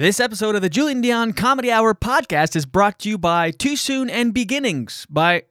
[0.00, 3.76] This episode of the Julian Dion Comedy Hour podcast is brought to you by Too
[3.76, 5.42] Soon and Beginnings by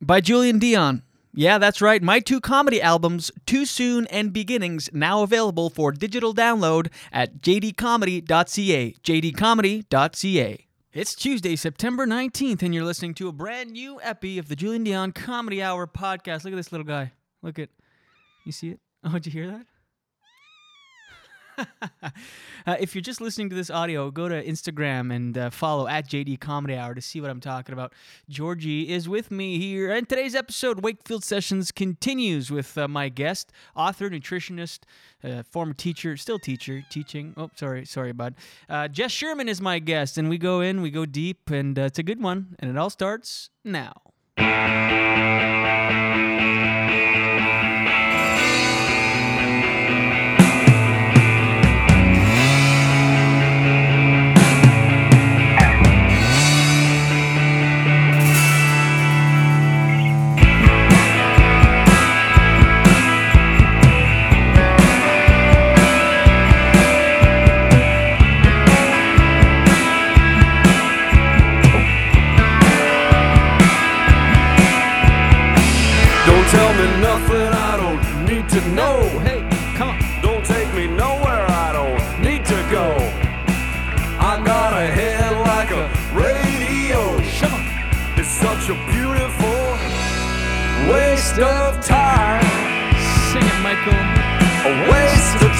[0.00, 1.04] by Julian Dion.
[1.32, 2.02] Yeah, that's right.
[2.02, 8.96] My two comedy albums, Too Soon and Beginnings, now available for digital download at jdcomedy.ca.
[9.04, 10.66] jdcomedy.ca.
[10.92, 14.82] It's Tuesday, September 19th, and you're listening to a brand new epi of the Julian
[14.82, 16.42] Dion Comedy Hour podcast.
[16.42, 17.12] Look at this little guy.
[17.40, 17.68] Look at.
[18.44, 18.80] You see it?
[19.04, 19.66] Oh, did you hear that?
[22.02, 26.08] uh, if you're just listening to this audio, go to Instagram and uh, follow at
[26.08, 27.92] JD Comedy Hour to see what I'm talking about.
[28.28, 33.52] Georgie is with me here, and today's episode, Wakefield Sessions, continues with uh, my guest,
[33.76, 34.80] author, nutritionist,
[35.24, 37.34] uh, former teacher, still teacher, teaching.
[37.36, 38.34] Oh, sorry, sorry, bud.
[38.68, 41.82] Uh, Jess Sherman is my guest, and we go in, we go deep, and uh,
[41.82, 43.94] it's a good one, and it all starts now.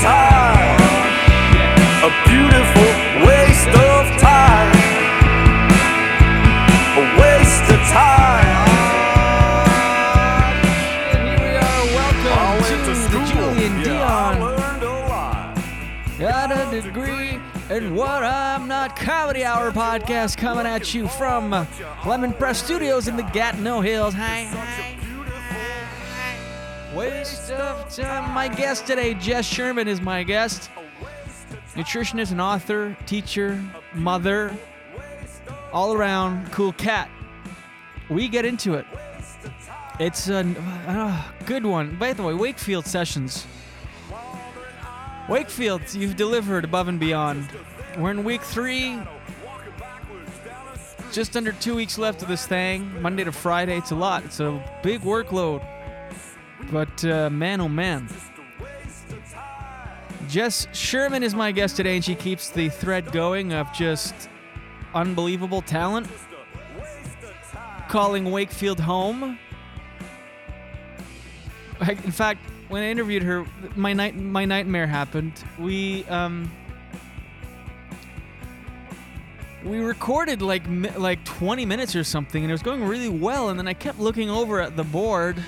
[0.03, 0.81] Time.
[2.03, 2.91] A beautiful
[3.25, 4.73] waste of time.
[6.99, 8.69] A waste of time.
[11.15, 11.85] And here we are.
[11.95, 13.23] Welcome to, to the.
[13.33, 14.41] Julian yeah, Dion.
[14.41, 15.63] learned a lot.
[16.19, 17.39] Got a degree
[17.71, 21.51] in what I'm not comedy hour podcast coming at you from
[22.05, 24.15] Lemon Press Studios in the Gatineau Hills.
[24.15, 25.02] Hi, hi.
[26.95, 28.35] Waste of time.
[28.35, 30.71] My guest today, Jess Sherman, is my guest.
[31.75, 33.63] Nutritionist and author, teacher,
[33.95, 34.55] mother,
[35.73, 37.09] all around cool cat.
[38.11, 38.85] We get into it.
[39.99, 40.45] It's a
[40.87, 41.97] uh, good one.
[41.97, 43.47] By the way, Wakefield Sessions.
[45.31, 47.49] Wakefield, you've delivered above and beyond.
[47.97, 49.01] We're in week three.
[51.11, 53.01] Just under two weeks left of this thing.
[53.01, 54.25] Monday to Friday, it's a lot.
[54.25, 55.67] It's a big workload.
[56.71, 58.09] But uh, man, oh man.
[60.29, 64.15] Jess Sherman is my guest today, and she keeps the thread going of just
[64.95, 66.09] unbelievable talent.
[67.89, 69.39] Calling Wakefield home.
[71.81, 73.45] In fact, when I interviewed her,
[73.77, 75.45] my night my nightmare happened.
[75.59, 76.51] We um
[79.65, 80.63] we recorded like
[80.97, 83.51] like 20 minutes or something, and it was going really well.
[83.51, 85.43] And then I kept looking over at the board,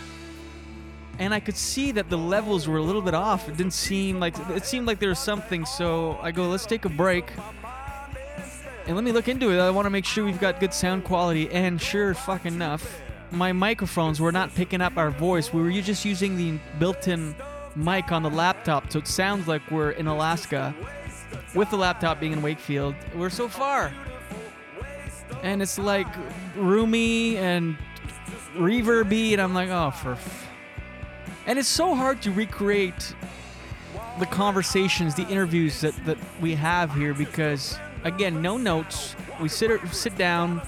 [1.19, 3.48] and I could see that the levels were a little bit off.
[3.48, 5.64] It didn't seem like it seemed like there was something.
[5.64, 7.30] So I go, let's take a break.
[8.86, 9.58] And let me look into it.
[9.58, 11.50] I want to make sure we've got good sound quality.
[11.50, 15.53] And sure fuck enough, my microphones were not picking up our voice.
[15.53, 17.34] We were just using the built-in
[17.76, 20.72] mic on the laptop, so it sounds like we're in Alaska,
[21.54, 22.94] with the laptop being in Wakefield.
[23.16, 23.92] We're so far,
[25.42, 26.06] and it's like
[26.54, 27.76] roomy and
[28.54, 30.16] reverby, and I'm like, oh, for.
[31.47, 33.15] And it's so hard to recreate
[34.19, 39.15] the conversations, the interviews that, that we have here because, again, no notes.
[39.41, 40.62] We sit sit down,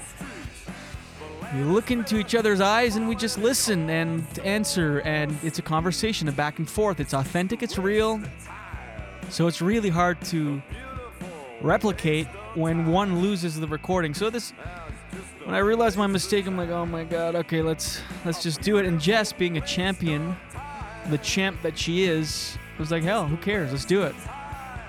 [1.55, 5.61] we look into each other's eyes, and we just listen and answer, and it's a
[5.61, 6.99] conversation, a back and forth.
[6.99, 8.21] It's authentic, it's real.
[9.29, 10.61] So it's really hard to
[11.61, 14.13] replicate when one loses the recording.
[14.13, 14.53] So this
[15.47, 18.77] when I realized my mistake, I'm like, oh my god, okay, let's let's just do
[18.77, 18.85] it.
[18.85, 20.35] And Jess, being a champion,
[21.09, 23.71] the champ that she is, was like, hell, who cares?
[23.71, 24.15] Let's do it.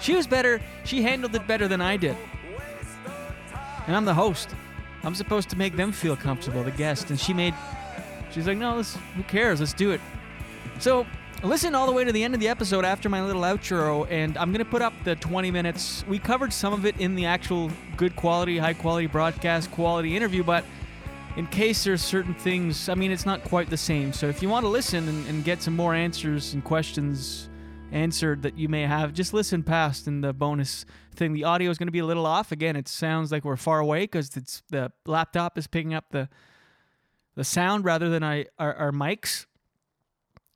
[0.00, 0.60] She was better.
[0.84, 2.16] She handled it better than I did.
[3.86, 4.50] And I'm the host.
[5.02, 7.10] I'm supposed to make them feel comfortable, the guest.
[7.10, 7.54] And she made.
[8.32, 8.96] She's like, no, let's.
[9.16, 9.60] Who cares?
[9.60, 10.00] Let's do it.
[10.78, 11.06] So
[11.42, 14.36] listen all the way to the end of the episode after my little outro, and
[14.36, 16.04] I'm gonna put up the 20 minutes.
[16.08, 20.42] We covered some of it in the actual good quality, high quality broadcast quality interview,
[20.42, 20.64] but
[21.38, 24.12] in case there's certain things, I mean, it's not quite the same.
[24.12, 27.48] So if you want to listen and, and get some more answers and questions
[27.92, 31.34] answered that you may have, just listen past in the bonus thing.
[31.34, 32.50] The audio is going to be a little off.
[32.50, 36.28] Again, it sounds like we're far away because it's the laptop is picking up the
[37.36, 39.46] the sound rather than I, our, our mics.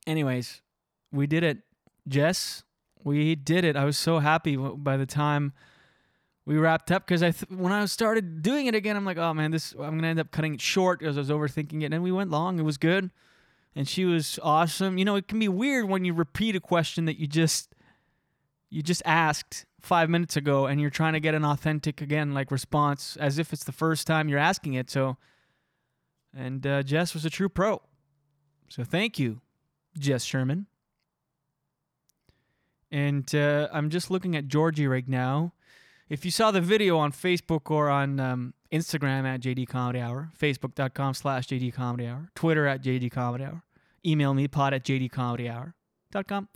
[0.05, 0.61] Anyways,
[1.13, 1.59] we did it,
[2.09, 2.65] Jess.
[3.05, 3.77] We did it.
[3.77, 5.53] I was so happy by the time
[6.45, 9.33] we wrapped up because I th- when I started doing it again, I'm like, oh
[9.33, 11.93] man, this I'm gonna end up cutting it short because I was overthinking it.
[11.93, 12.59] And we went long.
[12.59, 13.11] It was good,
[13.75, 14.97] and she was awesome.
[14.97, 17.73] You know, it can be weird when you repeat a question that you just
[18.69, 22.51] you just asked five minutes ago, and you're trying to get an authentic again like
[22.51, 24.89] response as if it's the first time you're asking it.
[24.89, 25.17] So,
[26.35, 27.81] and uh, Jess was a true pro.
[28.67, 29.39] So thank you,
[29.97, 30.67] Jess Sherman.
[32.91, 35.52] And uh, I'm just looking at Georgie right now.
[36.13, 40.29] If you saw the video on Facebook or on um, Instagram at JD Comedy Hour,
[40.39, 43.63] Facebook.com slash JD Comedy Hour, Twitter at JD Comedy Hour,
[44.05, 46.49] email me pod at JDComedyHour.com.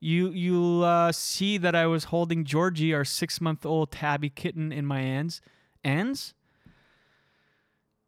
[0.00, 4.72] You you'll uh, see that I was holding Georgie, our six month old tabby kitten,
[4.72, 5.42] in my hands.
[5.84, 6.32] Hands?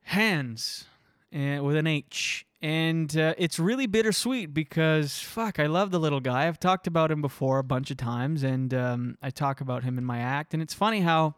[0.04, 0.86] Hands.
[1.34, 6.20] And with an H and uh, it's really bittersweet because fuck, I love the little
[6.20, 6.48] guy.
[6.48, 9.98] I've talked about him before a bunch of times, and um, I talk about him
[9.98, 10.54] in my act.
[10.54, 11.34] And it's funny how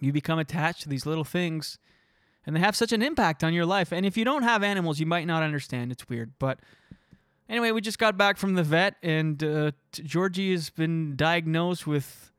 [0.00, 1.78] you become attached to these little things,
[2.44, 3.90] and they have such an impact on your life.
[3.90, 5.90] And if you don't have animals, you might not understand.
[5.90, 6.60] It's weird, but
[7.48, 12.32] anyway, we just got back from the vet, and uh, Georgie has been diagnosed with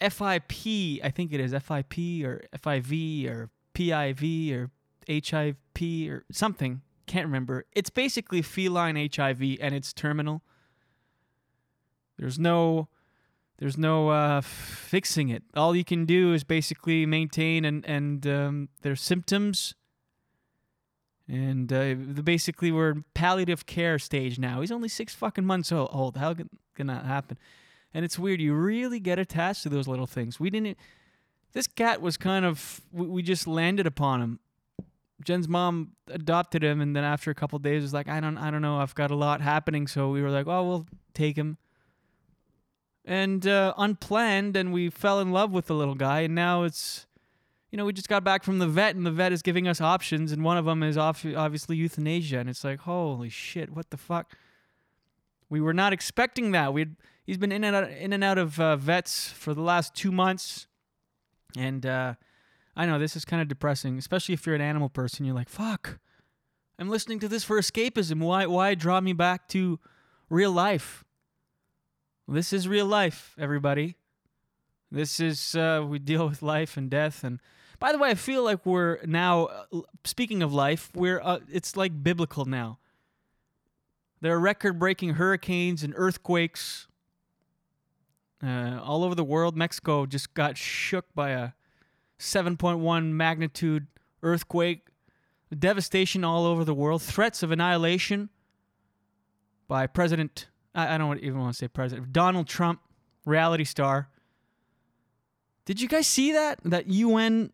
[0.00, 1.02] FIP.
[1.02, 4.70] I think it is FIP or FIV or PIV or
[5.08, 7.64] HIV or something can't remember.
[7.72, 10.42] It's basically feline HIV and it's terminal.
[12.18, 12.88] There's no
[13.58, 15.42] there's no uh, fixing it.
[15.54, 19.74] All you can do is basically maintain and and um, their symptoms.
[21.26, 24.60] And uh, basically, we're in palliative care stage now.
[24.60, 26.18] He's only six fucking months old.
[26.18, 27.38] How can, can that happen?
[27.94, 28.42] And it's weird.
[28.42, 30.38] You really get attached to those little things.
[30.38, 30.76] We didn't.
[31.54, 32.82] This cat was kind of.
[32.92, 34.40] We just landed upon him
[35.22, 38.50] Jen's mom adopted him, and then after a couple days, was like, I don't, I
[38.50, 41.58] don't know, I've got a lot happening, so we were like, oh, we'll take him.
[43.04, 47.06] And uh, unplanned, and we fell in love with the little guy, and now it's,
[47.70, 49.80] you know, we just got back from the vet, and the vet is giving us
[49.80, 53.90] options, and one of them is off- obviously euthanasia, and it's like, holy shit, what
[53.90, 54.36] the fuck?
[55.48, 56.72] We were not expecting that.
[56.72, 56.86] We
[57.24, 60.10] he's been in and out, in and out of uh, vets for the last two
[60.10, 60.66] months,
[61.56, 61.86] and.
[61.86, 62.14] Uh,
[62.76, 65.24] I know this is kind of depressing, especially if you're an animal person.
[65.24, 65.98] You're like, fuck,
[66.78, 68.20] I'm listening to this for escapism.
[68.20, 69.78] Why, why draw me back to
[70.28, 71.04] real life?
[72.26, 73.96] This is real life, everybody.
[74.90, 77.22] This is, uh, we deal with life and death.
[77.22, 77.40] And
[77.78, 81.76] by the way, I feel like we're now, uh, speaking of life, we're, uh, it's
[81.76, 82.78] like biblical now.
[84.20, 86.88] There are record breaking hurricanes and earthquakes
[88.42, 89.56] uh, all over the world.
[89.56, 91.50] Mexico just got shook by a
[92.18, 93.86] 7.1 magnitude
[94.22, 94.88] earthquake,
[95.56, 98.30] devastation all over the world, threats of annihilation
[99.68, 102.80] by President, I, don't even want to say President, Donald Trump,
[103.24, 104.08] reality star.
[105.64, 106.60] Did you guys see that?
[106.64, 107.50] That UN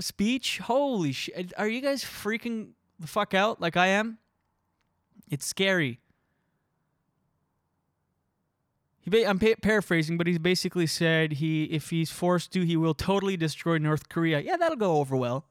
[0.00, 0.58] speech?
[0.58, 1.52] Holy shit.
[1.56, 4.18] Are you guys freaking the fuck out like I am?
[5.30, 6.00] It's scary.
[8.95, 13.36] He I'm paraphrasing, but he's basically said he, if he's forced to, he will totally
[13.36, 14.40] destroy North Korea.
[14.40, 15.46] Yeah, that'll go over well.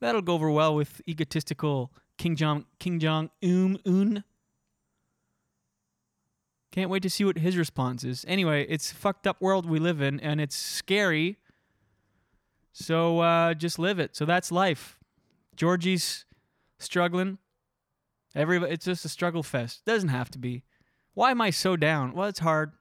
[0.00, 4.24] That'll go over well with egotistical King Jong King Jong Um Un.
[6.72, 8.24] Can't wait to see what his response is.
[8.26, 11.36] Anyway, it's a fucked up world we live in, and it's scary.
[12.72, 14.16] So uh, just live it.
[14.16, 14.98] So that's life.
[15.54, 16.24] Georgie's
[16.78, 17.36] struggling.
[18.34, 19.84] Every it's just a struggle fest.
[19.84, 20.64] Doesn't have to be.
[21.14, 22.14] Why am I so down?
[22.14, 22.72] Well, it's hard.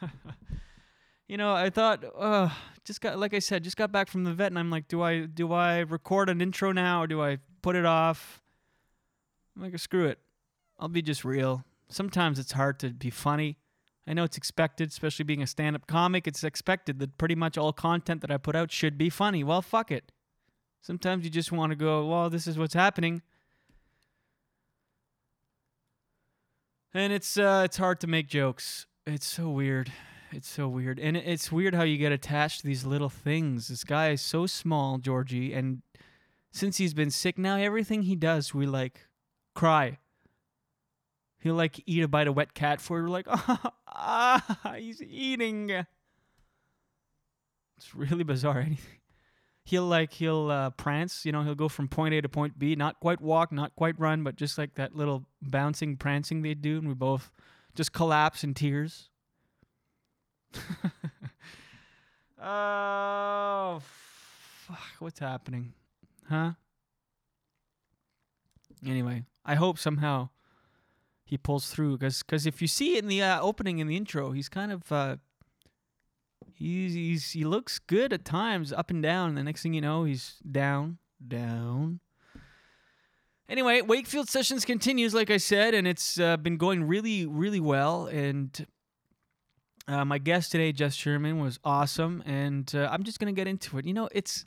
[1.28, 2.50] you know, I thought, uh,
[2.84, 5.02] just got like I said, just got back from the vet, and I'm like, do
[5.02, 8.40] I do I record an intro now or do I put it off?
[9.56, 10.18] I'm like, screw it.
[10.78, 11.64] I'll be just real.
[11.88, 13.58] Sometimes it's hard to be funny.
[14.06, 16.26] I know it's expected, especially being a stand-up comic.
[16.26, 19.44] It's expected that pretty much all content that I put out should be funny.
[19.44, 20.10] Well, fuck it.
[20.80, 23.22] Sometimes you just want to go, well, this is what's happening.
[26.94, 28.86] And it's uh, it's hard to make jokes.
[29.06, 29.92] It's so weird.
[30.30, 33.68] It's so weird, and it's weird how you get attached to these little things.
[33.68, 35.82] This guy is so small, Georgie, and
[36.52, 39.08] since he's been sick now, everything he does, we like
[39.54, 39.98] cry.
[41.38, 43.02] He'll like eat a bite of wet cat food.
[43.02, 45.70] We're like, ah, ah, he's eating.
[47.76, 48.60] It's really bizarre.
[48.60, 49.01] Anything
[49.64, 51.24] he'll like he'll uh, prance.
[51.24, 53.98] You know, he'll go from point A to point B, not quite walk, not quite
[53.98, 57.30] run, but just like that little bouncing, prancing they do, and we both
[57.74, 59.08] just collapse in tears.
[62.42, 64.78] oh, fuck!
[64.98, 65.72] What's happening,
[66.28, 66.52] huh?
[68.86, 70.30] Anyway, I hope somehow
[71.24, 74.32] he pulls through because because if you see in the uh, opening in the intro,
[74.32, 75.16] he's kind of uh,
[76.62, 79.30] He's, he's he looks good at times, up and down.
[79.30, 81.98] And the next thing you know, he's down, down.
[83.48, 88.06] Anyway, Wakefield sessions continues, like I said, and it's uh, been going really, really well.
[88.06, 88.64] And
[89.88, 93.76] uh, my guest today, Jess Sherman, was awesome, and uh, I'm just gonna get into
[93.78, 93.84] it.
[93.84, 94.44] You know, it's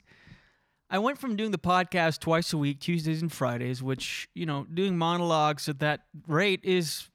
[0.88, 4.66] I went from doing the podcast twice a week, Tuesdays and Fridays, which you know,
[4.72, 7.10] doing monologues at that rate is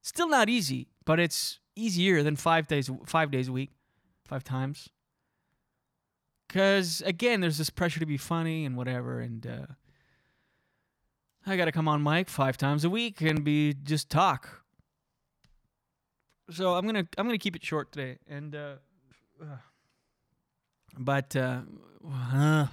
[0.00, 3.70] still not easy, but it's easier than five days five days a week,
[4.28, 4.90] five times.
[6.48, 9.66] Cause again, there's this pressure to be funny and whatever, and uh,
[11.46, 14.62] I got to come on mic five times a week and be just talk.
[16.50, 18.74] So I'm gonna I'm gonna keep it short today, and uh,
[20.98, 21.60] but uh,
[22.06, 22.66] uh,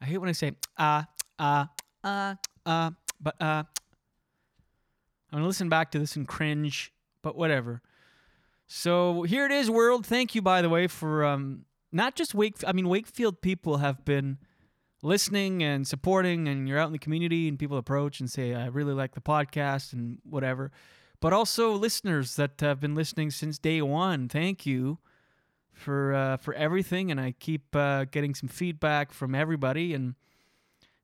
[0.00, 1.06] I hate when I say ah
[1.38, 1.68] ah
[2.04, 3.64] ah ah, but uh,
[5.30, 7.82] I'm gonna listen back to this and cringe, but whatever.
[8.68, 10.04] So here it is, world.
[10.04, 12.56] Thank you, by the way, for um, not just Wake.
[12.66, 14.36] I mean, Wakefield people have been
[15.02, 18.66] listening and supporting, and you're out in the community, and people approach and say, "I
[18.66, 20.70] really like the podcast" and whatever.
[21.18, 24.28] But also listeners that have been listening since day one.
[24.28, 24.98] Thank you
[25.72, 30.14] for uh, for everything, and I keep uh, getting some feedback from everybody, and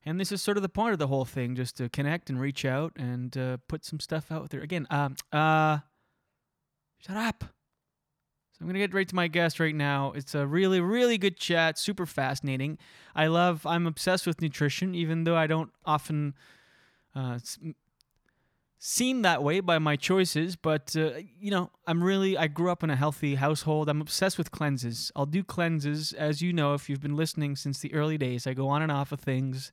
[0.05, 2.39] and this is sort of the point of the whole thing, just to connect and
[2.39, 4.61] reach out and uh, put some stuff out there.
[4.61, 5.79] Again, um, uh,
[7.05, 7.45] shut up.
[8.53, 10.13] So I'm gonna get right to my guest right now.
[10.13, 12.79] It's a really, really good chat, super fascinating.
[13.15, 13.67] I love.
[13.67, 16.35] I'm obsessed with nutrition, even though I don't often
[17.17, 17.41] uh,
[18.79, 20.55] seem that way by my choices.
[20.55, 22.39] But uh, you know, I'm really.
[22.39, 23.89] I grew up in a healthy household.
[23.89, 25.11] I'm obsessed with cleanses.
[25.17, 28.47] I'll do cleanses, as you know, if you've been listening since the early days.
[28.47, 29.73] I go on and off of things,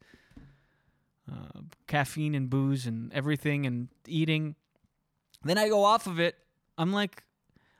[1.31, 4.55] uh, caffeine and booze and everything, and eating.
[5.43, 6.35] Then I go off of it.
[6.81, 7.23] I'm like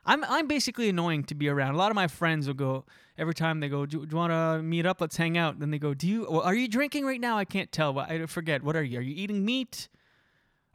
[0.04, 1.74] I'm I'm basically annoying to be around.
[1.74, 2.84] A lot of my friends will go
[3.16, 5.00] every time they go, "Do, do you want to meet up?
[5.00, 6.26] Let's hang out." Then they go, "Do you?
[6.28, 7.38] Well, are you drinking right now?
[7.38, 7.98] I can't tell.
[7.98, 8.62] I forget.
[8.62, 8.98] What are you?
[8.98, 9.88] Are you eating meat?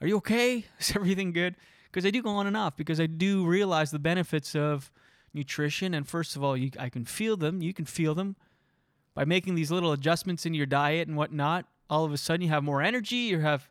[0.01, 0.65] Are you okay?
[0.79, 1.55] Is everything good?"
[1.85, 4.91] Because I do go on and off because I do realize the benefits of
[5.33, 5.93] nutrition.
[5.93, 7.61] And first of all, you, I can feel them.
[7.61, 8.35] You can feel them
[9.15, 11.65] by making these little adjustments in your diet and whatnot.
[11.89, 13.15] All of a sudden, you have more energy.
[13.15, 13.69] You have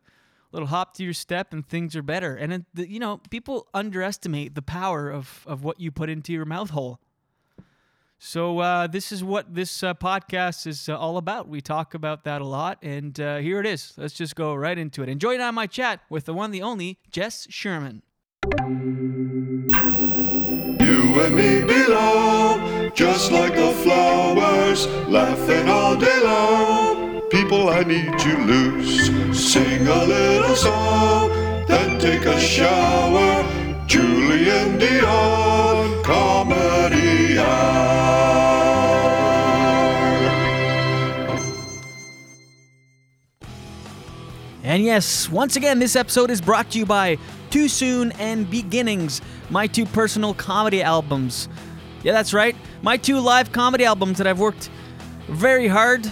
[0.53, 2.35] little hop to your step, and things are better.
[2.35, 6.45] And it, you know, people underestimate the power of of what you put into your
[6.45, 7.01] mouth hole.
[8.19, 11.49] So uh, this is what this uh, podcast is uh, all about.
[11.49, 13.93] We talk about that a lot, and uh, here it is.
[13.99, 15.11] Let's just go right into it.
[15.11, 18.03] Enjoy now my chat with the one, the only Jess Sherman.
[20.81, 26.86] You and me belong, just like the flowers, laughing all day long.
[27.31, 29.07] People, I need you loose.
[29.37, 31.31] Sing a little song,
[31.67, 33.45] then take a shower.
[33.89, 37.37] Julian Dion, comedy.
[44.63, 47.19] And yes, once again, this episode is brought to you by
[47.51, 51.49] Too Soon and Beginnings, my two personal comedy albums.
[52.05, 54.71] Yeah, that's right, my two live comedy albums that I've worked
[55.29, 56.09] very hard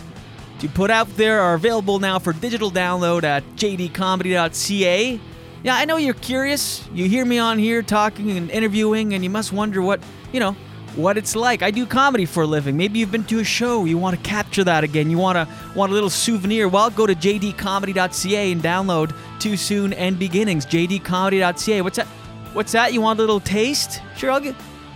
[0.64, 5.20] to put out there are available now for digital download at jdcomedy.ca.
[5.62, 6.88] Yeah, I know you're curious.
[6.94, 10.00] You hear me on here talking and interviewing, and you must wonder what,
[10.32, 10.52] you know,
[10.96, 11.62] what it's like.
[11.62, 12.78] I do comedy for a living.
[12.78, 13.84] Maybe you've been to a show.
[13.84, 15.10] You want to capture that again.
[15.10, 16.66] You want to want a little souvenir.
[16.66, 20.64] Well, go to jdcomedy.ca and download Too Soon and Beginnings.
[20.64, 21.82] jdcomedy.ca.
[21.82, 22.06] What's that?
[22.54, 22.94] What's that?
[22.94, 24.00] You want a little taste?
[24.16, 24.54] Sure, I'll get.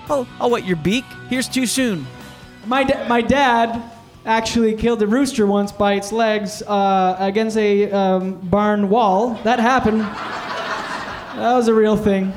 [0.08, 1.04] Oh, oh I'll wet your beak.
[1.28, 2.06] Here's Too Soon.
[2.64, 3.97] My, da- my dad
[4.28, 9.40] actually killed a rooster once by its legs uh, against a um, barn wall.
[9.42, 10.02] That happened.
[10.02, 12.34] that was a real thing.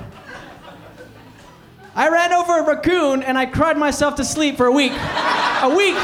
[1.94, 4.94] I ran over a raccoon and I cried myself to sleep for a week.
[4.94, 5.98] a week!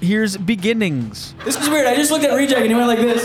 [0.00, 1.34] Here's Beginnings.
[1.44, 1.86] This was weird.
[1.86, 3.24] I just looked at Reject and he went like this.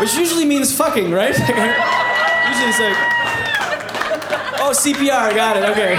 [0.00, 1.28] Which usually means fucking, right?
[1.38, 3.15] usually it's like,
[4.66, 5.94] oh, CPR, got it, okay.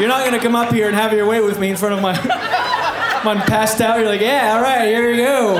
[0.00, 2.00] You're not gonna come up here and have your way with me in front of
[2.00, 2.12] my.
[3.22, 3.98] I'm passed out.
[3.98, 5.56] You're like, yeah, all right, here we go.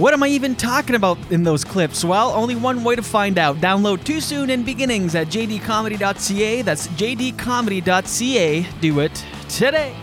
[0.00, 2.04] What am I even talking about in those clips?
[2.04, 3.58] Well, only one way to find out.
[3.58, 6.62] Download Too Soon and Beginnings at jdcomedy.ca.
[6.62, 8.66] That's jdcomedy.ca.
[8.80, 9.94] Do it today.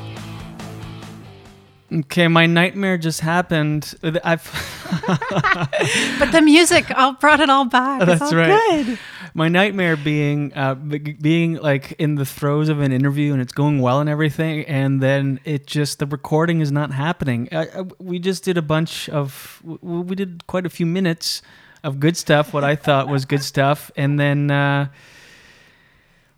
[1.93, 3.95] Okay, my nightmare just happened.
[4.23, 4.45] I've
[6.19, 8.01] But the music all brought it all back.
[8.01, 8.85] It's That's all right.
[8.85, 8.99] good.
[9.33, 13.81] my nightmare being uh, being like in the throes of an interview and it's going
[13.81, 17.49] well and everything, and then it just the recording is not happening.
[17.51, 21.41] Uh, uh, we just did a bunch of we did quite a few minutes
[21.83, 24.87] of good stuff, what I thought was good stuff, and then uh,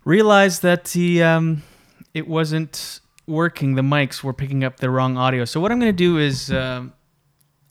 [0.04, 1.62] realized that the um,
[2.12, 3.74] it wasn't working.
[3.74, 5.44] The mics were picking up the wrong audio.
[5.44, 6.92] So what I'm going to do is um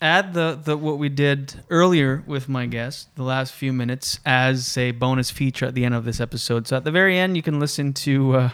[0.04, 4.78] add the, the what we did earlier with my guest, the last few minutes, as
[4.78, 6.68] a bonus feature at the end of this episode.
[6.68, 8.50] So at the very end, you can listen to uh,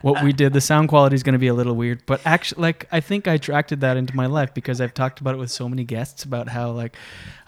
[0.00, 0.54] what we did.
[0.54, 3.28] The sound quality is going to be a little weird, but actually, like I think
[3.28, 6.24] I attracted that into my life because I've talked about it with so many guests
[6.24, 6.96] about how like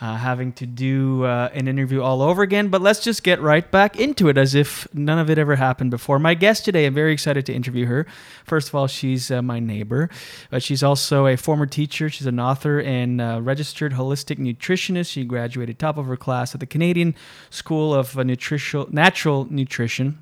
[0.00, 2.68] uh, having to do uh, an interview all over again.
[2.68, 5.90] But let's just get right back into it as if none of it ever happened
[5.90, 6.18] before.
[6.18, 8.06] My guest today, I'm very excited to interview her.
[8.44, 10.10] First of all, she's uh, my neighbor,
[10.50, 12.10] but she's also a former teacher.
[12.10, 15.10] She's an author and uh, registered holistic nutritionist.
[15.12, 17.14] She graduated top of her class at the Canadian
[17.48, 20.18] School of uh, Nutritional Natural Nutrition.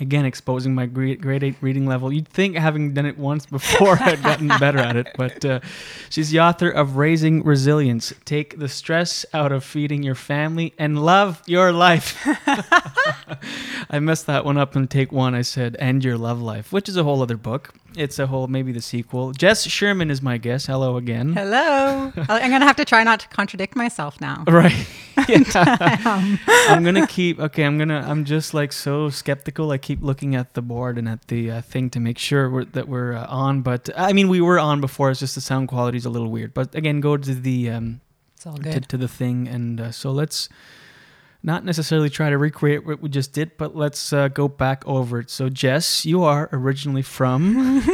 [0.00, 2.12] Again, exposing my grade, grade eight reading level.
[2.12, 5.58] You'd think having done it once before I'd gotten better at it, but uh,
[6.08, 8.12] she's the author of Raising Resilience.
[8.24, 12.16] Take the stress out of feeding your family and love your life.
[13.90, 15.34] I messed that one up in take one.
[15.34, 17.74] I said, and your love life, which is a whole other book.
[17.96, 19.32] It's a whole, maybe the sequel.
[19.32, 20.66] Jess Sherman is my guest.
[20.66, 21.32] Hello again.
[21.32, 22.12] Hello.
[22.28, 24.44] I'm going to have to try not to contradict myself now.
[24.46, 24.86] Right.
[25.28, 27.40] I'm gonna keep.
[27.40, 28.04] Okay, I'm gonna.
[28.06, 29.72] I'm just like so skeptical.
[29.72, 32.64] I keep looking at the board and at the uh, thing to make sure we're,
[32.66, 33.62] that we're uh, on.
[33.62, 35.10] But I mean, we were on before.
[35.10, 36.54] It's just the sound quality is a little weird.
[36.54, 38.00] But again, go to the um,
[38.36, 40.48] It's all to, to the thing, and uh, so let's
[41.48, 45.18] not necessarily try to recreate what we just did, but let's uh, go back over
[45.20, 45.30] it.
[45.30, 47.82] So, Jess, you are originally from.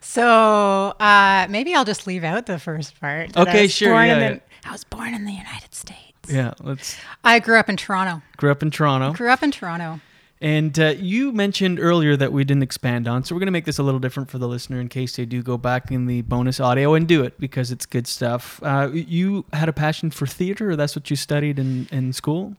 [0.00, 3.36] So uh, maybe I'll just leave out the first part.
[3.36, 4.38] Okay, sure, yeah, the- yeah.
[4.66, 6.30] I was born in the United States.
[6.30, 6.96] yeah, let's.
[7.24, 8.22] I grew up in Toronto.
[8.36, 9.12] Grew up in Toronto.
[9.12, 10.00] Grew up in Toronto.
[10.40, 13.64] And uh, you mentioned earlier that we didn't expand on, so we're going to make
[13.64, 16.22] this a little different for the listener in case they do go back in the
[16.22, 18.60] bonus audio and do it because it's good stuff.
[18.62, 22.56] Uh, you had a passion for theater, or that's what you studied in, in school?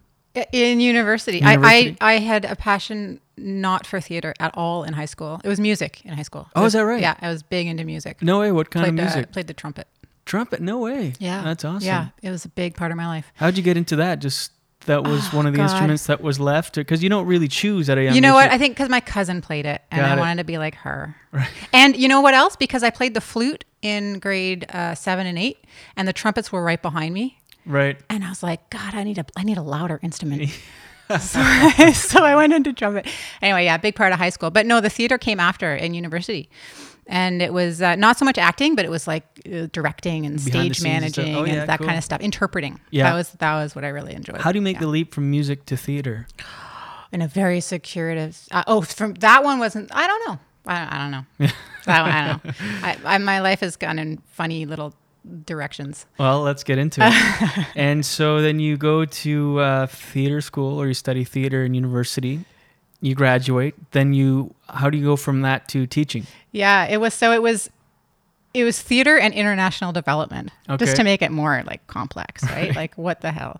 [0.52, 1.38] In university.
[1.38, 1.98] University?
[2.02, 5.40] I, I, I had a passion not for theater at all in high school.
[5.44, 6.50] It was music in high school.
[6.56, 7.02] Oh, It is was- that right?
[7.02, 8.22] Yeah, I was big into music.
[8.22, 8.52] No way.
[8.52, 9.32] What kind played, of uh, music?
[9.32, 9.88] played the trumpet.
[10.26, 10.60] Trumpet?
[10.60, 11.14] No way.
[11.20, 11.44] Yeah.
[11.44, 11.86] That's awesome.
[11.86, 13.32] Yeah, it was a big part of my life.
[13.36, 14.20] How'd you get into that?
[14.20, 14.52] Just
[14.86, 15.72] that was one of the Oh, God.
[15.72, 16.76] instruments that was left?
[16.76, 18.50] Because you don't really choose at a young You know what?
[18.52, 20.20] I think because my cousin played it, and Got I it.
[20.20, 21.16] wanted to be like her.
[21.32, 21.50] Right.
[21.74, 22.56] And you know what else?
[22.56, 26.64] Because I played the flute in grade uh, seven and eight, and the trumpets were
[26.64, 27.98] right behind me, Right.
[28.10, 30.50] and I was like, God, I need a, I need a louder instrument.
[31.10, 31.18] so,
[31.94, 33.08] so I went into trumpet.
[33.42, 34.50] Anyway, yeah, big part of high school.
[34.50, 36.50] But no, the theater came after in university.
[37.08, 40.44] And it was uh, not so much acting, but it was like uh, directing and
[40.44, 41.26] Behind stage scenes and stuff.
[41.26, 41.88] managing Oh, and yeah, that cool.
[41.88, 42.80] kind of stuff, interpreting.
[42.90, 43.04] Yeah.
[43.12, 44.42] that was that was what I really enjoyed.
[44.42, 46.28] How do you make Yeah the leap from music to theater?
[47.12, 48.48] in a very secretive.
[48.52, 49.90] Uh, oh, from that one wasn't.
[49.96, 50.40] I don't know.
[50.66, 51.48] I, I don't know.
[51.86, 52.52] that one, I don't know.
[52.84, 54.94] I, I, my life has gone in funny little
[55.46, 56.06] directions.
[56.18, 57.66] Well, let's get into it.
[57.76, 62.46] and so then you go to uh, theater school or you study theater in university.
[63.02, 63.76] You graduate.
[63.92, 66.26] Then you, how do you go from that to teaching?
[66.52, 67.14] Yeah, it was.
[67.14, 67.70] So it was.
[68.54, 70.86] It was theater and international development, Okay.
[70.86, 72.74] just to make it more like complex, right?
[72.74, 73.60] like, what the hell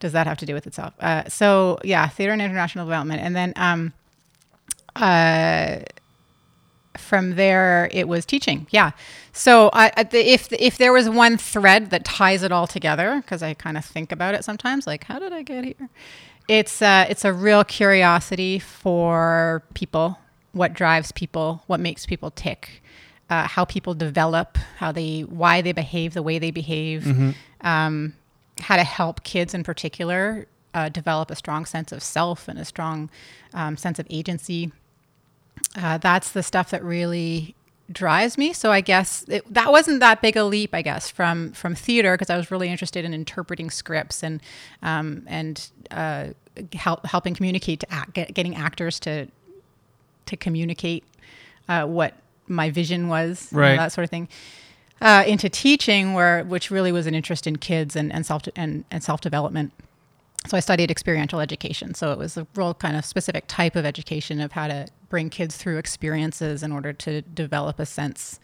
[0.00, 0.94] does that have to do with itself?
[0.98, 3.92] Uh, so, yeah, theater and international development, and then um,
[4.96, 5.76] uh,
[6.96, 8.90] from there it was teaching yeah
[9.32, 13.54] so I- if if there was one thread that ties it all together because i
[13.54, 15.88] kind of think about it sometimes like how did i get here
[16.58, 20.18] it's uh, it's a real curiosity for people
[20.52, 22.82] what drives people what makes people tick
[23.30, 27.06] uh, how people develop how they why they behave the way they behave.
[27.62, 28.14] Um,
[28.60, 32.64] how to help kids in particular uh, develop a strong sense of self and a
[32.64, 33.08] strong
[33.54, 34.70] um, sense of agency.
[35.76, 37.54] Uh, that's the stuff that really
[37.90, 38.52] drives me.
[38.52, 42.14] So I guess it, that wasn't that big a leap, I guess, from from theater
[42.14, 44.40] because I was really interested in interpreting scripts and
[44.82, 46.28] um, and uh,
[46.74, 49.26] help, helping communicate to act, get, getting actors to
[50.26, 51.04] to communicate
[51.68, 52.14] uh, what
[52.46, 53.76] my vision was, Right.
[53.76, 54.28] that sort of thing.
[55.00, 58.84] Uh, into teaching, where which really was an interest in kids and, and self and,
[58.90, 59.72] and self development.
[60.46, 61.94] So I studied experiential education.
[61.94, 65.30] So it was a real kind of specific type of education of how to bring
[65.30, 68.40] kids through experiences in order to develop a sense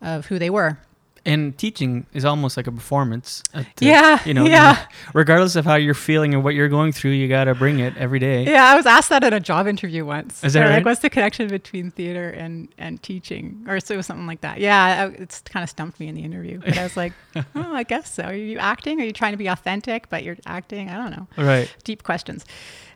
[0.00, 0.78] of who they were.
[1.24, 3.44] And teaching is almost like a performance.
[3.54, 4.86] at, uh, Yeah, You know, yeah.
[5.14, 7.96] regardless of how you're feeling or what you're going through, you got to bring it
[7.96, 8.44] every day.
[8.44, 10.42] Yeah, I was asked that at a job interview once.
[10.42, 10.74] Is that right?
[10.76, 13.64] Like, what's the connection between theater and, and teaching?
[13.68, 14.58] Or so it was something like that.
[14.58, 16.58] Yeah, I- it's kind of stumped me in the interview.
[16.58, 18.24] But I was like, oh, I guess so.
[18.24, 19.00] Are you acting?
[19.00, 20.90] Are you trying to be authentic, but you're acting?
[20.90, 21.28] I don't know.
[21.36, 21.72] Right.
[21.84, 22.44] Deep questions.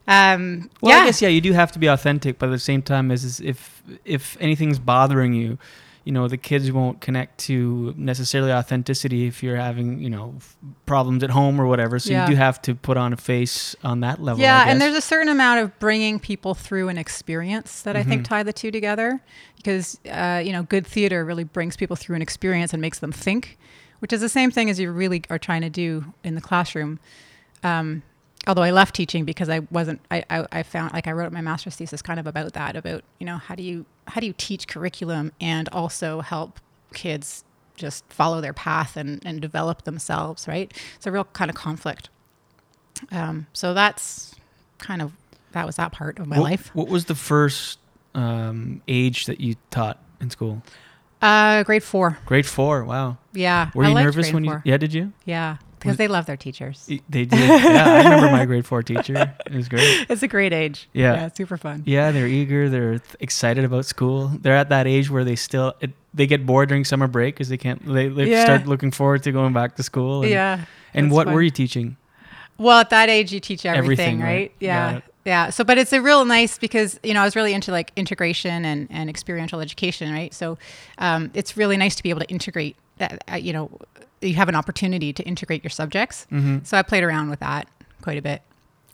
[0.09, 1.03] Um, Well, yeah.
[1.03, 3.25] I guess yeah, you do have to be authentic, but at the same time, as
[3.25, 5.59] is if if anything's bothering you,
[6.07, 10.57] you know the kids won't connect to necessarily authenticity if you're having you know f-
[10.87, 11.99] problems at home or whatever.
[11.99, 12.25] So Yeah.
[12.29, 14.41] you do have to put on a face on that level.
[14.41, 18.23] Yeah, and there's a certain amount of bringing people through an experience that I think
[18.23, 18.35] Mm-hmm.
[18.35, 19.21] tie the two together,
[19.57, 23.11] because uh, you know, good theater really brings people through an experience and makes them
[23.13, 23.59] think,
[23.99, 27.01] which is the same thing as you really are trying to do in the classroom.
[27.65, 28.03] Um,
[28.47, 31.41] although I left teaching because I wasn't, I, I, I found like I wrote my
[31.41, 34.35] master's thesis kind of about that, about you know how do you how do you
[34.37, 36.61] teach curriculum and also help
[36.93, 37.45] kids
[37.77, 40.73] just follow their path and, and develop themselves, right?
[40.97, 42.09] It's a real kind of conflict.
[43.13, 44.35] Um, so that's
[44.79, 45.13] kind of
[45.53, 46.71] that was that part of my what, life.
[46.75, 47.79] What was the first
[48.15, 50.63] um, age that you taught in school?
[51.23, 52.19] Uh, grade four.
[52.27, 52.85] Grade four.
[52.85, 53.19] Wow.
[53.33, 53.71] Yeah.
[53.75, 54.61] Were I you nervous when you?
[54.65, 54.77] Yeah.
[54.77, 55.13] Did you?
[55.25, 56.85] Yeah, because they love their teachers.
[56.87, 57.33] They did.
[57.33, 59.35] yeah, I remember my grade four teacher.
[59.47, 60.07] It was great.
[60.11, 60.89] It's a great age.
[60.93, 61.29] Yeah.
[61.33, 61.83] super fun.
[61.87, 62.69] Yeah, they're eager.
[62.69, 64.29] They're excited about school.
[64.41, 67.49] They're at that age where they still it, they get bored during summer break because
[67.49, 67.85] they can't.
[67.87, 68.45] They, they Yeah.
[68.45, 70.23] start looking forward to going back to school.
[70.23, 70.65] And, Yeah.
[70.95, 71.35] And what fun.
[71.35, 71.97] were you teaching?
[72.59, 74.27] Well, at that age, you teach everything, Everything, right?
[74.27, 74.53] right?
[74.61, 75.01] Got Yeah.
[75.27, 75.51] Yeah.
[75.51, 78.65] So, but it's a real nice because, you know, I was really into like integration
[78.65, 80.33] and, and experiential education, right?
[80.33, 80.57] So
[80.99, 83.71] um, it's really nice to be able to integrate that, uh, you know,
[84.21, 86.27] you have an opportunity to integrate your subjects.
[86.33, 86.59] Mm-hmm.
[86.65, 87.69] So I played around with that
[88.03, 88.43] quite a bit.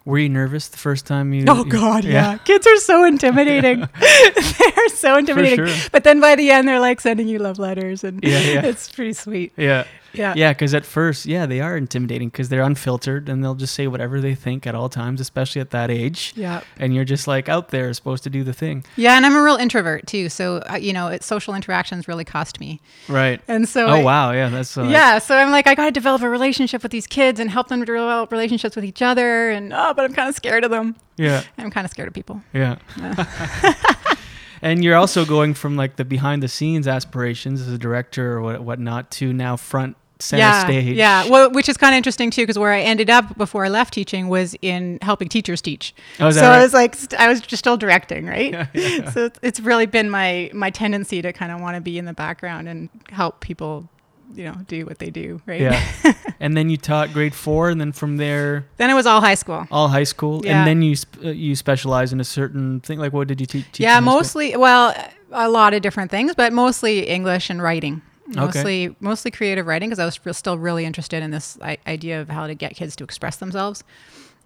[0.05, 1.45] Were you nervous the first time you?
[1.49, 2.39] Oh you- God, yeah.
[2.39, 3.81] Kids are so intimidating.
[4.01, 5.67] they're so intimidating.
[5.67, 5.89] sure.
[5.93, 8.63] But then by the end, they're like sending you love letters, and Yeah, yeah.
[8.67, 9.53] it's pretty sweet.
[9.57, 9.85] Yeah.
[10.14, 10.35] Yeah.
[10.37, 13.87] Yeah, because at first, yeah, they are intimidating because they're unfiltered and they'll just say
[13.87, 16.33] whatever they think at all times, especially at that age.
[16.37, 16.62] Yeah.
[16.79, 18.85] And you're just like out there, supposed to do the thing.
[18.96, 20.29] Yeah, and I'm a real introvert too.
[20.29, 22.81] So uh, you know, it, social interactions really cost me.
[23.09, 23.40] Right.
[23.48, 25.90] And so oh I- wow, yeah, that's uh, yeah, so I'm like, I got to
[25.92, 29.51] develop a relationship with these kids and help them develop relationships with each other.
[29.51, 30.96] And oh, but I'm kind of scared of them.
[31.16, 32.42] yeah, I'm kind of scared of people.
[32.53, 32.77] yeah.
[34.62, 38.40] and you're also going from like the behind the scenes aspirations as a director or
[38.42, 40.97] what whatnot to now front center yeah, stage.
[40.97, 41.29] yeah.
[41.29, 43.93] Well, which is kind of interesting too, because where I ended up before I left
[43.95, 45.95] teaching was in helping teachers teach.
[46.21, 46.59] Oh, so right?
[46.59, 48.69] I was like, st- I was just still directing, right?
[49.13, 52.13] so it's, really been my my tendency to kind of want to be in the
[52.13, 53.89] background and help people,
[54.35, 55.61] you know, do what they do, right?
[55.61, 56.15] Yeah.
[56.41, 59.35] and then you taught grade four, and then from there, then it was all high
[59.37, 59.67] school.
[59.71, 60.59] all high school, Yeah.
[60.59, 62.99] and then you sp- uh, you specialize in a certain thing.
[62.99, 63.81] Like, what did you te- teach?
[63.81, 64.19] yeah, in high school?
[64.19, 64.57] mostly.
[64.57, 64.95] Well,
[65.31, 68.03] a lot of different things, but mostly English and writing.
[68.33, 68.45] Okay.
[68.45, 72.29] Mostly, mostly creative writing because I was still really interested in this I- idea of
[72.29, 73.85] how to get kids to express themselves,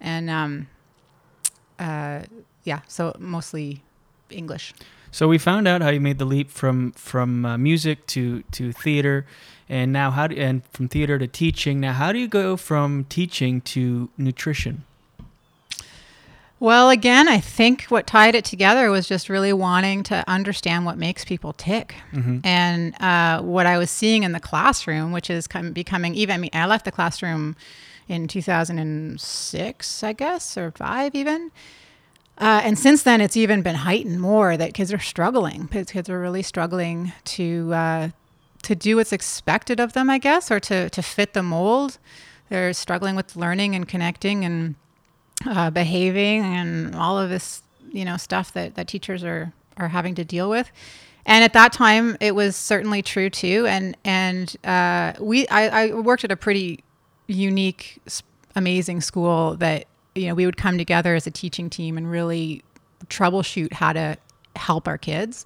[0.01, 0.67] and um,
[1.79, 2.21] uh,
[2.63, 3.83] yeah, so mostly
[4.29, 4.73] English.
[5.11, 8.71] So we found out how you made the leap from from uh, music to to
[8.73, 9.25] theater,
[9.69, 11.79] and now how do and from theater to teaching.
[11.79, 14.83] Now, how do you go from teaching to nutrition?
[16.59, 20.97] Well, again, I think what tied it together was just really wanting to understand what
[20.97, 21.95] makes people tick.
[22.43, 26.33] And uh, what I was seeing in the classroom, which is kind of becoming even,
[26.33, 27.55] I mean, I left the classroom
[28.07, 31.51] in 2006, I guess, or five even.
[32.39, 35.67] Uh, and since then, it's even been heightened more that kids are struggling.
[35.67, 38.09] Kids kids are really struggling to uh,
[38.63, 41.97] to do what's expected of them, I guess, or to to fit the mold.
[42.49, 44.75] They're struggling with learning and connecting and
[45.45, 50.15] uh, behaving and all of this, you know, stuff that, that teachers are, are having
[50.15, 50.71] to deal with.
[51.25, 53.65] And at that time, it was certainly true too.
[53.67, 56.83] And and uh, we, I, I worked at a pretty
[57.27, 58.01] unique,
[58.55, 62.63] amazing school that you know we would come together as a teaching team and really
[63.07, 64.17] troubleshoot how to
[64.55, 65.45] help our kids,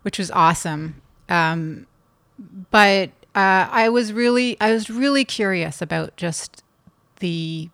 [0.00, 1.00] which was awesome.
[1.28, 1.86] Um,
[2.70, 6.64] but uh, I was really, I was really curious about just
[7.20, 7.68] the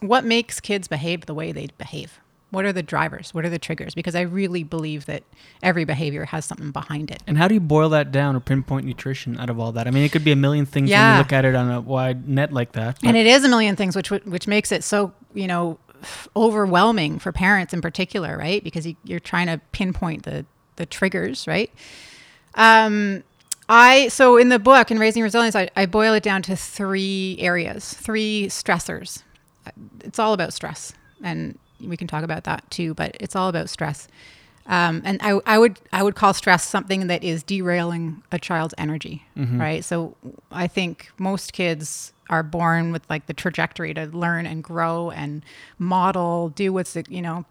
[0.00, 2.20] what makes kids behave the way they behave?
[2.50, 3.32] What are the drivers?
[3.32, 3.94] What are the triggers?
[3.94, 5.22] Because i really believe that
[5.62, 7.22] every behavior has something behind it.
[7.26, 9.86] And how do you boil that down or pinpoint nutrition out of all that?
[9.86, 11.80] I mean, it could be a million things when you look at it on a
[11.80, 12.98] wide net like that.
[13.04, 15.78] and it is a million things which which makes it so you know
[16.34, 18.64] overwhelming for parents in particular right?
[18.64, 20.44] Because you, you're trying to pinpoint the
[20.76, 21.70] the triggers right?
[22.54, 23.22] Um
[23.68, 27.36] i so in the book in raising resilience I, I boil it down to three
[27.38, 29.22] areas three stressors
[30.00, 33.68] it's all about stress and we can talk about that too but it's all about
[33.70, 34.08] stress
[34.66, 38.74] um, and I, I would I would call stress something that is derailing a child's
[38.78, 39.24] energy,
[39.58, 39.84] right?
[39.84, 40.14] So
[40.52, 45.42] I think most kids are born with like the trajectory to learn and grow and
[45.78, 47.44] model, do what's you know,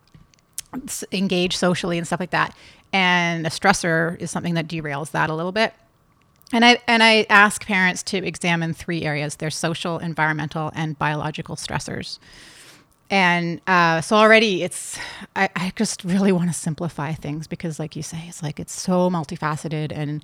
[1.12, 2.55] engage socially and stuff like that.
[2.93, 5.73] And a stressor is something that derails that a little bit.
[6.51, 11.55] And I and I ask parents to examine three areas: their social, environmental, and biological
[11.55, 12.17] stressors.
[13.12, 14.97] and uh, so already it's
[15.35, 18.79] I, I just really want to simplify things because like you say it's like it's
[18.79, 20.23] so multifaceted and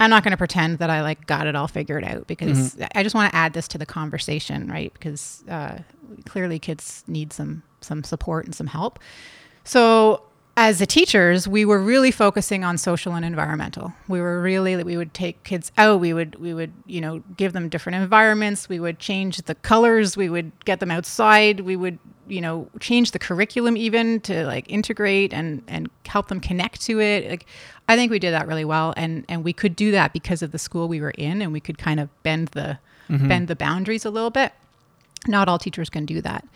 [0.00, 3.02] i'm not going to pretend that i like got it all figured out because i
[3.04, 4.92] just want to add this to the conversation right?
[4.92, 5.78] Because uh,
[6.26, 8.98] clearly kids need some some support and some help.
[9.64, 10.22] So
[10.60, 13.94] as the teachers, we were really focusing on social and environmental.
[14.08, 16.00] We were really we would take kids out.
[16.00, 18.68] We would we would you know give them different environments.
[18.68, 20.18] We would change the colors.
[20.18, 21.60] We would get them outside.
[21.60, 26.40] We would you know change the curriculum even to like integrate and and help them
[26.40, 27.30] connect to it.
[27.30, 27.46] Like
[27.88, 30.52] I think we did that really well, and and we could do that because of
[30.52, 32.78] the school we were in, and we could kind of bend the
[33.28, 34.52] bend the boundaries a little bit.
[35.26, 36.46] Not all teachers can do that.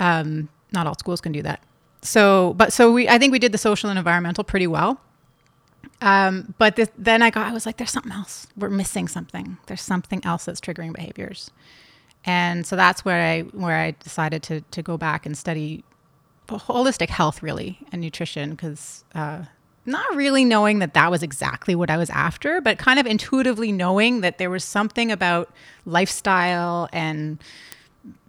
[0.00, 1.62] Um, not all schools can do that
[2.02, 5.00] so but so we i think we did the social and environmental pretty well.
[6.00, 8.46] Um, but then i got i was like there's something else.
[8.56, 9.58] We're missing something.
[9.66, 11.50] There's something else that's triggering behaviors.
[12.24, 15.84] And so that's where i where i decided to to go back and study
[16.56, 19.44] holistic health really and nutrition because uh,
[19.84, 23.70] not really knowing that that was exactly what i was after but kind of intuitively
[23.72, 25.50] knowing that there was something about
[25.84, 27.38] lifestyle and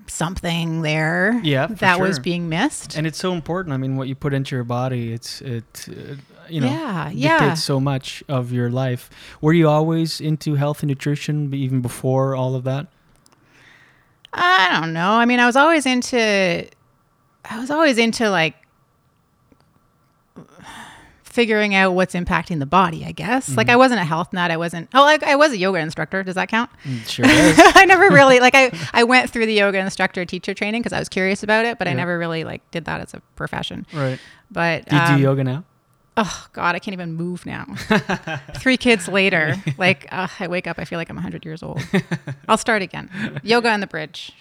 [0.10, 3.74] something there Yeah, that was being missed and it's so important.
[3.74, 6.16] I mean, what you put into your body, it's it, uh,
[6.50, 7.54] you know, Yeah, dictates yeah.
[7.54, 9.10] so much of your life.
[9.42, 12.88] Were you always into health and nutrition, even before all of that?
[14.34, 15.12] I don't know.
[15.14, 16.68] I mean, I was always into,
[17.46, 18.56] I was always into like
[21.40, 23.06] figuring out what's impacting the body.
[23.06, 23.56] I guess.
[23.56, 24.52] Like I wasn't a health nut.
[24.52, 24.90] I wasn't.
[24.94, 26.22] Oh, like I was a yoga instructor.
[26.24, 26.70] Does that count?
[27.06, 27.56] Sure does.
[27.76, 28.56] I never really like.
[28.56, 31.78] I I went through the yoga instructor teacher training because I was curious about it,
[31.80, 33.86] but I never really like did that as a profession.
[33.94, 34.20] right.
[34.52, 35.64] But Do you um, do yoga now?
[36.18, 37.64] Oh God, I can't even move now.
[38.58, 41.80] Three kids later, like uh, I wake up, I feel like I'm 100 years old.
[42.50, 43.10] I'll start again.
[43.44, 44.34] Yoga on the bridge.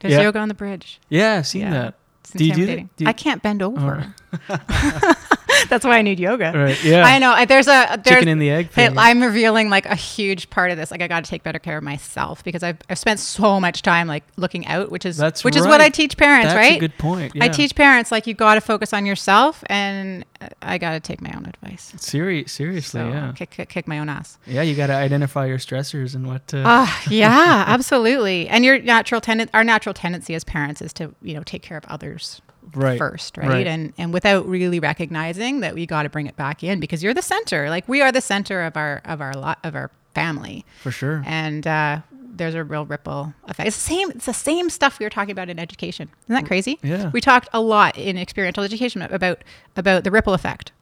[0.00, 0.22] There's Yeah.
[0.22, 0.98] yoga on the bridge.
[1.08, 1.70] Yeah, I've seen Yeah.
[1.70, 1.94] that.
[2.24, 2.96] It's Do you do that?
[2.96, 4.12] Do you- I can't bend over.
[5.68, 6.52] That's why I need yoga.
[6.54, 6.84] Right.
[6.84, 7.04] Yeah.
[7.04, 7.44] I know.
[7.46, 8.96] There's a there's, Chicken in the egg thing.
[8.96, 10.90] I'm revealing like a huge part of this.
[10.90, 13.82] Like I got to take better care of myself because I've, I've spent so much
[13.82, 16.54] time like looking out, which is That's which is what I teach parents, right?
[16.54, 16.76] That's right?
[16.76, 17.32] a good point.
[17.40, 20.24] I teach parents like you got to focus on yourself, and
[20.62, 21.92] I got to take my own advice.
[21.98, 23.32] Seri- seriously, So yeah.
[23.36, 24.38] kick, kick kick my own ass.
[24.46, 26.52] Yeah, you got to identify your stressors and what.
[26.54, 28.48] Uh, Ah, yeah, absolutely.
[28.48, 31.76] And your natural tendency, our natural tendency as parents is to, you know, take care
[31.76, 32.40] of others
[32.74, 32.98] right.
[32.98, 33.48] first, right?
[33.48, 33.66] Right.
[33.66, 37.14] And and without really recognizing that we got to bring it back in because you're
[37.14, 37.70] the center.
[37.70, 41.22] Like we are the center of our of our lot of our family, For sure.
[41.26, 43.66] and uh, there's a real ripple effect.
[43.68, 44.10] It's the same.
[44.10, 46.08] It's the same stuff we were talking about in education.
[46.24, 46.78] Isn't that crazy?
[46.82, 47.10] Yeah.
[47.10, 49.42] We talked a lot in experiential education about
[49.76, 50.72] about the ripple effect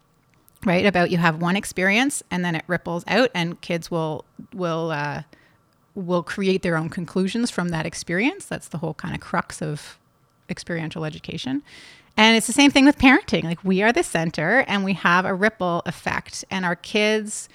[0.64, 4.90] right about you have one experience and then it ripples out and kids will will
[4.90, 5.22] uh,
[5.94, 9.98] will create their own conclusions from that experience that's the whole kind of crux of
[10.50, 11.62] experiential education
[12.16, 15.24] and it's the same thing with parenting like we are the center and we have
[15.24, 17.48] a ripple effect and our kids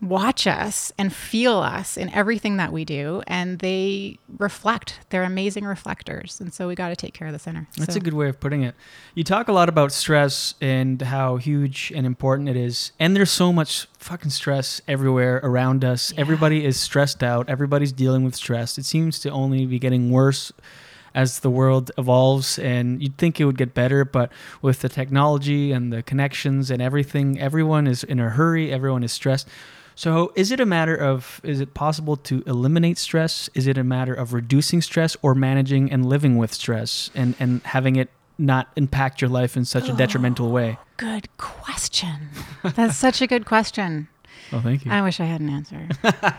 [0.00, 5.64] watch us and feel us in everything that we do and they reflect they're amazing
[5.64, 8.14] reflectors and so we got to take care of the center That's So- a good
[8.14, 8.74] way of putting it.
[9.14, 12.90] You talk a lot about stress and how huge and important it is.
[12.98, 16.12] And there's so much fucking stress everywhere around us.
[16.16, 17.48] Everybody is stressed out.
[17.48, 18.78] Everybody's dealing with stress.
[18.78, 20.50] It seems to only be getting worse
[21.14, 25.72] as the world evolves and you'd think it would get better but with the technology
[25.72, 29.48] and the connections and everything everyone is in a hurry everyone is stressed.
[29.94, 33.50] So is it a matter of is it possible to eliminate stress?
[33.54, 37.62] Is it a matter of reducing stress or managing and living with stress and and
[37.64, 40.78] having it not impact your life in such a detrimental way?
[40.96, 42.30] good question.
[42.62, 44.08] That's such a good question.
[44.52, 44.90] Oh thank you.
[44.92, 45.88] I wish I had an answer.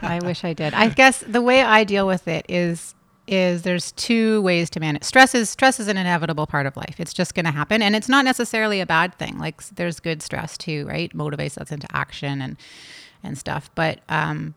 [0.02, 0.74] I wish I did.
[0.74, 2.96] I guess the way I deal with it is
[3.28, 6.96] is there's two ways to manage stress is stress is an inevitable part of life.
[7.00, 9.38] It's just going to happen and it's not necessarily a bad thing.
[9.38, 11.12] Like there's good stress too, right?
[11.16, 12.58] Motivates us into action and
[13.24, 13.70] and stuff.
[13.76, 14.56] But um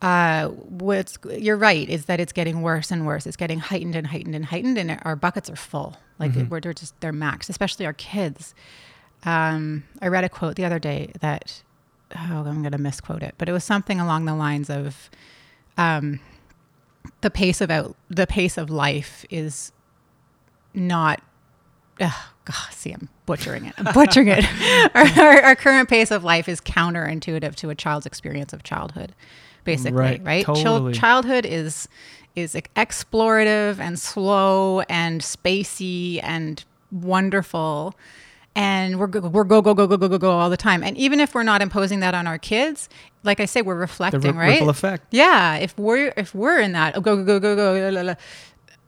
[0.00, 3.26] uh what's you're right is that it's getting worse and worse.
[3.26, 5.96] It's getting heightened and heightened and heightened and our buckets are full.
[6.18, 8.54] Like we're they're just they're maxed, especially our kids.
[9.24, 11.62] Um I read a quote the other day that
[12.16, 15.10] oh, I'm going to misquote it, but it was something along the lines of
[15.78, 16.20] um,
[17.22, 19.72] the pace of out, the pace of life is
[20.74, 21.20] not.
[22.00, 23.74] Oh, God, see, I'm butchering it.
[23.78, 24.44] I'm butchering it.
[24.94, 29.14] Our, our, our current pace of life is counterintuitive to a child's experience of childhood,
[29.64, 30.44] basically, Right, right?
[30.44, 30.92] Totally.
[30.92, 31.88] childhood is
[32.34, 37.94] is explorative and slow and spacey and wonderful
[38.54, 40.82] and we're go, we're go go go go go go go all the time.
[40.82, 42.88] And even if we're not imposing that on our kids,
[43.24, 44.48] like I say, we're the reflecting, ri- right?
[44.54, 47.90] ripple effect Yeah, if we're if we're in that oh, go go go go go,
[47.96, 48.14] la, la,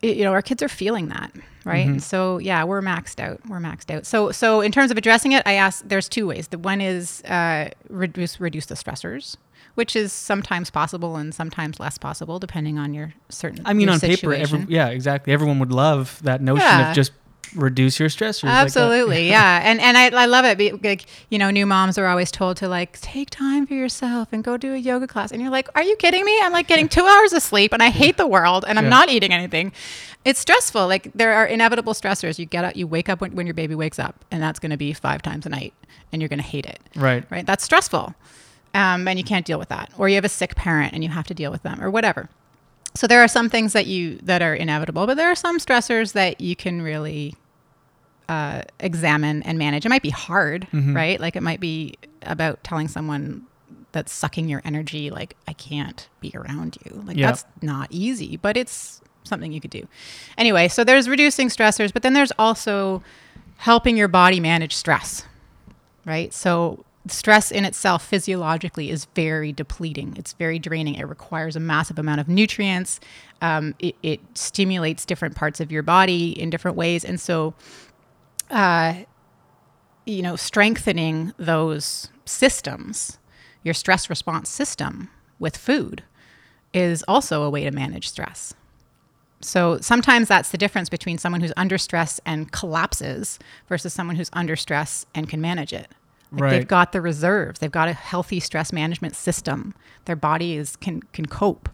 [0.03, 1.33] you know, our kids are feeling that,
[1.65, 1.87] right?
[1.87, 3.41] And so, yeah, we're maxed out.
[3.49, 4.05] We're maxed out.
[4.05, 5.83] So, so in terms of addressing it, I ask.
[5.89, 6.49] There's two ways.
[6.49, 9.37] The one is uh, reduce reduce the stressors,
[9.77, 13.63] which is sometimes possible and sometimes less possible, depending on your certain.
[13.65, 15.33] I mean, on paper, every, yeah, exactly.
[15.33, 16.91] Everyone would love that notion Yeah.
[16.91, 17.13] of just
[17.55, 18.45] reduce your stressors.
[18.45, 18.53] like.
[18.55, 20.83] Absolutely, yeah, and and I, I love it.
[20.85, 24.43] Like you know, new moms are always told to like take time for yourself and
[24.45, 26.39] go do a yoga class, and you're like, are you kidding me?
[26.43, 28.91] I'm like getting two hours of sleep, and I hate the world, and I'm Yeah.
[28.91, 29.73] not eating anything.
[30.25, 30.87] It's stressful.
[30.87, 32.39] Like there are inevitable stressors.
[32.39, 34.71] You get up, you wake up when, when your baby wakes up, and that's going
[34.71, 35.75] to be five times a night,
[36.13, 36.81] and you're going to hate it.
[36.97, 37.25] Right.
[37.31, 37.45] Right.
[37.47, 38.15] That's stressful,
[38.75, 39.91] um, and you can't deal with that.
[39.99, 42.29] Or you have a sick parent, and you have to deal with them, or whatever.
[42.97, 46.13] So there are some things that you that are inevitable, but there are some stressors
[46.13, 47.35] that you can really
[48.29, 49.85] uh, examine and manage.
[49.85, 51.19] It might be hard, right?
[51.21, 53.47] Like it might be about telling someone
[53.93, 57.03] that's sucking your energy, like I can't be around you.
[57.07, 59.87] Like that's not easy, but it's something you could do.
[60.39, 63.03] Anyway, so there's reducing stressors, but then there's also
[63.59, 65.25] helping your body manage stress,
[66.05, 66.33] right?
[66.33, 70.15] So stress in itself physiologically is very depleting.
[70.17, 70.95] It's very draining.
[70.95, 73.01] It requires a massive amount of nutrients.
[73.43, 77.55] Um, it, it stimulates different parts of your body in different ways, and so
[80.07, 83.19] you know, strengthening those systems,
[83.63, 86.03] your stress response system with food
[86.73, 88.55] is also a way to manage stress.
[89.41, 93.39] So sometimes that's the difference between someone who's under stress and collapses
[93.69, 95.91] versus someone who's under stress and can manage it.
[96.35, 96.51] Like Right.
[96.51, 97.61] They've got the reserves.
[97.61, 99.75] They've got a healthy stress management system.
[100.05, 101.69] Their body is can can cope.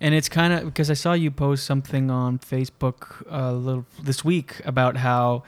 [0.00, 4.24] And it's kind of because I saw you post something on Facebook a little this
[4.24, 5.42] week about how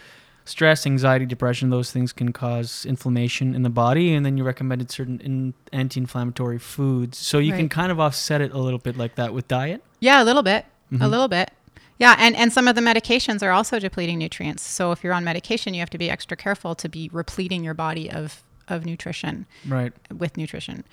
[0.45, 4.91] stress, anxiety, depression, those things can cause inflammation in the body, and then you recommended
[4.91, 9.15] certain in, anti-inflammatory foods, so you can kind of offset it a little bit like
[9.15, 9.83] that with diet.
[10.01, 10.67] Yeah, a little bit.
[10.91, 11.05] A mm-hmm.
[11.07, 11.51] little bit.
[11.99, 14.63] Yeah, and, and some of the medications are also depleting nutrients.
[14.63, 17.75] So if you're on medication, you have to be extra careful to be repleting your
[17.75, 19.93] body of, of nutrition Right.
[20.17, 20.85] with nutrition.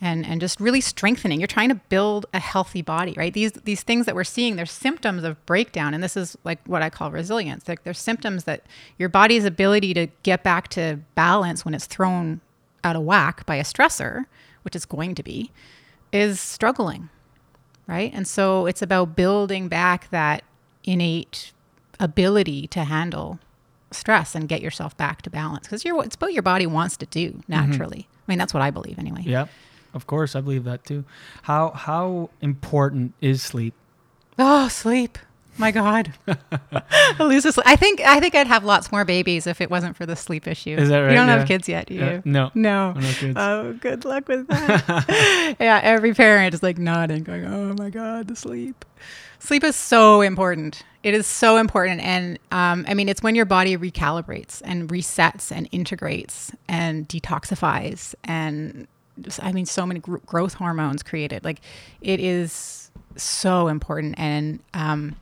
[0.00, 1.40] And, and just really strengthening.
[1.40, 3.32] You're trying to build a healthy body, right?
[3.32, 6.82] These these things that we're seeing, they're symptoms of breakdown, and this is like what
[6.82, 7.66] I call resilience.
[7.66, 8.64] Like they're symptoms that
[8.98, 12.42] your body's ability to get back to balance when it's thrown
[12.84, 14.26] out of whack by a stressor,
[14.64, 15.50] which it's going to be,
[16.12, 17.08] is struggling
[17.86, 18.12] right?
[18.14, 20.44] And so it's about building back that
[20.84, 21.52] innate
[21.98, 23.38] ability to handle
[23.90, 27.06] stress and get yourself back to balance because you're it's what your body wants to
[27.06, 27.52] do mm-hmm.
[27.52, 28.08] naturally.
[28.10, 29.22] I mean, that's what I believe anyway.
[29.24, 29.46] Yeah.
[29.94, 31.04] Of course, I believe that too.
[31.42, 33.74] How how important is sleep?
[34.38, 35.18] Oh, sleep.
[35.58, 37.58] My God, I lose this.
[37.64, 40.46] I think I think I'd have lots more babies if it wasn't for the sleep
[40.46, 40.76] issue.
[40.76, 41.10] Is that right?
[41.10, 41.38] You don't Yeah.
[41.38, 42.22] have kids yet, do you?
[42.24, 42.50] No.
[42.54, 43.34] no, No kids.
[43.36, 45.56] Oh, good luck with that.
[45.58, 48.84] yeah, every parent is like nodding, going, "Oh my God, the sleep."
[49.38, 50.82] Sleep is so important.
[51.02, 55.50] It is so important, and um, I mean, it's when your body recalibrates and resets
[55.52, 58.86] and integrates and detoxifies, and
[59.40, 61.44] I mean, so many gr- growth hormones created.
[61.44, 61.60] Like,
[62.00, 65.16] it is so important, and um,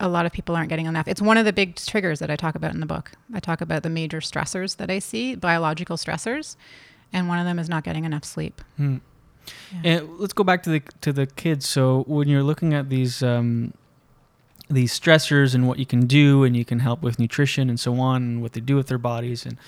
[0.00, 1.06] a lot of people aren't getting enough.
[1.06, 3.12] It's one of the big triggers that I talk about in the book.
[3.32, 6.56] I talk about the major stressors that I see, biological stressors,
[7.12, 8.60] and one of them is not getting enough sleep.
[8.78, 11.68] And let's go back to the to the kids.
[11.68, 13.74] So when you're looking at these um,
[14.70, 18.00] these stressors and what you can do, and you can help with nutrition and so
[18.00, 19.58] on, and what they do with their bodies, and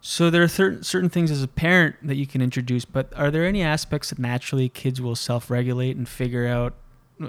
[0.00, 2.84] so there are certain certain things as a parent that you can introduce.
[2.84, 6.74] But are there any aspects that naturally kids will self-regulate and figure out?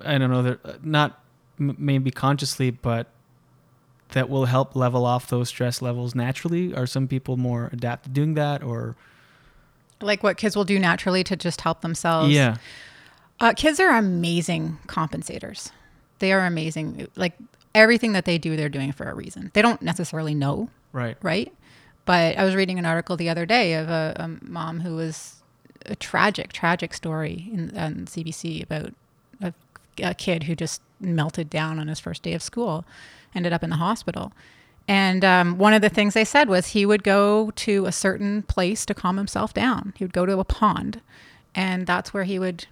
[0.06, 0.42] I don't know.
[0.42, 1.22] They're not
[1.60, 3.08] m- maybe consciously, but
[4.10, 6.74] that will help level off those stress levels naturally.
[6.74, 8.96] Are some people more adept at doing that, or
[10.02, 12.32] Like what kids will do naturally to just help themselves.
[12.34, 12.56] yeah,
[13.40, 15.72] Uh, kids are amazing compensators.
[16.20, 17.08] They are amazing.
[17.16, 17.34] Like
[17.76, 19.52] everything that they do, they're doing for a reason.
[19.54, 21.54] They don't necessarily know, right, right?
[22.06, 25.36] But I was reading an article the other day of a, a mom who was
[25.86, 28.94] a tragic, tragic story in on CBC about
[30.02, 32.86] a, kid who just melted down on his first day of school,
[33.34, 34.32] ended up in the hospital.
[34.88, 38.42] And um, one of the things they said was he would go to a certain
[38.44, 39.94] place to calm himself down.
[39.98, 41.02] He would go to a pond,
[41.54, 42.66] and that's where he would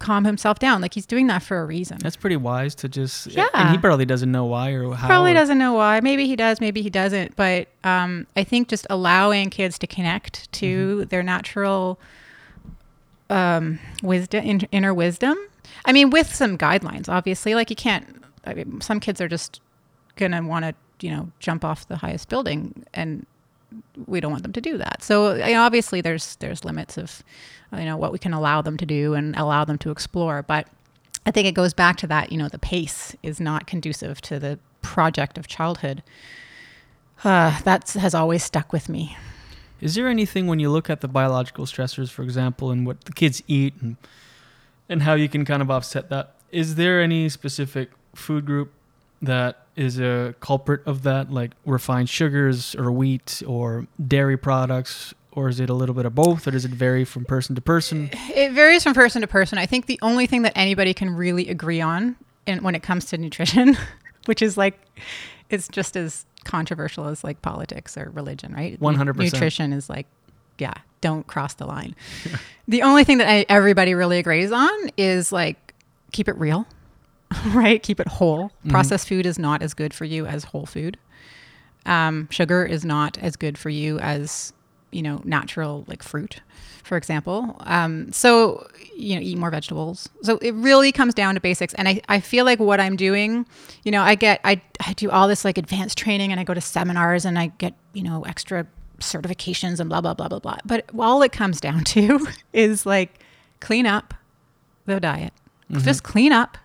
[0.00, 0.80] calm himself down.
[0.80, 1.98] Like he's doing that for a reason.
[2.02, 3.28] That's pretty wise to just.
[3.28, 3.46] Yeah.
[3.54, 5.06] And he probably doesn't know why or how.
[5.06, 6.00] Probably doesn't know why.
[6.00, 6.60] Maybe he does.
[6.60, 7.36] Maybe he doesn't.
[7.36, 12.00] But um, I think just allowing kids to connect to their natural
[13.28, 15.38] um, wisdom, in, inner wisdom.
[15.84, 17.54] I mean, with some guidelines, obviously.
[17.54, 18.24] Like you can't.
[18.44, 19.60] I mean, some kids are just
[20.16, 20.74] gonna want to,
[21.06, 23.26] you know, jump off the highest building, and
[24.06, 25.02] we don't want them to do that.
[25.02, 27.22] So you know, obviously, there's there's limits of,
[27.72, 30.42] you know, what we can allow them to do and allow them to explore.
[30.42, 30.66] But
[31.26, 34.38] I think it goes back to that, you know, the pace is not conducive to
[34.38, 36.02] the project of childhood.
[37.22, 39.16] Uh, that has always stuck with me.
[39.80, 43.12] Is there anything when you look at the biological stressors, for example, and what the
[43.12, 43.96] kids eat and
[44.90, 46.34] and how you can kind of offset that?
[46.50, 48.72] Is there any specific food group
[49.22, 55.48] that is a culprit of that, like refined sugars or wheat or dairy products, or
[55.48, 58.10] is it a little bit of both, or does it vary from person to person?
[58.34, 59.58] It varies from person to person.
[59.58, 62.16] I think the only thing that anybody can really agree on
[62.46, 63.76] in, when it comes to nutrition,
[64.26, 64.78] which is like,
[65.48, 68.80] it's just as controversial as like politics or religion, right?
[68.80, 69.16] 100%.
[69.16, 70.06] Nutrition is like,
[70.60, 71.94] yeah, don't cross the line.
[72.68, 75.74] the only thing that I, everybody really agrees on is like,
[76.12, 76.66] keep it real,
[77.48, 77.82] right?
[77.82, 78.52] Keep it whole.
[78.68, 80.98] Processed food is not as good for you as whole food.
[81.86, 84.52] Um, sugar is not as good for you as
[84.90, 86.40] you know natural like fruit
[86.82, 91.40] for example um, so you know eat more vegetables so it really comes down to
[91.40, 93.46] basics and I, I feel like what i'm doing
[93.84, 96.54] you know i get I, I do all this like advanced training and i go
[96.54, 98.66] to seminars and i get you know extra
[99.00, 100.58] certifications and blah blah blah blah blah.
[100.64, 103.20] But all it comes down to is like
[103.60, 104.14] clean up
[104.86, 105.32] the diet.
[105.72, 106.58] Just clean up.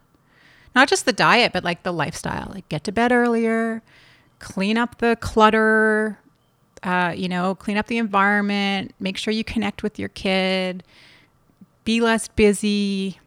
[0.73, 2.51] Not just the diet but like the lifestyle.
[2.53, 3.81] Like get to bed earlier
[4.39, 6.19] clean up the clutter
[6.86, 10.83] uh, you know, clean up the environment, make sure you connect with your kid,
[11.83, 13.19] be less busy,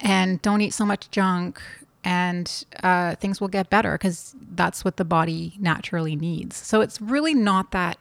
[0.00, 1.60] and don't eat so much junk,
[2.04, 6.56] and uh, things will get better because that's what the body naturally needs.
[6.56, 7.98] So it's really not that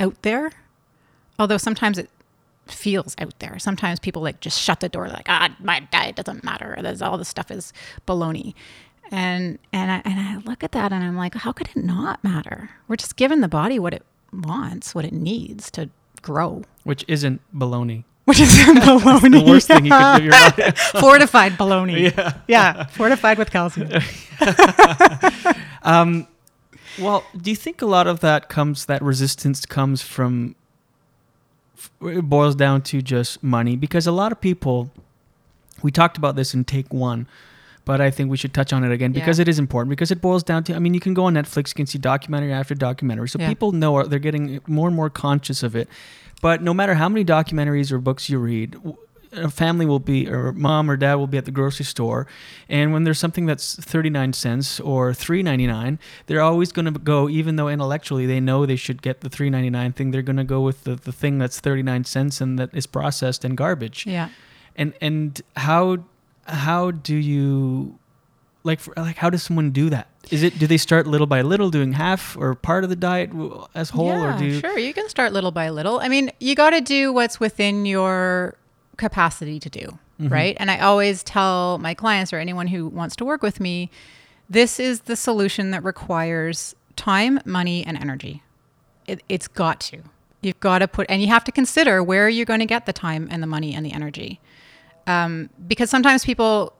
[0.00, 0.50] out there,
[1.38, 2.10] although sometimes it
[2.66, 3.58] feels out there.
[3.58, 6.76] Sometimes people like just shut the door, like, ah, my diet doesn't matter.
[6.82, 7.72] There's all this stuff is
[8.06, 8.54] baloney.
[9.12, 12.22] And and I, and I look at that and I'm like, how could it not
[12.24, 12.70] matter?
[12.88, 15.90] We're just giving the body what it wants, what it needs to
[16.22, 18.04] grow, Which isn't baloney.
[18.26, 19.32] which is baloney.
[19.44, 20.22] The worst thing you could do.
[20.24, 20.70] Your body.
[21.00, 22.12] fortified baloney.
[22.16, 23.90] Yeah, yeah, fortified with calcium.
[26.98, 30.54] Well, do you think a lot of that comes, that resistance comes from,
[32.02, 33.76] it boils down to just money?
[33.76, 34.90] Because a lot of people,
[35.82, 37.26] we talked about this in take one,
[37.84, 39.42] but I think we should touch on it again because Yeah.
[39.42, 39.90] it is important.
[39.90, 41.98] Because it boils down to, I mean, you can go on Netflix, you can see
[41.98, 43.28] documentary after documentary.
[43.28, 43.48] So Yeah.
[43.48, 45.88] people know they're getting more and more conscious of it.
[46.42, 48.76] But no matter how many documentaries or books you read,
[49.32, 52.26] a family will be, or mom or dad will be at the grocery store,
[52.68, 57.56] and when there's something that's 39 cents or 3.99, they're always going to go, even
[57.56, 60.84] though intellectually they know they should get the 3.99 thing, they're going to go with
[60.84, 64.30] the, the thing that's 39 cents and that is processed and garbage Yeah.
[64.76, 65.98] and and how
[66.46, 67.98] how do you
[68.64, 71.40] like for, like how does someone do that is it do they start little by
[71.42, 73.30] little doing half or part of the diet
[73.74, 74.78] as whole yeah, or do you sure.
[74.78, 75.98] You can start little by little.
[76.00, 78.56] I mean, you got to do what's within your
[79.00, 80.32] capacity to do, Mm-hmm.
[80.32, 80.56] right?
[80.60, 83.90] And I always tell my clients or anyone who wants to work with me,
[84.50, 88.42] this is the solution that requires time, money, and energy.
[89.06, 90.02] It, it's got to.
[90.42, 92.92] You've got to put, and you have to consider where you're going to get the
[92.92, 94.40] time and the money and the energy.
[95.06, 96.74] Um, because sometimes people,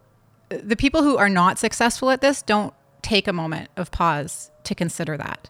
[0.50, 4.74] the people who are not successful at this don't take a moment of pause to
[4.74, 5.48] consider that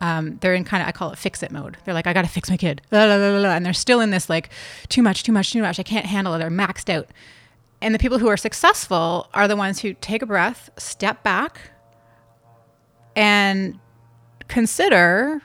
[0.00, 1.76] um, they're in kind of I call it fix it mode.
[1.84, 4.50] They're like, I gotta fix my kid, and they're still in this like
[4.88, 5.78] too much, too much, too much.
[5.78, 6.38] I can't handle it.
[6.38, 7.08] They're maxed out.
[7.80, 11.60] And the people who are successful are the ones who take a breath, step back,
[13.14, 13.78] and
[14.48, 15.42] consider,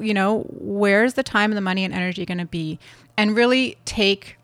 [0.00, 2.78] you know, where's the time and the money and energy going to be,
[3.16, 4.36] and really take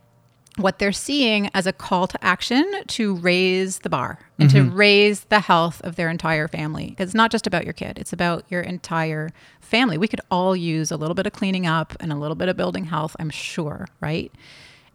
[0.57, 5.20] what they're seeing as a call to action to raise the bar and to raise
[5.24, 6.94] the health of their entire family.
[6.98, 9.30] It's not just about your kid, it's about your entire
[9.61, 9.98] family.
[9.98, 12.57] We could all use a little bit of cleaning up and a little bit of
[12.57, 14.32] building health, I'm sure, right?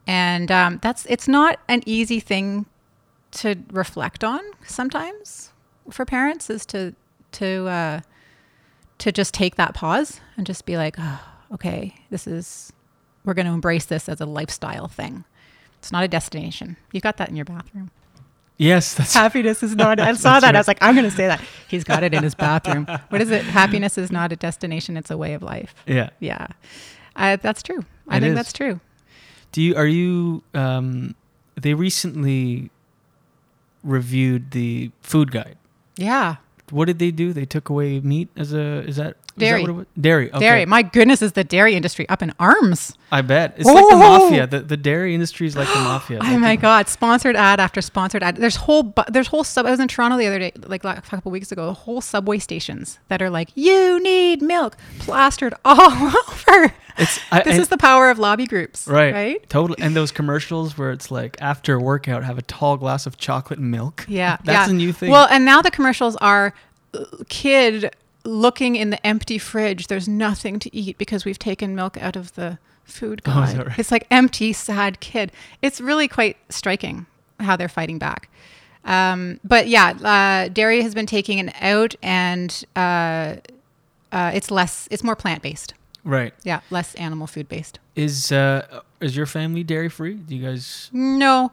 [0.08, 2.66] And um, that's it's not an easy thing
[3.32, 5.52] to reflect on sometimes
[5.90, 6.94] for parents is to
[7.34, 8.02] to uh,
[9.00, 11.20] to just take that pause and just be like, oh,
[11.54, 12.74] okay, this is
[13.24, 15.24] we're going to embrace this as a lifestyle thing.
[15.82, 16.78] It's not a destination.
[16.94, 17.90] You've got that in your bathroom.
[18.58, 20.00] yes that's Happiness is not.
[20.00, 20.56] I saw that.
[20.56, 21.42] I was like, I'm going to say that.
[21.68, 22.86] He's got it in his bathroom.
[23.10, 23.44] What is it?
[23.44, 24.96] Happiness is not a destination.
[24.96, 25.74] It's a way of life.
[25.88, 26.46] yeah Yeah,
[27.16, 27.84] uh, that's true.
[28.08, 28.36] I It think is.
[28.36, 28.80] that's true.
[29.52, 31.16] do you are you um
[31.60, 32.70] they recently
[33.84, 35.58] reviewed the food guide
[35.98, 36.36] Yeah.
[36.70, 39.64] what did they do they took away meat as a is that Dairy.
[39.64, 39.86] was?
[40.00, 40.30] Dairy.
[40.32, 40.40] Okay.
[40.40, 40.66] Dairy.
[40.66, 42.96] My goodness, is the dairy industry up in arms?
[43.12, 44.48] I bet it's like the mafia.
[44.48, 46.20] The, the dairy industry is like the mafia.
[46.22, 46.88] Oh Like, my god!
[46.88, 48.38] Sponsored ad after sponsored ad.
[48.38, 49.66] There's whole bu- there's whole sub.
[49.66, 51.74] I was in Toronto the other day, like like a couple weeks ago.
[51.74, 56.74] Whole subway stations that are like, "You need milk," plastered all over.
[56.98, 59.50] It's I, this and- is the power of lobby groups, right, Right?
[59.50, 59.82] Totally.
[59.82, 63.60] And those commercials where it's like after a workout, have a tall glass of chocolate
[63.60, 64.06] milk.
[64.08, 64.74] Yeah, that's yeah.
[64.74, 65.10] a new thing.
[65.10, 66.54] Well, and now the commercials are
[66.94, 69.88] uh, kid looking in the empty fridge.
[69.88, 73.58] There's nothing to eat because we've taken milk out of the food Oh, guide.
[73.58, 73.80] that right?
[73.80, 75.32] It's like empty, sad kid.
[75.62, 77.06] It's really quite striking
[77.40, 78.30] how they're fighting back.
[78.84, 83.36] Um, but yeah, uh, dairy has been taken out, and uh,
[84.12, 84.88] uh, it's less.
[84.92, 85.74] It's more plant based.
[86.04, 86.34] right.
[86.44, 87.80] Yeah, less animal food based.
[87.96, 90.16] Is uh is your family dairy free?
[90.16, 90.90] Do you guys?
[90.94, 91.52] No,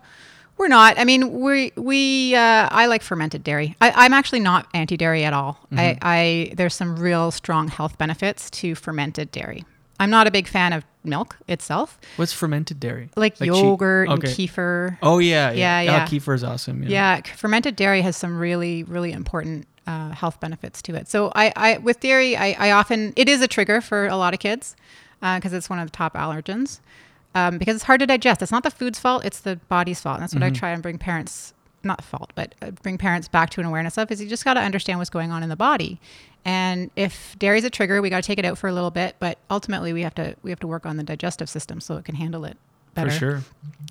[0.59, 0.98] we're not.
[0.98, 3.76] I mean, we we uh, I like fermented dairy.
[3.80, 5.59] I, I'm actually not anti-dairy at all.
[5.72, 5.78] Mm-hmm.
[5.78, 9.64] I, I there's some real strong health benefits to fermented dairy.
[10.00, 13.11] I'm not a big fan of milk itself, What's fermented dairy?
[13.16, 14.28] like, che- yogurt okay.
[14.28, 14.98] and kefir.
[15.02, 16.06] Oh yeah, yeah, Yeah, yeah.
[16.06, 16.82] Oh, kefir is awesome.
[16.84, 17.16] Yeah.
[17.16, 21.09] Yeah, fermented dairy has some really, really important uh, health benefits to it.
[21.09, 24.34] So I, I with dairy, I, I often it is a trigger for a lot
[24.34, 24.76] of kids
[25.20, 26.80] because it's one of the top allergens.
[27.35, 28.43] Um, because it's hard to digest.
[28.43, 30.16] It's not the food's fault; it's the body's fault.
[30.16, 31.55] And that's what I try and bring parents,
[31.85, 34.11] not fault, but uh, bring parents back to an awareness of.
[34.11, 36.01] Is you just got to understand what's going on in the body.
[36.45, 39.16] And if dairy's a trigger, we got to take it out for a little bit.
[39.18, 42.05] But ultimately, we have to we have to work on the digestive system so it
[42.05, 42.57] can handle it
[42.95, 43.43] better for sure.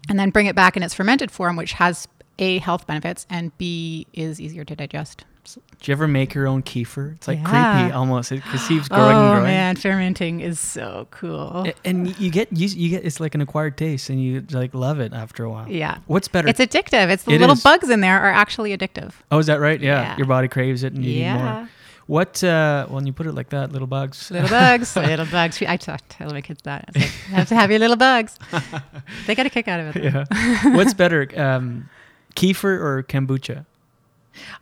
[0.09, 2.07] and then bring it back in its fermented form, which has
[2.39, 5.25] A, health benefits, and B, is easier to digest.
[5.55, 7.15] Do you ever make your own kefir?
[7.15, 7.79] It's like Yeah.
[7.79, 8.33] creepy almost.
[8.33, 9.37] It keeps growing and growing.
[9.39, 11.65] oh man, fermenting is so cool.
[11.65, 14.73] A- And you get you, you get it's like an acquired taste, and you like
[14.75, 15.69] love it after a while.
[15.69, 15.99] yeah.
[16.07, 16.49] What's better?
[16.49, 17.09] It's addictive.
[17.09, 17.63] It's the It little is.
[17.63, 19.13] bugs in there are actually addictive.
[19.31, 19.79] oh, is that right?
[19.79, 20.01] Yeah.
[20.01, 20.17] Yeah.
[20.17, 21.69] Your body craves it, and you need more.
[22.07, 22.43] What?
[22.43, 24.29] uh When you put it like that, little bugs.
[24.29, 25.61] Little bugs, little bugs.
[25.61, 26.89] I t- tell my kids that.
[26.93, 28.37] Like, you have to have your little bugs.
[29.27, 30.11] They get a kick out of it.
[30.11, 30.23] though.
[30.31, 30.75] yeah.
[30.75, 31.89] What's better, um,
[32.37, 33.65] kefir or kombucha?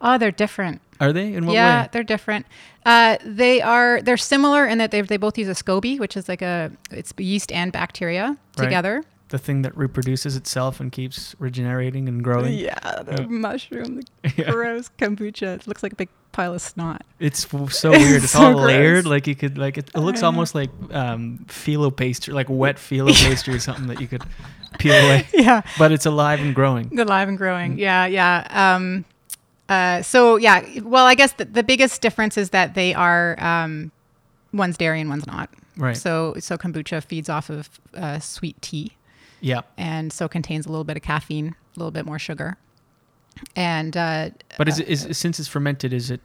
[0.02, 0.82] Oh, they're different.
[1.02, 1.34] Are they?
[1.34, 1.90] In what yeah, way?
[1.92, 2.46] they're different.
[2.86, 6.30] Uh, they are they're similar in that they they both use a SCOBY, which is
[6.30, 8.64] like a it's yeast and bacteria Right.
[8.66, 9.04] together.
[9.30, 12.54] The thing that reproduces itself and keeps regenerating and growing.
[12.54, 13.28] Yeah, the Yeah.
[13.28, 14.52] mushroom, the Yeah.
[14.52, 15.56] gross kombucha.
[15.56, 17.02] It looks like a big pile of snot.
[17.20, 18.24] It's f- so weird.
[18.24, 18.68] It's so all gross.
[18.68, 19.06] layered.
[19.06, 23.12] Like you could like it, it looks almost like um phyllo pastry, like wet phyllo
[23.28, 24.24] pastry or something that you could
[24.80, 25.28] peel away.
[25.34, 26.98] Yeah, But it's alive and growing.
[27.00, 27.78] alive and growing.
[27.78, 28.48] Yeah, yeah.
[28.76, 29.06] Um,
[29.70, 33.92] uh, so yeah, well, I guess the, the biggest difference is that they are um,
[34.54, 35.50] one's dairy and one's not.
[35.78, 35.98] Right.
[35.98, 38.92] So so kombucha feeds off of uh, sweet tea.
[39.42, 39.62] Yeah.
[39.78, 42.58] and so contains a little bit of caffeine, a little bit more sugar.
[43.56, 46.22] And uh, But is it is since it's fermented, is it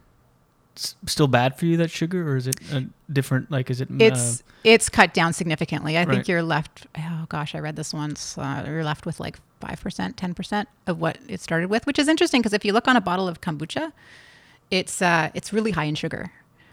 [0.77, 2.81] s- still bad for you that sugar, or is it uh,
[3.13, 3.51] different?
[3.51, 3.89] Like, is it?
[3.99, 5.97] it's uh, it's cut down significantly.
[5.97, 6.15] I Right.
[6.15, 6.87] think you're left.
[6.99, 8.37] Oh gosh, I read this once.
[8.39, 11.99] Uh, you're left with like five percent, ten percent of what it started with, which
[11.99, 13.93] is interesting because if you look on a bottle of kombucha,
[14.71, 16.31] it's uh, it's really high in sugar.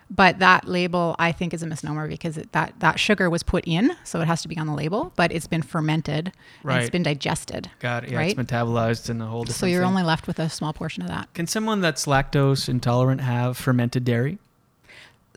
[0.09, 3.65] But that label, I think, is a misnomer because it, that that sugar was put
[3.67, 5.11] in, so it has to be on the label.
[5.17, 6.33] But it's been fermented, and
[6.63, 6.81] Right.
[6.81, 7.69] it's been digested.
[7.79, 8.37] God, yeah, right?
[8.37, 9.59] it's metabolized in a whole different.
[9.59, 9.89] So you're thing.
[9.89, 11.27] only left with a small portion of that.
[11.33, 14.37] Can someone that's lactose intolerant have fermented dairy?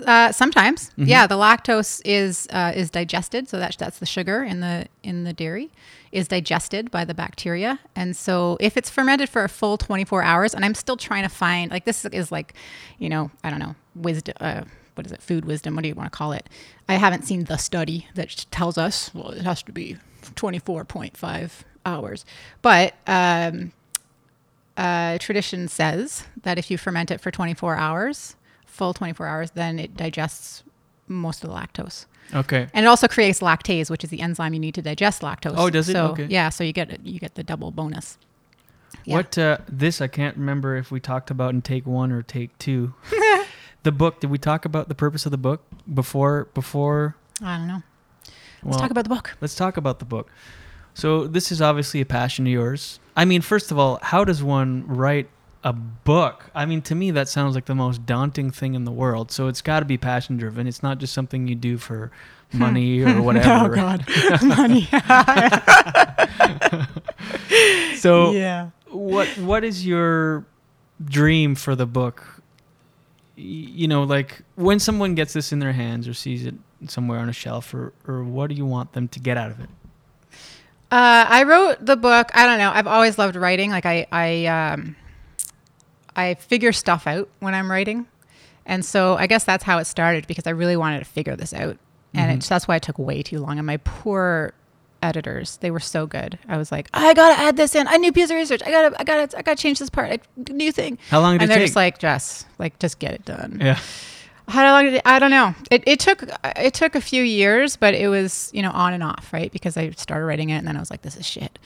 [0.07, 1.05] Uh, sometimes, Mm-hmm.
[1.07, 5.25] yeah, the lactose is uh, is digested, so that's that's the sugar in the in
[5.25, 5.71] the dairy
[6.13, 10.55] is digested by the bacteria, and so if it's fermented for a full 24 hours,
[10.55, 12.55] and I'm still trying to find like this is like,
[12.99, 14.35] you know, I don't know, wisdom.
[14.41, 14.63] Uh,
[14.95, 15.23] what is it?
[15.23, 15.77] Food wisdom.
[15.77, 16.49] What do you want to call it?
[16.89, 19.15] I haven't seen the study that tells us.
[19.15, 19.97] Well, it has to be
[20.35, 21.51] 24.5
[21.87, 22.25] hours,
[22.61, 23.73] but um,
[24.77, 28.37] uh, tradition says that if you ferment it for 24 hours,
[28.67, 30.63] full 24 hours, then it digests
[31.07, 32.07] most of the lactose.
[32.35, 32.69] Okay.
[32.73, 35.55] And it also creates lactase, which is the enzyme you need to digest lactose.
[35.57, 35.93] Oh, does it?
[35.93, 36.27] So, Okay.
[36.29, 38.19] Yeah, so you get you get the double bonus.
[39.05, 39.17] Yeah.
[39.17, 42.57] What uh, this I can't remember if we talked about in take one or take
[42.59, 42.95] two.
[43.83, 44.21] the book.
[44.21, 45.63] Did we talk about the purpose of the book
[45.93, 46.49] before?
[46.55, 47.17] Before.
[47.43, 47.83] I don't know.
[48.63, 49.37] Let's talk about the book.
[49.41, 50.31] Let's talk about the book.
[50.93, 53.01] So this is obviously a passion of yours.
[53.17, 55.31] I mean, first of all, how does one write
[55.63, 56.51] a book?
[56.55, 59.31] I mean, to me, that sounds like the most daunting thing in the world.
[59.31, 60.67] So it's got to be passion driven.
[60.67, 62.11] It's not just something you do for
[62.53, 63.73] money or whatever.
[63.73, 64.05] Oh God,
[64.43, 64.89] money.
[68.01, 68.71] So yeah.
[68.89, 70.47] what what is your
[71.05, 72.43] dream for the book?
[73.37, 76.55] You know, like when someone gets this in their hands or sees it
[76.87, 79.61] somewhere on a shelf, or or what do you want them to get out of
[79.61, 79.69] it?
[80.91, 82.31] Uh, I wrote the book.
[82.35, 82.71] I don't know.
[82.73, 83.71] I've always loved writing.
[83.71, 84.97] Like I, I, um,
[86.21, 88.07] I figure stuff out when I'm writing,
[88.67, 91.53] And so I guess that's how it started because I really wanted to figure this
[91.53, 91.77] out.
[92.13, 92.39] And mm-hmm.
[92.39, 93.59] it's that's why it took way too long.
[93.59, 94.53] And my poor
[95.03, 96.39] editors, they were so good.
[96.49, 97.89] I was like, I gotta add this in.
[97.89, 98.63] I new piece of research.
[98.65, 100.13] I gotta, I gotta, I gotta change this part.
[100.13, 100.19] I,
[100.53, 100.99] new thing.
[101.09, 103.59] How long did and it and they're just like, Jess, like just get it done.
[103.61, 103.79] Yeah.
[104.51, 105.55] How long did it, I don't know.
[105.71, 109.03] It, it took it took a few years, but it was you know on and
[109.03, 109.51] off, right?
[109.53, 111.59] Because I started writing it, and then I was like, this is shit,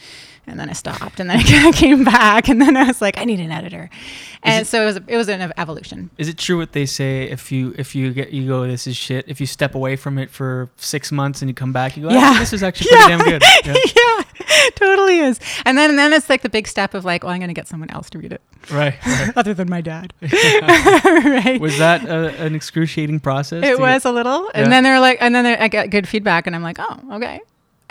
[0.47, 3.25] and then I stopped, and then I came back, and then I was like, I
[3.25, 3.91] need an editor,
[4.43, 6.11] and it- so it was it was an evolution.
[6.19, 7.25] Is it true what they say?
[7.31, 9.25] If you if you get you go, this is shit.
[9.29, 12.11] If you step away from it for six months and you come back, you go,
[12.11, 12.33] Yeah.
[12.33, 13.43] yeah, this is actually pretty damn good.
[13.65, 13.75] Yeah.
[13.97, 14.24] yeah,
[14.75, 15.39] totally is.
[15.65, 17.55] And then and then it's like the big step of like, oh, I'm going to
[17.55, 18.95] get someone else to read it Right.
[19.07, 19.33] right.
[19.37, 20.13] other than my dad.
[20.23, 21.59] right.
[21.61, 23.59] Was that a, an excruciating process?
[23.65, 24.69] It get- was a little, and Yeah.
[24.71, 27.41] then they're like, and then I get good feedback, and I'm like, oh, okay.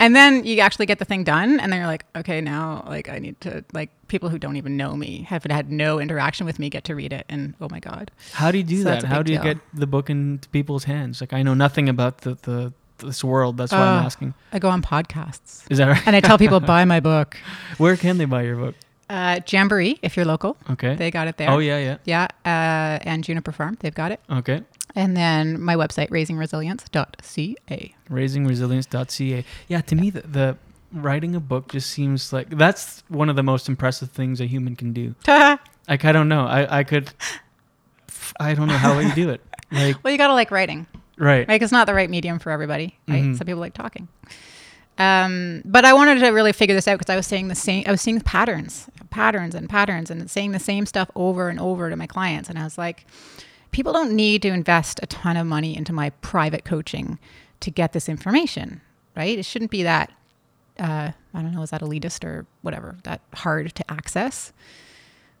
[0.00, 3.08] And then you actually get the thing done, and then you're like, okay, now like
[3.08, 6.58] I need to like people who don't even know me, have had no interaction with
[6.58, 9.04] me, get to read it, and oh my god, How do you do So that?
[9.04, 9.54] How do you deal.
[9.54, 11.20] get the book into people's hands?
[11.20, 12.72] Like I know nothing about the, the
[13.06, 13.56] this world.
[13.56, 14.34] That's why I'm Uh, asking.
[14.52, 16.02] I go on podcasts Is that right?
[16.06, 17.36] and I tell people buy my book.
[17.78, 18.74] Where can they buy your book?
[19.10, 20.94] Uh, Jamboree, if you're local, Okay.
[20.94, 21.50] they got it there.
[21.50, 21.96] oh yeah, yeah.
[22.04, 24.62] yeah, uh, and Juniper Farm, they've got it, Okay.
[24.94, 27.94] and then my website raisingresilience.ca.
[28.10, 29.44] raisingresilience.ca.
[29.68, 30.56] Yeah, to me, the, the
[30.92, 34.74] writing a book just seems like that's one of the most impressive things a human
[34.76, 35.14] can do.
[35.86, 37.10] Like I don't know, I I could,
[38.40, 39.42] I don't know how you do it.
[39.70, 40.86] Like well, you gotta like writing.
[41.18, 42.98] Right, Like it's not the right medium for everybody.
[43.08, 43.22] Right?
[43.24, 43.36] Mhm.
[43.38, 44.08] Some people like talking.
[44.96, 47.82] Um, but I wanted to really figure this out because I was saying the same.
[47.86, 51.90] I was seeing patterns, patterns, and patterns, and saying the same stuff over and over
[51.90, 52.48] to my clients.
[52.48, 53.04] And I was like,
[53.72, 57.18] people don't need to invest a ton of money into my private coaching
[57.60, 58.80] to get this information,
[59.16, 59.36] right?
[59.36, 60.12] It shouldn't be that.
[60.78, 62.96] Uh, I don't know, is that elitist or whatever?
[63.02, 64.52] That hard to access.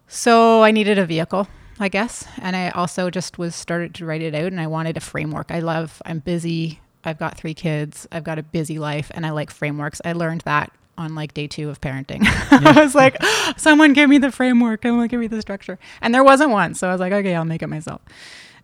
[0.08, 1.48] So I needed a vehicle,
[1.80, 2.26] I guess.
[2.40, 5.50] And I also just was started to write it out and I wanted a framework.
[5.50, 6.80] I love, I'm busy.
[7.04, 8.06] I've got three kids.
[8.12, 10.00] I've got a busy life and I like frameworks.
[10.04, 12.20] I learned that on like day two of parenting.
[12.50, 13.16] I was like,
[13.56, 14.82] someone give me the framework.
[14.82, 15.78] Someone give me the structure.
[16.00, 16.74] And there wasn't one.
[16.74, 18.00] So I was like, okay, I'll make it myself.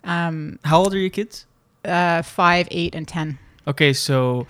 [0.04, 1.46] Um, how old are your kids?
[1.84, 3.38] uh, five, eight, and 10.
[3.66, 4.46] Okay, so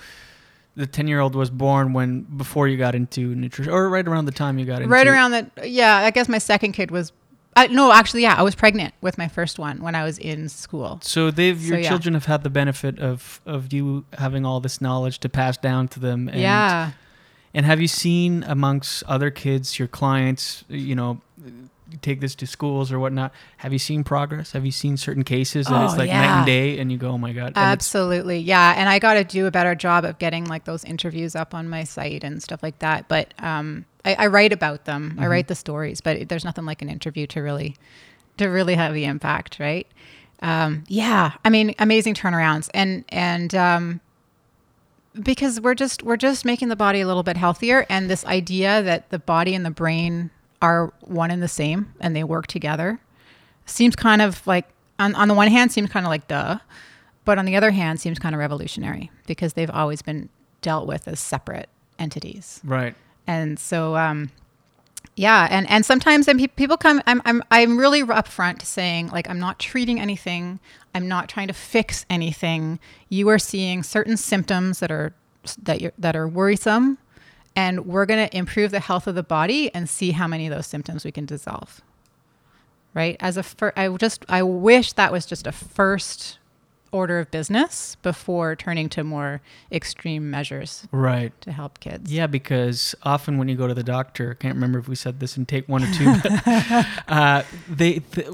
[0.76, 4.58] the ten-year-old was born when before you got into nutrition, or right around the time
[4.58, 5.68] you got into Right around that.
[5.68, 5.96] Yeah.
[5.96, 7.12] I guess my second kid was,
[7.60, 10.48] I, no, actually, yeah, I was pregnant with my first one when I was in
[10.48, 10.98] school.
[11.02, 11.88] So they've your So, yeah.
[11.88, 15.88] children have had the benefit of of you having all this knowledge to pass down
[15.88, 16.28] to them.
[16.28, 16.92] And, yeah.
[17.52, 21.20] And have you seen amongst other kids, your clients, you know,
[22.02, 23.32] take this to schools or whatnot?
[23.58, 24.52] Have you seen progress?
[24.52, 27.10] Have you seen certain cases that it's Oh, like night and day, and you go,
[27.10, 28.38] oh my god, and Absolutely.
[28.38, 28.74] Yeah.
[28.76, 31.68] And I got to do a better job of getting like those interviews up on
[31.68, 33.08] my site and stuff like that.
[33.08, 35.16] But um, I, I write about them.
[35.18, 37.76] I write the stories, but there's nothing like an interview to really,
[38.38, 39.58] to really have the impact.
[39.58, 39.86] Right.
[40.42, 41.32] Um, yeah.
[41.44, 44.00] I mean, amazing turnarounds and, and, um,
[45.20, 48.80] because we're just we're just making the body a little bit healthier and this idea
[48.80, 50.30] that the body and the brain
[50.62, 53.00] are one and the same and they work together
[53.66, 56.58] seems kind of like on, on the one hand seems kind of like duh
[57.24, 60.28] but on the other hand seems kind of revolutionary because they've always been
[60.62, 62.94] dealt with as separate entities right.
[63.26, 64.30] and so um
[65.16, 69.28] yeah and and sometimes and pe- people come i'm i'm i'm really upfront saying like
[69.28, 70.60] i'm not treating anything
[70.94, 75.14] i'm not trying to fix anything you are seeing certain symptoms that are
[75.62, 76.98] that you that are worrisome
[77.56, 80.54] and we're going to improve the health of the body and see how many of
[80.54, 81.80] those symptoms we can dissolve
[82.94, 86.38] right as a fir- i just i wish that was just a first
[86.92, 89.40] order of business before turning to more
[89.70, 91.32] extreme measures Right.
[91.42, 94.80] to help kids Yeah, because often when you go to the doctor, I can't remember
[94.80, 98.26] if we said this in take one or two, but uh, they, th-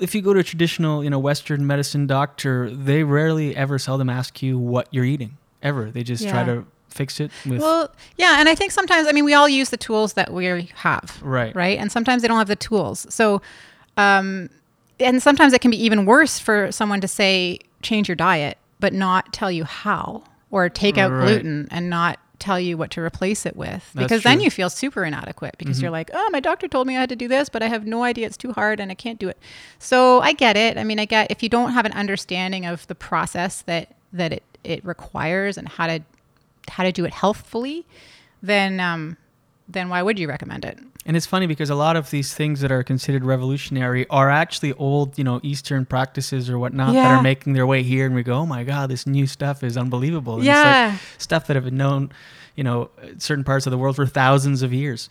[0.00, 4.10] if you go to a traditional, you know, Western medicine doctor, they rarely ever seldom
[4.10, 5.92] ask you what you're eating ever.
[5.92, 9.24] They just try to fix it with Well, yeah, and I think sometimes I mean
[9.24, 11.78] we all use the tools that we have, right, right?
[11.78, 13.06] And sometimes they don't have the tools.
[13.08, 13.40] So,
[13.96, 14.50] um,
[14.98, 18.92] and sometimes it can be even worse for someone to say change your diet, but
[18.92, 21.20] not tell you how, or take out Right.
[21.26, 24.70] gluten and not tell you what to replace it with, That's because then you feel
[24.70, 27.50] super inadequate because you're like, oh, my doctor told me I had to do this,
[27.50, 29.36] but I have no idea it's too hard and I can't do it.
[29.78, 30.78] So I get it.
[30.78, 34.32] I mean, I get if you don't have an understanding of the process that that
[34.32, 36.00] it it requires and how to
[36.70, 37.86] how to do it healthfully,
[38.42, 39.16] then um,
[39.68, 40.78] then why would you recommend it?
[41.06, 44.74] And it's funny because a lot of these things that are considered revolutionary are actually
[44.74, 48.22] old, you know, Eastern practices or whatnot that are making their way here, and we
[48.22, 50.52] go, "Oh my God, this new stuff is unbelievable!" And Yeah.
[50.52, 52.12] it's like stuff that have been known,
[52.54, 55.08] you know, certain parts of the world for thousands of years.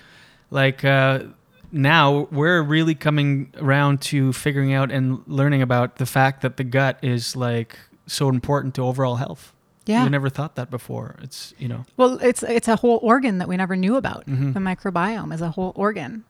[0.52, 1.24] Like uh,
[1.72, 6.64] now we're really coming around to figuring out and learning about the fact that the
[6.64, 9.54] gut is like so important to overall health.
[9.86, 10.04] Yeah.
[10.04, 11.16] We never thought that before.
[11.22, 14.26] It's, you know, Well, it's it's a whole organ that we never knew about.
[14.28, 14.52] Mm-hmm.
[14.54, 16.26] The microbiome is a whole organ,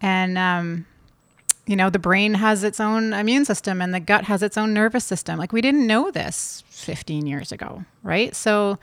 [0.00, 0.86] and um,
[1.66, 4.74] you know the brain has its own immune system, and the gut has its own
[4.74, 5.38] nervous system.
[5.38, 8.34] Like we didn't know this 15 years ago, right?
[8.34, 8.78] So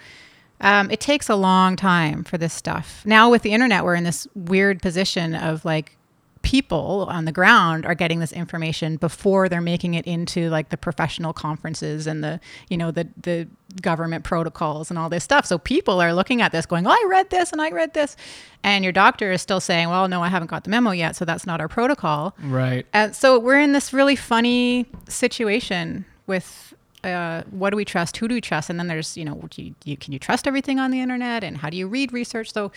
[0.62, 3.02] um, it takes a long time for this stuff.
[3.06, 5.98] Now with the internet, we're in this weird position of like
[6.42, 10.78] people on the ground are getting this information before they're making it into like the
[10.78, 13.48] professional conferences and the you know the the
[13.82, 15.46] government protocols and all this stuff.
[15.46, 18.16] So people are looking at this going oh, i read this and i read this.
[18.64, 21.26] And your doctor is still saying well no i haven't got the memo yet so
[21.26, 22.36] that's not our protocol.
[22.42, 22.86] Right.
[22.94, 26.69] and so we're in this really funny situation with
[27.04, 28.18] uh, what do we trust?
[28.18, 28.70] Who do we trust?
[28.70, 31.44] And then there's, you know, do you, you, can you trust everything on the internet?
[31.44, 32.52] And how do you read research?
[32.52, 32.72] So,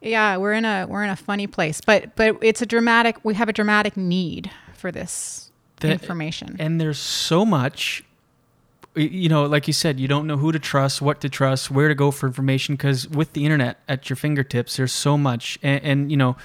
[0.00, 1.80] yeah, we're in a we're in a funny place.
[1.80, 3.16] But but it's a dramatic.
[3.24, 5.50] We have a dramatic need for this
[5.82, 6.56] information.
[6.58, 8.02] And there's so much,
[8.94, 11.88] you know, like you said, you don't know who to trust, what to trust, where
[11.88, 15.58] to go for information, because with the internet at your fingertips, there's so much.
[15.62, 16.36] And, and, you know,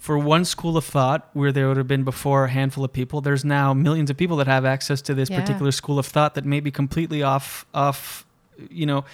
[0.00, 3.20] for one school of thought where there would have been before a handful of people,
[3.20, 5.38] there's now millions of people that have access to this Yeah.
[5.40, 8.24] particular school of thought that may be completely off, off,
[8.70, 9.04] you know,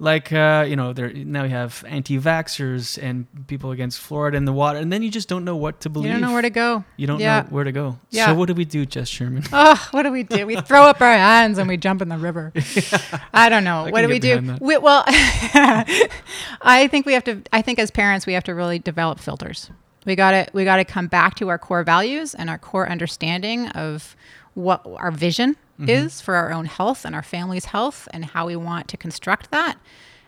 [0.00, 4.52] like uh, you know, there now you have anti-vaxxers and people against fluoride in the
[4.52, 6.06] water, and then you just don't know what to believe.
[6.06, 6.84] you don't know where to go.
[6.96, 7.40] You don't Yeah.
[7.40, 7.98] know where to go.
[8.10, 8.26] Yeah.
[8.26, 9.42] So what do we do, Jess Sherman?
[9.52, 10.46] Oh, what do we do?
[10.46, 12.52] We throw up our hands and we jump in the river.
[13.34, 13.86] I don't know.
[13.86, 14.56] I what do we do?
[14.60, 17.42] We, well, I think we have to.
[17.52, 19.70] I think as parents, we have to really develop filters.
[20.04, 20.46] We got to.
[20.52, 24.16] We got to come back to our core values and our core understanding of
[24.54, 25.90] what our vision Mm-hmm.
[25.90, 29.52] is for our own health and our family's health and how we want to construct
[29.52, 29.78] that.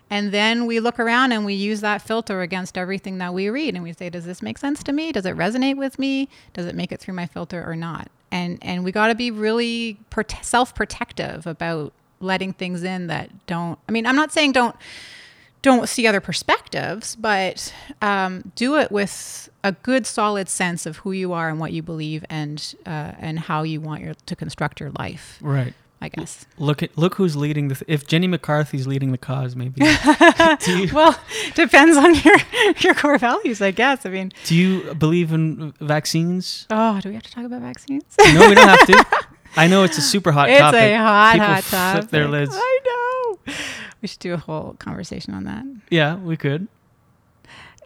[0.09, 3.75] And then we look around and we use that filter against everything that we read
[3.75, 5.11] and we say, does this make sense to me?
[5.11, 6.29] Does it resonate with me?
[6.53, 8.07] Does it make it through my filter or not?
[8.31, 13.77] And and we got to be really prote- self-protective about letting things in that don't.
[13.89, 14.77] I mean, I'm not saying don't
[15.63, 21.13] don't see other perspectives, but um, do it with a good, solid sense of who
[21.13, 24.81] you are and what you believe, and uh, and how you want your to construct
[24.81, 25.39] your life.
[25.41, 25.75] Right.
[26.03, 26.47] I guess.
[26.57, 27.83] Look at look who's leading this.
[27.87, 29.83] If Jenny McCarthy's leading the cause, maybe.
[30.67, 31.19] you Well,
[31.55, 32.37] depends on your
[32.79, 34.07] your core values, I guess.
[34.07, 36.67] I mean, do you believe in vaccines?
[36.71, 38.05] oh, do we have to talk about vaccines?
[38.33, 39.05] No, we don't have to.
[39.57, 40.81] I know it's a super hot it's topic.
[40.81, 42.11] a hot, People hot flip topic.
[42.11, 42.53] their lids.
[42.55, 43.55] I know.
[44.03, 45.65] We should do a whole conversation on that.
[45.91, 46.69] Yeah, we could.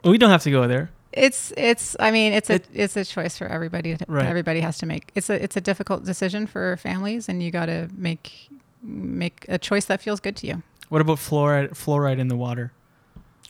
[0.04, 0.90] We don't have to go there.
[1.12, 1.96] It's it's.
[2.00, 3.96] I mean, it's a It- it's a choice for everybody.
[3.96, 4.26] To, Right.
[4.26, 5.10] Everybody has to make.
[5.14, 8.48] It's a it's a difficult decision for families, and you got to make
[8.82, 10.62] make a choice that feels good to you.
[10.88, 11.70] What about fluoride?
[11.70, 12.72] Fluoride in the water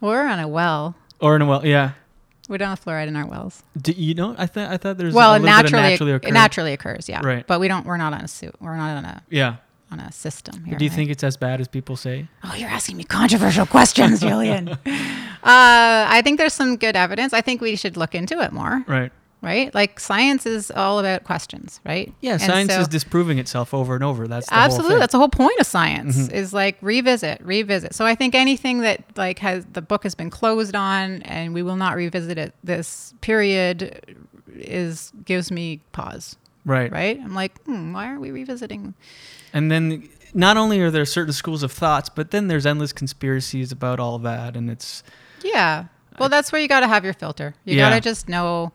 [0.00, 0.94] We're on a well.
[1.20, 1.66] or in a well?
[1.66, 1.92] Yeah.
[2.48, 3.62] We don't have fluoride in our wells.
[3.80, 4.34] Do you know?
[4.38, 7.08] I thought I thought there's well, a it little bit naturally naturally it naturally occurs,
[7.08, 7.20] yeah.
[7.24, 7.46] Right.
[7.46, 7.86] But we don't.
[7.86, 8.54] We're not on a suit.
[8.60, 9.56] We're not on a Yeah.
[9.90, 10.64] On a system.
[10.64, 10.96] Here, Do you right?
[10.96, 12.26] think it's as bad as people say?
[12.42, 14.68] Oh, you're asking me controversial questions, Julian.
[14.68, 14.76] uh,
[15.44, 17.32] I think there's some good evidence.
[17.32, 19.12] I think we should look into it more, Right.
[19.42, 19.74] right?
[19.74, 22.12] Like science is all about questions, right?
[22.20, 22.32] Yeah.
[22.32, 24.26] And science so- is disproving itself over and over.
[24.26, 26.32] That's the absolutely that's the whole point of science Mhm.
[26.32, 30.30] is like revisit revisit so i think anything that like has the book has been
[30.30, 34.16] closed on and we will not revisit it this period
[34.56, 36.90] is gives me pause right.
[36.92, 38.94] right i'm like hmm, why are we revisiting
[39.54, 43.72] And then not only are there certain schools of thoughts, but then there's endless conspiracies
[43.72, 45.02] about all that, and it's
[45.42, 45.86] yeah.
[46.18, 47.54] Well that's where you got to have your filter.
[47.64, 47.88] You Yeah.
[47.88, 48.72] got to just know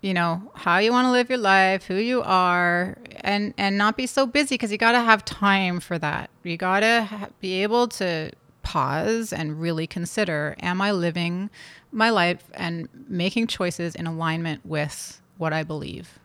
[0.00, 3.96] you know how you want to live your life who you are and and not
[3.96, 6.30] be so busy because you got to have time for that.
[6.42, 8.30] You got to ha- be able to
[8.62, 11.50] pause and really consider am i living
[11.92, 16.18] my life and making choices in alignment with what i believe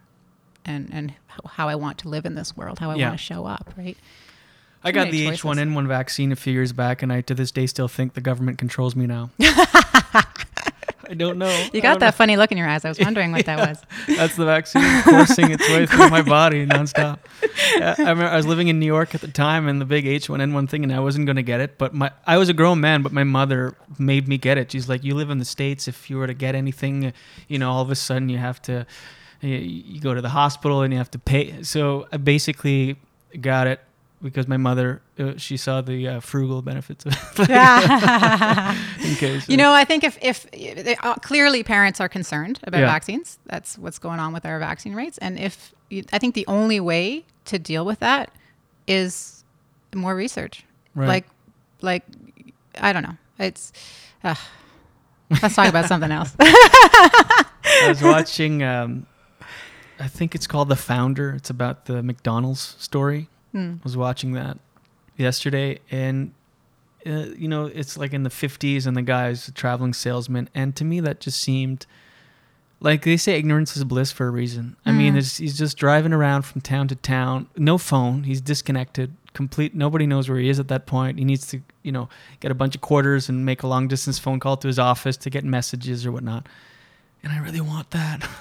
[0.70, 1.14] and and
[1.46, 3.08] how i want to live in this world how i Yeah.
[3.10, 3.98] want to show up right
[4.82, 5.42] I got the choices.
[5.44, 8.58] H1N1 vaccine a few years back, and I to this day still think the government
[8.58, 9.30] controls me now.
[11.12, 11.68] I don't know.
[11.74, 13.82] you got that funny look in your eyes i was wondering what that was.
[14.16, 17.20] That's the vaccine coursing its way through my body nonstop.
[17.82, 20.70] I remember I was living in New York at the time, and the big H1N1
[20.70, 21.78] thing, and I wasn't going to get it.
[21.78, 24.72] But my I was a grown man, but my mother made me get it.
[24.72, 25.88] She's like, "You live in the states.
[25.90, 27.12] If you were to get anything,
[27.48, 28.86] you know, all of a sudden you have to."
[29.42, 31.64] You, go to the hospital and you have to pay.
[31.64, 32.98] So I basically
[33.40, 33.80] got it
[34.22, 37.50] because my mother uh, she saw the uh, frugal benefits of it.
[39.10, 42.82] in case You know, I think if if they, uh, clearly parents are concerned about
[42.82, 42.88] Yeah.
[42.88, 45.18] vaccines, that's what's going on with our vaccine rates.
[45.20, 48.32] And if you, I think the only way to deal with that
[48.88, 49.44] is
[49.96, 50.66] more research.
[50.96, 51.08] Right.
[51.08, 51.26] Like,
[51.82, 52.04] like
[52.82, 53.16] I don't know.
[53.38, 53.72] It's
[54.24, 54.36] uh,
[55.42, 56.36] let's talk about something else.
[56.40, 58.64] I was watching.
[58.64, 59.06] Um,
[60.00, 61.32] I think it's called The Founder.
[61.32, 63.28] It's about the McDonald's story.
[63.52, 63.74] Hmm.
[63.74, 64.58] I was watching that
[65.18, 66.34] yesterday, and
[67.06, 70.76] uh, you know, it's like in the '50s, and the guy's a traveling salesman, and
[70.76, 71.86] to me, that just seemed
[72.82, 74.78] like they say ignorance is bliss for a reason.
[74.86, 75.16] I mean, Mm.
[75.16, 78.24] there's, he's just driving around from town to town, no phone.
[78.24, 79.76] He's disconnected, complete.
[79.76, 81.20] Nobody knows where he is at that point.
[81.20, 82.08] He needs to, you know,
[82.40, 85.18] get a bunch of quarters and make a long distance phone call to his office
[85.18, 86.48] to get messages or whatnot.
[87.22, 88.28] And I really want that.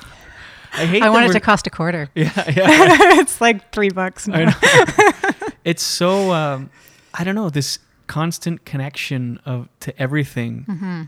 [0.73, 1.03] I hate.
[1.03, 2.09] I that want it to cost a quarter.
[2.15, 2.53] Yeah, yeah.
[3.21, 4.29] it's like three bucks.
[4.29, 5.51] I know.
[5.65, 6.71] it's so um,
[7.15, 10.65] I don't know this constant connection of to everything.
[10.69, 11.03] Mm-hmm.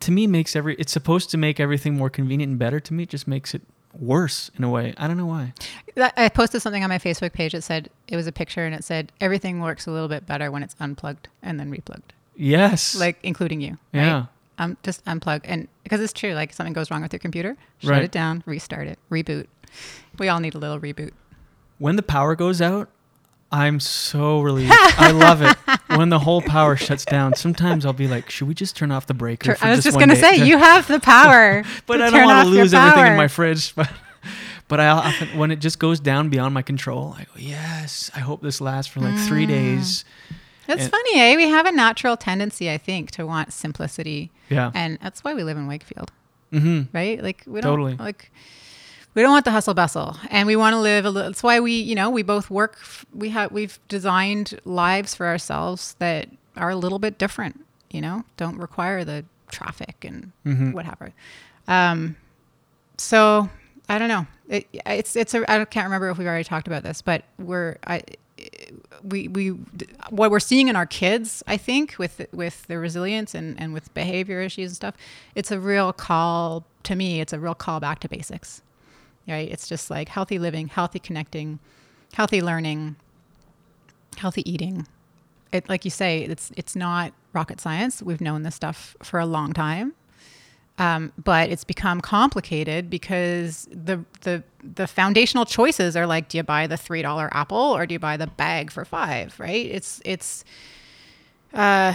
[0.00, 0.74] To me, makes every.
[0.76, 2.80] It's supposed to make everything more convenient and better.
[2.80, 3.62] To me, it just makes it
[3.98, 4.94] worse in a way.
[4.96, 5.52] I don't know why.
[6.16, 7.54] I posted something on my Facebook page.
[7.54, 10.50] It said it was a picture, and it said everything works a little bit better
[10.50, 12.94] when it's unplugged and then replugged, Yes.
[12.94, 13.78] like including you.
[13.92, 14.26] Right?
[14.58, 17.90] Um, just unplug, and because it's true, like something goes wrong with your computer, shut
[17.90, 18.02] Right.
[18.02, 19.46] it down, restart it, reboot.
[20.18, 21.12] We all need a little reboot.
[21.78, 22.88] When the power goes out,
[23.52, 24.72] I'm so relieved.
[24.76, 25.56] I love it
[25.96, 27.34] when the whole power shuts down.
[27.34, 29.56] Sometimes I'll be like, should we just turn off the breaker?
[29.62, 32.50] I was just gonna day?" say you have the power, but I don't want to
[32.50, 33.74] lose everything in my fridge.
[34.68, 38.10] But, but I often, when it just goes down beyond my control, I go, yes,
[38.14, 39.48] I hope this lasts for like three Mm.
[39.48, 40.04] days.
[40.66, 41.36] It's And- funny, eh?
[41.36, 44.70] We have a natural tendency, I think, to want simplicity, Yeah.
[44.74, 46.10] and that's why we live in Wakefield,
[46.52, 46.82] mm-hmm.
[46.96, 47.22] right?
[47.22, 47.96] Like we don't Totally.
[47.96, 48.30] like
[49.14, 51.30] we don't want the hustle bustle, and we want to live a little.
[51.30, 52.76] That's why we, you know, we both work.
[52.80, 57.64] f- We have we've designed lives for ourselves that are a little bit different.
[57.90, 60.72] You know, don't require the traffic and Mhm.
[60.72, 61.12] whatever.
[61.66, 62.16] Um,
[62.96, 63.48] so
[63.88, 64.26] I don't know.
[64.48, 67.76] It, it's it's a I can't remember if we've already talked about this, but we're
[67.86, 68.02] I
[69.02, 69.48] we we
[70.10, 73.92] what we're seeing in our kids, I think, with with their resilience and and with
[73.94, 74.94] behavior issues and stuff.
[75.34, 77.20] It's a real call to me.
[77.20, 78.62] It's a real call back to basics,
[79.26, 79.50] right?
[79.50, 81.58] It's just like healthy living, healthy connecting,
[82.14, 82.96] healthy learning,
[84.16, 84.86] healthy eating.
[85.52, 88.02] It like you say, it's it's not rocket science.
[88.02, 89.94] We've known this stuff for a long time.
[90.78, 96.44] Um, but it's become complicated because the the the foundational choices are like, do you
[96.44, 99.38] buy the three dollar apple or do you buy the bag for five?
[99.40, 99.66] Right?
[99.66, 100.44] It's it's
[101.52, 101.94] uh,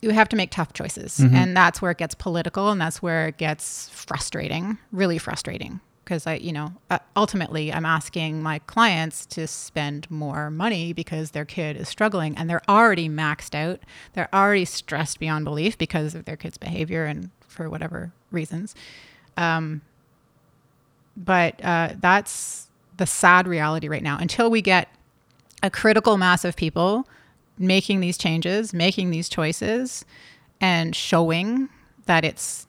[0.00, 3.28] you have to make tough choices, and that's where it gets political, and that's where
[3.28, 5.80] it gets frustrating, really frustrating.
[6.04, 11.32] Because I, you know, uh, ultimately, I'm asking my clients to spend more money because
[11.32, 13.80] their kid is struggling, and they're already maxed out.
[14.12, 18.74] They're already stressed beyond belief because of their kid's behavior and for whatever reasons.
[19.36, 19.80] Um,
[21.16, 24.18] but uh, that's the sad reality right now.
[24.18, 24.88] Until we get
[25.62, 27.08] a critical mass of people
[27.58, 30.04] making these changes, making these choices,
[30.60, 31.68] and showing
[32.04, 32.66] that it's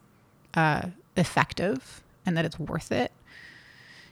[0.54, 3.12] uh, effective and that it's worth it.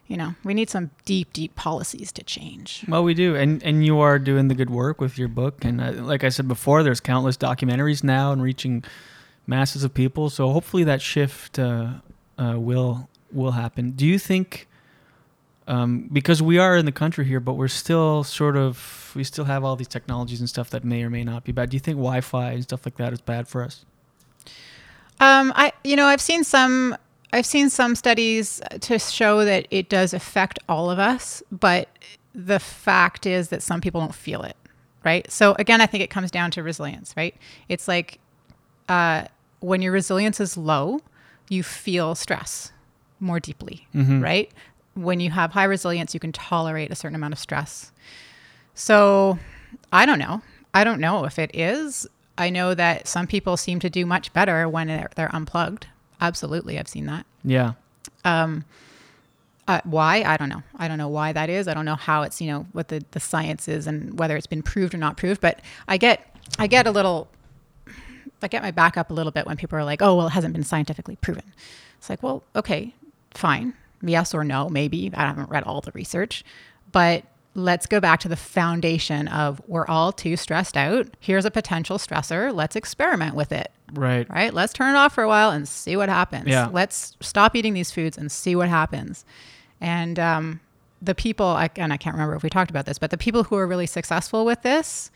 [0.07, 2.86] You know, we need some deep, deep policies to change.
[2.88, 5.82] Well, we do, and and you are doing the good work with your book, and
[5.82, 8.84] uh, like I said before, there's countless documentaries now and reaching
[9.47, 10.29] masses of people.
[10.29, 11.95] So hopefully that shift uh,
[12.37, 13.91] uh, will will happen.
[13.91, 14.67] Do you think?
[15.67, 19.45] Um, because we are in the country here, but we're still sort of we still
[19.45, 21.69] have all these technologies and stuff that may or may not be bad.
[21.69, 23.83] Do you think Wi-Fi and stuff like that is bad for us?
[25.19, 26.95] Um, I, you know, I've seen some,
[27.31, 31.87] I've seen some studies to show that it does affect all of us, but
[32.33, 34.57] the fact is that some people don't feel it,
[35.03, 35.29] right?
[35.31, 37.35] So again, I think it comes down to resilience, right?
[37.69, 38.19] It's like
[38.89, 39.25] uh,
[39.66, 40.99] when your resilience is low,
[41.49, 42.72] you feel stress
[43.20, 43.88] more deeply,
[44.22, 44.51] right?
[44.93, 47.91] When you have high resilience, you can tolerate a certain amount of stress.
[48.74, 49.39] So
[49.91, 50.41] I don't know.
[50.74, 52.07] I don't know if it is.
[52.38, 55.88] I know that some people seem to do much better when they're, they're unplugged.
[56.22, 57.26] Absolutely, I've seen that.
[57.43, 57.74] Yeah.
[59.68, 60.22] Uh, why?
[60.24, 60.61] I don't know.
[60.78, 61.68] I don't know why that is.
[61.68, 64.47] I don't know how it's you know what the, the science is and whether it's
[64.47, 65.41] been proved or not proved.
[65.41, 67.28] But I get I get a little
[68.45, 70.31] I get my back up a little bit when people are like, oh well, it
[70.31, 71.51] hasn't been scientifically proven.
[71.97, 72.93] It's like, well, okay,
[73.33, 75.11] fine, yes or no, maybe.
[75.13, 76.43] I haven't read all the research,
[76.91, 77.23] but
[77.55, 81.07] let's go back to the foundation of we're all too stressed out.
[81.19, 82.53] Here's a potential stressor.
[82.53, 84.29] Let's experiment with it Right.
[84.29, 84.53] right?
[84.53, 86.47] Let's turn it off for a while and see what happens.
[86.47, 86.67] Yeah.
[86.71, 89.23] Let's stop eating these foods and see what happens.
[89.79, 90.59] And um,
[91.01, 93.43] the people, I, and I can't remember if we talked about this, but the people
[93.45, 95.11] who are really successful with this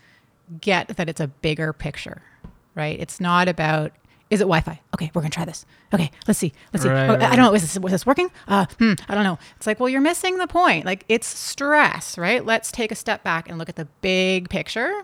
[0.60, 2.22] get that it's a bigger picture,
[2.74, 2.98] right?
[2.98, 3.92] It's not about
[4.30, 4.80] is it Wi-Fi?
[4.94, 5.66] Okay, we're gonna try this.
[5.92, 6.52] Okay, let's see.
[6.72, 6.88] Let's see.
[6.88, 7.52] Right, Oh, I don't know.
[7.52, 8.30] Is this, was this working?
[8.46, 9.40] Uh, hmm, I don't know.
[9.56, 10.86] It's like, well, you're missing the point.
[10.86, 12.44] Like, it's stress, right?
[12.46, 15.02] Let's take a step back and look at the big picture,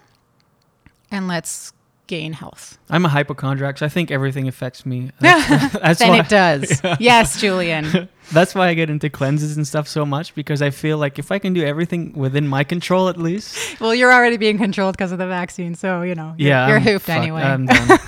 [1.11, 1.73] and let's
[2.07, 2.79] gain health.
[2.89, 5.11] I'm a hypochondriac, so I think everything affects me.
[5.21, 6.83] That's, that's then why, it does.
[7.01, 8.09] Yes, Julian.
[8.33, 11.31] That's why I get into cleanses and stuff so much because I feel like if
[11.31, 15.13] I can do everything within my control at least, Well, you're already being controlled because
[15.13, 16.35] of the vaccine, so you know.
[16.37, 17.43] You're, yeah, you're I'm hooped anyway.
[17.43, 17.99] I'm done.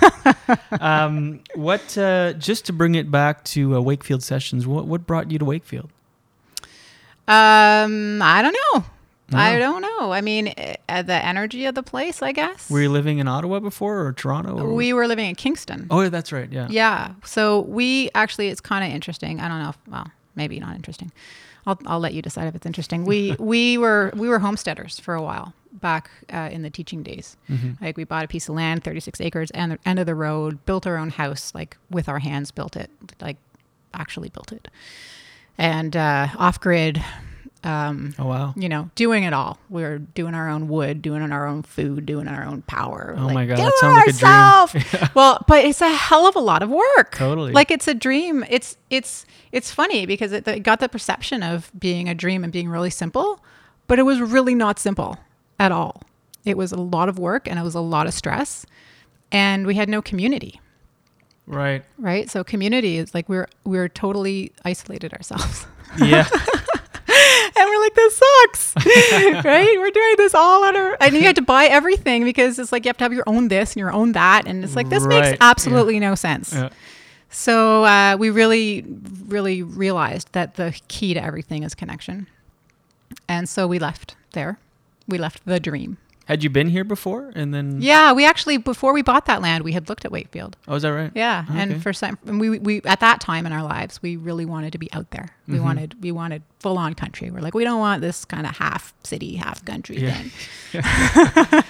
[0.81, 1.97] um, what?
[1.97, 5.45] Uh, just to bring it back to uh, Wakefield sessions, what what brought you to
[5.45, 5.91] Wakefield?
[7.29, 8.85] um, I don't know.
[9.33, 10.13] I don't know.
[10.13, 10.55] I mean,
[10.89, 12.71] uh, the energy of the place, I guess.
[12.71, 14.59] Were you living in Ottawa before or Toronto?
[14.59, 14.73] Or?
[14.73, 15.87] we were living in Kingston.
[15.91, 16.51] oh, yeah, that's right.
[16.51, 16.69] Yeah.
[16.71, 17.13] Yeah.
[17.25, 19.41] So we actually, it's kind of interesting.
[19.41, 19.69] I don't know.
[19.71, 21.13] If, well, maybe not interesting.
[21.67, 23.05] I'll, I'll let you decide if it's interesting.
[23.05, 27.37] We we were we were homesteaders for a while back uh, in the teaching days.
[27.81, 30.65] Like we bought a piece of land, 36 acres, and the end of the road,
[30.65, 33.37] built our own house, like with our hands, built it, like
[33.93, 34.69] actually built it,
[35.59, 37.03] and uh, off grid.
[37.65, 38.55] Um, Oh wow.
[38.57, 39.59] you know, doing it all.
[39.69, 43.15] We were doing our own wood, doing our own food, doing our own power.
[43.19, 45.09] Oh my God, that it sounds like a dream.
[45.15, 47.17] well, but it's a hell of a lot of work.
[47.17, 47.53] Totally.
[47.53, 48.45] Like it's a dream.
[48.49, 52.53] It's it's it's funny because it, it got the perception of being a dream and
[52.53, 53.43] being really simple,
[53.89, 55.19] but it was really not simple
[55.59, 56.03] at all.
[56.45, 58.65] It was a lot of work and it was a lot of stress,
[59.33, 60.61] and we had no community.
[61.47, 61.83] Right.
[61.99, 62.31] Right.
[62.31, 65.67] So community is like we're we're totally isolated ourselves.
[65.99, 66.29] Yeah.
[67.57, 68.75] and we're like, this sucks,
[69.45, 69.77] right?
[69.79, 72.85] We're doing this all on our, and you had to buy everything because it's like
[72.85, 75.05] you have to have your own this and your own that, and it's like this
[75.05, 76.53] Right, makes absolutely no sense.
[76.53, 76.69] yeah.
[77.31, 78.85] So uh, we really,
[79.27, 82.27] really realized that the key to everything is connection,
[83.29, 84.59] and so we left there.
[85.07, 85.99] We left the dream.
[86.29, 87.33] Had you been here before?
[87.35, 87.81] And then.
[87.81, 90.59] Yeah, we actually before we bought that land, we had looked at Wakefield.
[90.69, 91.11] Oh, is that right?
[91.15, 91.59] Yeah, Okay.
[91.59, 94.73] and for some, and we we at that time in our lives, we really wanted
[94.73, 95.31] to be out there.
[95.47, 95.65] We Mm-hmm.
[95.65, 97.31] wanted we wanted full on country.
[97.31, 100.13] We're like, we don't want this kind of half city, half country Yeah.
[100.15, 100.31] thing.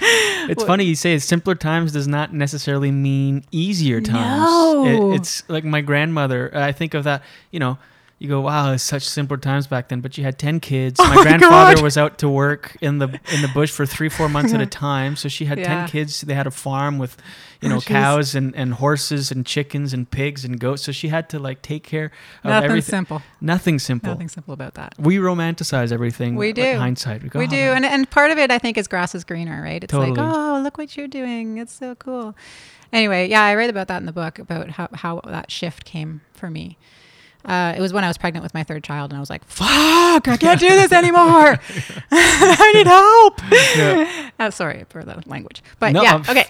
[0.50, 4.40] It's funny you say simpler times does not necessarily mean easier times.
[4.42, 5.12] No.
[5.12, 6.50] It, it's like my grandmother.
[6.56, 7.22] I think of that.
[7.52, 7.78] You know,
[8.20, 10.98] you go, "Wow, it's such simpler times back then." But you had ten kids.
[11.02, 11.82] Oh my my grandfather God.
[11.82, 14.66] was out to work in the in the bush for three, four months at a
[14.86, 15.16] time.
[15.16, 15.64] So she had Yeah.
[15.66, 16.20] ten kids.
[16.22, 17.16] They had a farm with,
[17.60, 20.82] you oh, know, Oh, cows and, and horses and chickens and pigs and goats.
[20.82, 22.06] So she had to like take care
[22.42, 22.90] of Nothing everything.
[22.90, 23.22] simple.
[23.40, 24.10] Nothing simple.
[24.10, 24.94] Nothing simple about that.
[24.98, 26.34] We romanticize everything.
[26.34, 26.76] We like, do.
[26.76, 27.28] hindsight.
[27.30, 29.24] go, We "Oh, do, man." and and part of it, I think, is grass is
[29.24, 29.82] greener, right?
[29.82, 31.58] It's like, oh, look what you're doing.
[31.58, 32.34] It's so cool.
[32.92, 36.20] Anyway, yeah, I read about that in the book about how how that shift came
[36.32, 36.78] for me.
[37.44, 39.44] Uh, it was when I was pregnant with my third child, and I was like,
[39.44, 41.58] "Fuck, I can't do this anymore.
[42.10, 43.40] I need help."
[43.76, 44.24] Yeah.
[44.40, 46.46] Uh, sorry for the language, but No, yeah, um, okay.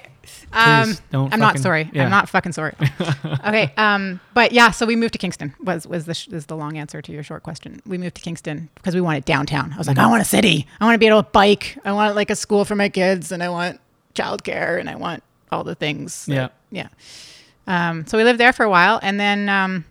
[0.52, 1.88] Um, I'm not sorry.
[1.94, 2.04] yeah.
[2.04, 2.74] I'm not fucking sorry.
[3.46, 3.72] okay.
[3.78, 5.54] Um, but yeah, so we moved to Kingston.
[5.64, 7.80] Was was the sh- is the long answer to your short question?
[7.86, 9.72] We moved to Kingston because we wanted downtown.
[9.72, 10.66] I was like, I want a city.
[10.80, 11.78] I want to be able to bike.
[11.82, 13.80] I want like a school for my kids, and I want
[14.14, 16.26] childcare, and I want all the things.
[16.26, 16.88] that- Yeah.
[17.66, 17.88] yeah.
[17.90, 19.86] Um, so we lived there for a while, and then um,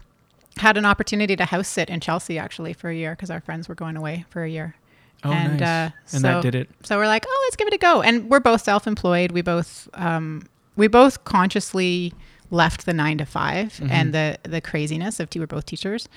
[0.59, 3.67] had an opportunity to house sit in Chelsea actually for a year because our friends
[3.69, 4.75] were going away for a year.
[5.23, 5.91] Oh, and nice.
[5.91, 6.69] uh, and so, that did it.
[6.83, 8.01] So we're like, oh, let's give it a go.
[8.01, 9.31] And we're both self-employed.
[9.31, 12.13] We both um, we both consciously
[12.51, 13.87] left the nine to 5 Mm-hmm.
[13.91, 15.39] and the the craziness of two.
[15.39, 16.07] We're both teachers,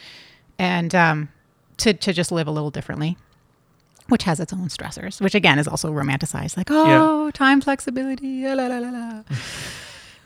[0.58, 1.28] and um,
[1.78, 3.16] to to just live a little differently.
[4.08, 8.54] Which has its own stressors, which again is also romanticized, like oh, time flexibility, la
[8.66, 9.22] la la la.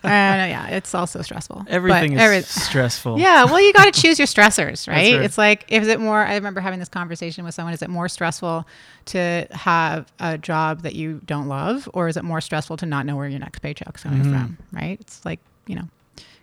[0.08, 1.62] uh, yeah, it's also stressful.
[1.64, 3.18] But Everything is every- stressful.
[3.18, 5.14] yeah, well, you got to choose your stressors, right?
[5.14, 5.22] right.
[5.22, 6.20] It's like, is it more?
[6.24, 7.74] I remember having this conversation with someone.
[7.74, 8.66] Is it more stressful
[9.06, 13.06] to have a job that you don't love, or is it more stressful to not
[13.06, 14.58] know where your next paycheck's coming from?
[14.72, 14.98] Right?
[15.00, 15.88] It's like you know,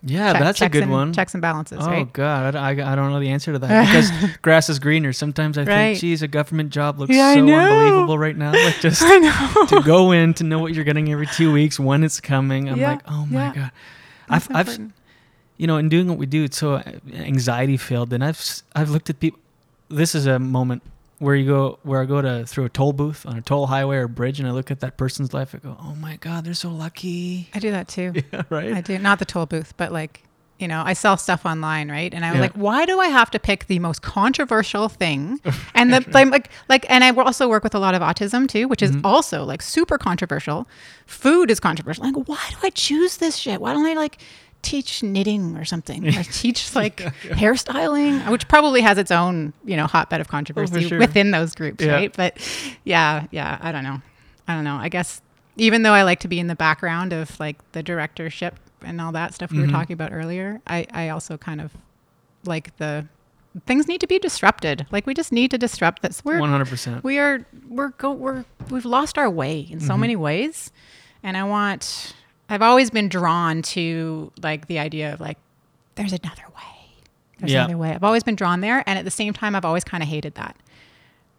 [0.03, 1.13] Yeah, check- that's a good and, one.
[1.13, 2.11] Checks and balances, Oh right?
[2.11, 5.13] God, I, I, don't know the answer to that because grass is greener.
[5.13, 5.67] Sometimes I Right.
[5.93, 8.51] think, geez, a government job looks Yeah, so unbelievable right now.
[8.51, 9.65] Like just I know.
[9.67, 12.67] to go in to know what you're getting every two weeks when it's coming.
[12.67, 13.53] I'm Yeah, like, oh my yeah.
[13.53, 13.71] God.
[14.29, 14.91] That's I've, I've,
[15.57, 16.83] you know, in doing what we do, it's so uh,
[17.13, 18.43] anxiety filled, and I've,
[18.75, 19.39] I've looked at people.
[19.89, 20.81] This is a moment
[21.21, 23.97] where you go, where I go to through a toll booth on a toll highway
[23.97, 25.53] or bridge, and I look at that person's life.
[25.53, 27.47] I go, oh my God, they're so lucky.
[27.53, 28.13] I do that too.
[28.31, 28.73] Yeah, right.
[28.73, 30.23] I do not the toll booth, but like
[30.57, 32.13] you know, I sell stuff online, right?
[32.13, 32.41] And I was Yeah.
[32.41, 35.41] like, why do I have to pick the most controversial thing?
[35.73, 38.67] And the like, like, like, and I also work with a lot of autism too,
[38.67, 39.05] which is mm-hmm.
[39.05, 40.67] also like super controversial.
[41.07, 42.03] Food is controversial.
[42.03, 43.59] Like, why do I choose this shit?
[43.59, 44.19] Why don't I like
[44.61, 49.87] teach knitting or something, or teach like hairstyling, which probably has its own, you know,
[49.87, 50.99] hotbed of controversy sure.
[50.99, 51.93] within those groups, Yeah.
[51.93, 52.15] right?
[52.15, 52.37] But
[52.83, 54.01] yeah, yeah, I don't know.
[54.47, 54.75] I don't know.
[54.75, 55.21] I guess
[55.57, 59.11] even though I like to be in the background of like the directorship and all
[59.11, 59.65] that stuff we Mhm.
[59.67, 61.71] were talking about earlier, I, I also kind of
[62.45, 63.05] like the
[63.65, 64.87] things need to be disrupted.
[64.91, 66.23] Like we just need to disrupt this.
[66.23, 67.03] We're One hundred percent.
[67.03, 69.99] we are we're go we're we've lost our way in so Mhm.
[69.99, 70.71] many ways,
[71.21, 72.15] and I want
[72.51, 75.37] I've always been drawn to like the idea of like
[75.95, 77.03] there's another way.
[77.39, 77.59] There's Yeah.
[77.59, 77.91] another way.
[77.91, 80.35] I've always been drawn there and at the same time I've always kind of hated
[80.35, 80.55] that.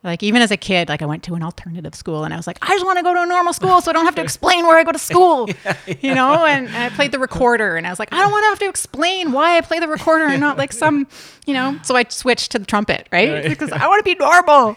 [0.04, 2.48] Like even as a kid, like I went to an alternative school and I was
[2.48, 4.22] like, I just want to go to a normal school so I don't have to
[4.28, 5.48] explain where I go to school.
[6.00, 8.42] You know, and, and I played the recorder and I was like, I don't want
[8.44, 11.06] to have to explain why I play the recorder and not like some,
[11.46, 11.78] you know.
[11.82, 13.44] So I switched to the trumpet, right?
[13.44, 14.74] Because I want to be normal.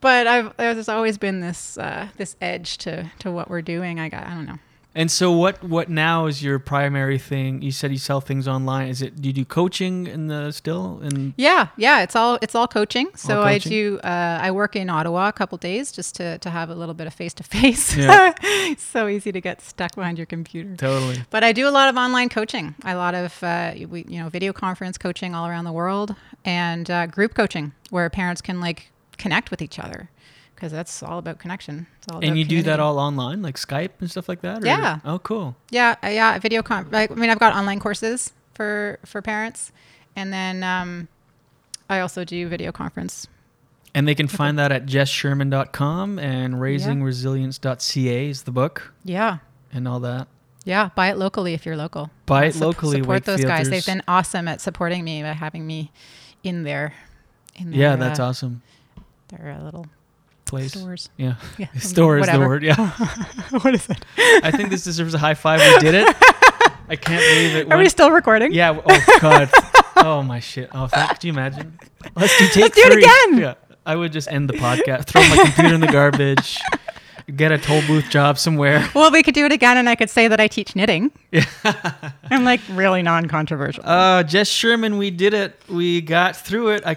[0.00, 3.98] But I've there's always been this uh, this edge to to what we're doing.
[3.98, 4.58] I got I don't know.
[4.98, 7.62] And so what what now is your primary thing?
[7.62, 8.88] You said you sell things online.
[8.88, 12.56] Is it do you do coaching in the still and Yeah, yeah, it's all it's
[12.56, 13.06] all coaching.
[13.14, 16.50] So All I do uh, I work in Ottawa a couple days just to to
[16.50, 17.96] have a little bit of face to face.
[18.78, 20.74] So easy to get stuck behind your computer.
[20.74, 21.22] totally?
[21.30, 24.28] But I do a lot of online coaching, a lot of uh, we, you know
[24.28, 28.90] video conference coaching all around the world, and uh, group coaching where parents can like
[29.16, 30.10] connect with each other
[30.58, 31.86] because that's all about connection.
[31.98, 34.64] It's all And about you do that all online, like Skype and stuff like that?
[34.64, 34.98] or- Yeah.
[35.04, 35.54] Oh, cool.
[35.70, 36.88] Yeah, uh, yeah, video con.
[36.90, 39.70] Like, I mean, I've got online courses for for parents,
[40.16, 41.06] and then um,
[41.88, 43.28] I also do video conference.
[43.94, 49.38] And they can find that at jesssherman.com and raisingresilience.ca is the book Yeah,
[49.72, 50.26] and all that.
[50.64, 50.90] yeah.
[50.96, 52.10] Buy it locally if you're local.
[52.26, 53.70] Buy it Sup- locally, Support those guys.
[53.70, 55.92] They've been awesome at supporting me by having me
[56.42, 56.94] in there.
[57.54, 58.62] in their Yeah, that's uh, awesome.
[59.28, 59.86] They're a little
[60.48, 60.72] Place.
[60.72, 61.10] stores.
[61.16, 61.34] Yeah.
[61.58, 62.62] Yeah, Store is the word.
[62.62, 62.74] Yeah.
[63.60, 64.04] what is it?
[64.16, 65.60] I think this deserves a high five.
[65.60, 66.16] We did it.
[66.88, 67.72] I can't believe it.
[67.72, 68.52] Are we still recording?
[68.52, 68.80] Yeah.
[68.84, 69.50] Oh God.
[69.96, 70.70] oh my shit.
[70.72, 71.78] Oh, thank, could you imagine?
[72.16, 73.38] Let's do take do it again.
[73.38, 73.54] Yeah.
[73.84, 76.58] I would just end the podcast, throw my computer in the garbage,
[77.36, 78.88] get a toll booth job somewhere.
[78.94, 81.12] Well, we could do it again, and I could say that I teach knitting.
[81.30, 81.44] Yeah.
[82.30, 83.84] I'm like really non-controversial.
[83.86, 85.60] Uh, Jess Sherman, we did it.
[85.68, 86.82] We got through it.
[86.86, 86.94] I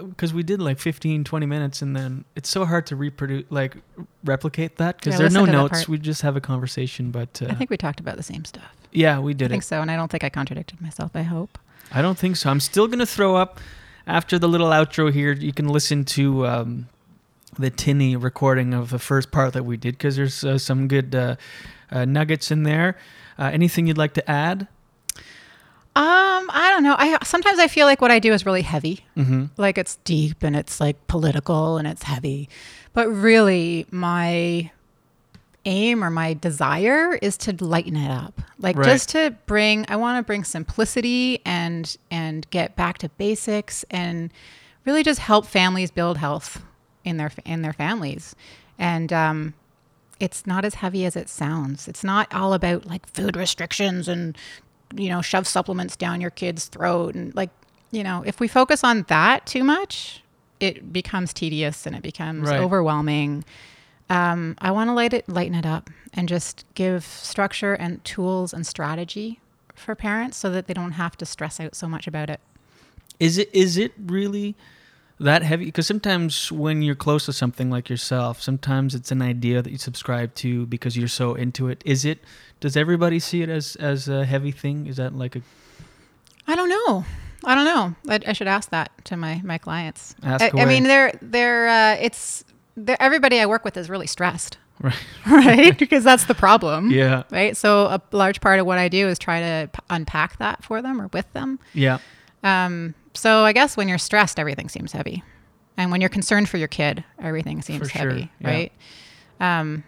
[0.00, 3.76] because we did like 15, 20 minutes, and then it's so hard to reproduce, like
[4.24, 5.88] replicate that because Yeah, there are no listen to that notes.
[5.88, 7.10] We just have a conversation.
[7.10, 8.64] But uh, I think we talked about the same stuff.
[8.92, 9.50] yeah, we did I it.
[9.50, 11.12] think so, and I don't think I contradicted myself.
[11.14, 11.58] I hope.
[11.92, 12.50] I don't think so.
[12.50, 13.60] I'm still gonna throw up
[14.06, 15.32] after the little outro here.
[15.32, 16.88] You can listen to um,
[17.58, 21.14] the tinny recording of the first part that we did because there's uh, some good
[21.14, 21.36] uh,
[21.90, 22.96] uh, nuggets in there.
[23.38, 24.68] Uh, anything you'd like to add?
[25.96, 26.94] Um, I don't know.
[26.96, 29.04] I sometimes I feel like what I do is really heavy.
[29.16, 29.46] Mm-hmm.
[29.56, 32.48] Like it's deep and it's like political and it's heavy.
[32.92, 34.70] But really my
[35.64, 38.40] aim or my desire is to lighten it up.
[38.60, 38.86] Like Right.
[38.86, 44.32] just to bring I want to bring simplicity and and get back to basics and
[44.84, 46.62] really just help families build health
[47.04, 48.34] in their in their families.
[48.78, 49.54] And um
[50.20, 51.86] it's not as heavy as it sounds.
[51.86, 54.36] It's not all about like food restrictions and
[54.94, 57.50] you know shove supplements down your kid's throat and like
[57.90, 60.22] you know if we focus on that too much,
[60.60, 62.58] it becomes tedious and it becomes Right.
[62.60, 63.44] overwhelming.
[64.10, 68.54] Um, I want to light it, lighten it up, and just give structure and tools
[68.54, 69.38] and strategy
[69.74, 72.40] for parents so that they don't have to stress out so much about it.
[73.20, 74.56] Is it is it really
[75.20, 75.66] that heavy?
[75.66, 79.78] Because sometimes when you're close to something like yourself, sometimes it's an idea that you
[79.78, 81.82] subscribe to because you're so into it.
[81.84, 82.20] Is it?
[82.60, 84.86] Does everybody see it as as a heavy thing?
[84.86, 85.42] Is that like a
[86.46, 87.04] I don't know.
[87.44, 87.94] I don't know.
[88.12, 90.14] I, I should ask that to my my clients.
[90.22, 92.44] Ask I, I mean, they're they're uh, it's
[92.76, 94.94] they're, everybody I work with is really stressed, right?
[95.26, 95.78] right?
[95.78, 96.90] because that's the problem.
[96.90, 97.56] Yeah, Right.
[97.56, 100.80] So a large part of what I do is try to p- unpack that for
[100.82, 101.58] them or with them.
[101.74, 101.98] yeah.
[102.42, 105.22] Um, so I guess when you're stressed, everything seems heavy,
[105.76, 108.48] and when you're concerned for your kid, everything seems sure, heavy, yeah.
[108.48, 108.72] right?
[109.40, 109.84] Um,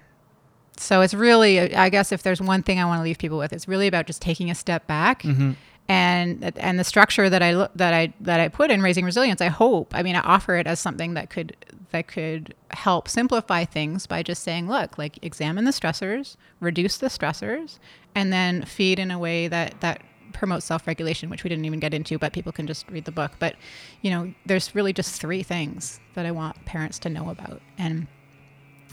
[0.76, 3.53] so it's really, I guess, if there's one thing I want to leave people with,
[3.53, 5.22] it's really about just taking a step back.
[5.22, 5.53] Mm-hmm.
[5.88, 9.40] And, and the structure that I look that I that I put in raising resilience,
[9.40, 9.92] I hope.
[9.92, 11.57] I mean, I offer it as something that could
[11.90, 17.09] that could help simplify things by just saying, look, like examine the stressors, reduce the
[17.09, 17.80] stressors,
[18.14, 20.01] and then feed in a way that that
[20.33, 23.33] promotes self-regulation, which we didn't even get into, but people can just read the book.
[23.39, 23.57] But
[24.03, 28.07] you know, there's really just three things that I want parents to know about, and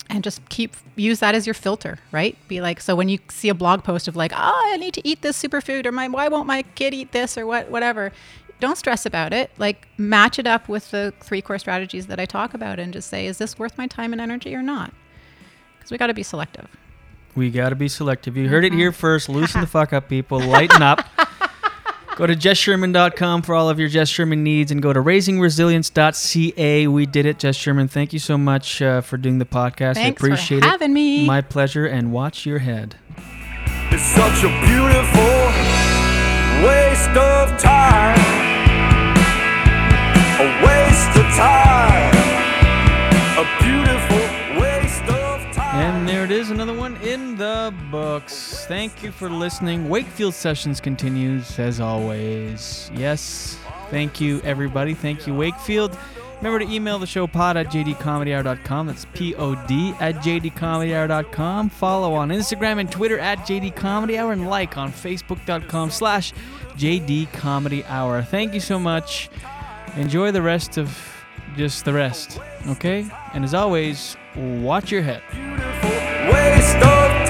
[0.10, 2.38] and just keep use that as your filter, right?
[2.48, 5.08] Be like, so when you see a blog post of like, oh, I need to
[5.08, 8.12] eat this superfood, or my why won't my kid eat this, or what, whatever.
[8.60, 9.52] Don't stress about it.
[9.58, 13.10] Like match it up with the three core strategies that I talk about, and just
[13.10, 14.94] say, is this worth my time and energy or not?
[15.78, 16.68] Because we got to be selective.
[17.38, 18.36] We got to be selective.
[18.36, 18.78] You heard it Uh-huh.
[18.80, 19.30] here first.
[19.30, 20.40] Loosen the fuck up, people.
[20.42, 21.06] Lighten up.
[22.18, 26.88] Go to jesssherman.com for all of your Jess Sherman needs and go to raisingresilience.ca.
[26.88, 27.88] We did it, Jess Sherman.
[27.88, 29.94] Thank you so much uh, for doing the podcast.
[29.96, 30.70] Thanks I appreciate for it.
[30.72, 31.28] having me.
[31.28, 31.86] My pleasure.
[31.86, 32.96] And watch your head.
[33.92, 35.48] It's such a beautiful
[36.68, 38.47] waste of time.
[47.72, 48.66] Books.
[48.68, 49.90] Thank you for listening.
[49.90, 52.92] Wakefield Sessions continues as always.
[52.94, 53.58] Yes,
[53.90, 54.94] thank you, everybody.
[54.94, 55.98] Thank you, Wakefield.
[56.38, 58.88] Remember to email the show pod at jdcomedyhour.com.
[58.88, 61.70] That's P O D at jdcomedyhour.com.
[61.70, 66.34] Follow on Instagram and Twitter at jdcomedyhour and like on facebook.com slash
[66.78, 68.28] jdcomedyhour.
[68.28, 69.30] Thank you so much.
[69.96, 70.96] Enjoy the rest of
[71.56, 73.06] just the rest, okay?
[73.34, 75.24] And as always, watch your head.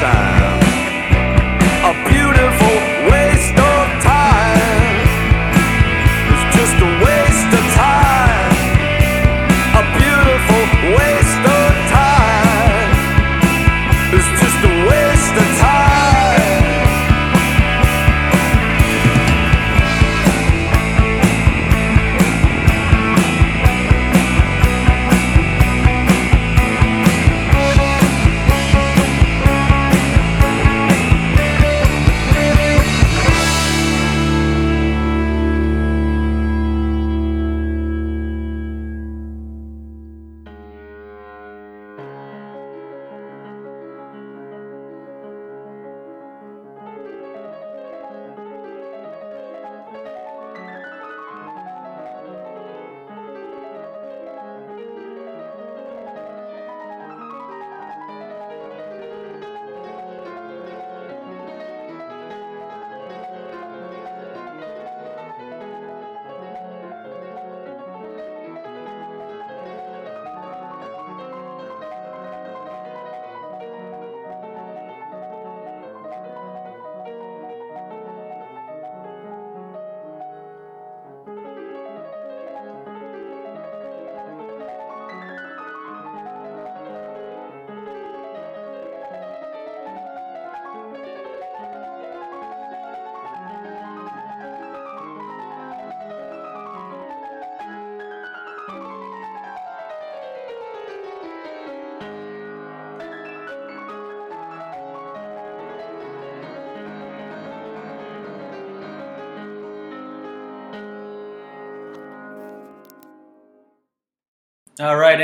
[0.00, 0.37] waste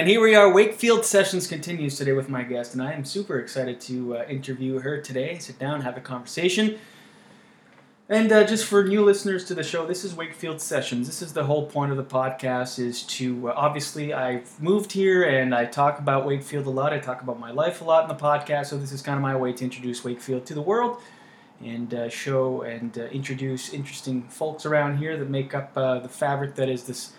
[0.04, 0.52] and here we are.
[0.52, 4.78] Wakefield Sessions continues today with my guest, and I am super excited to uh, interview
[4.80, 5.38] her today.
[5.38, 6.78] Sit down, have a conversation.
[8.10, 11.06] And uh, just for new listeners to the show, this is Wakefield Sessions.
[11.06, 15.22] This is the whole point of the podcast is to uh, obviously I've moved here
[15.22, 16.92] and I talk about Wakefield a lot.
[16.92, 19.22] I talk about my life a lot in the podcast, so this is kind of
[19.22, 21.00] my way to introduce Wakefield to the world
[21.64, 26.10] and uh, show and uh, introduce interesting folks around here that make up uh, the
[26.10, 27.14] fabric that is this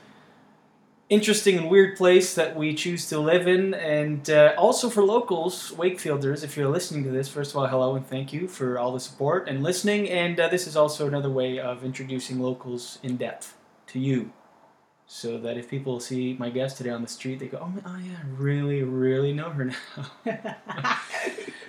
[1.09, 3.73] interesting and weird place that we choose to live in.
[3.73, 7.95] And uh, also for locals, Wakefielders, if you're listening to this, first of all, hello
[7.95, 10.09] and thank you for all the support and listening.
[10.09, 13.55] And uh, this is also another way of introducing locals in depth
[13.87, 14.31] to you.
[15.07, 17.97] So that if people see my guest today on the street, they go, "Oh, oh
[17.97, 19.71] yeah, I really, really know her
[20.25, 20.97] now."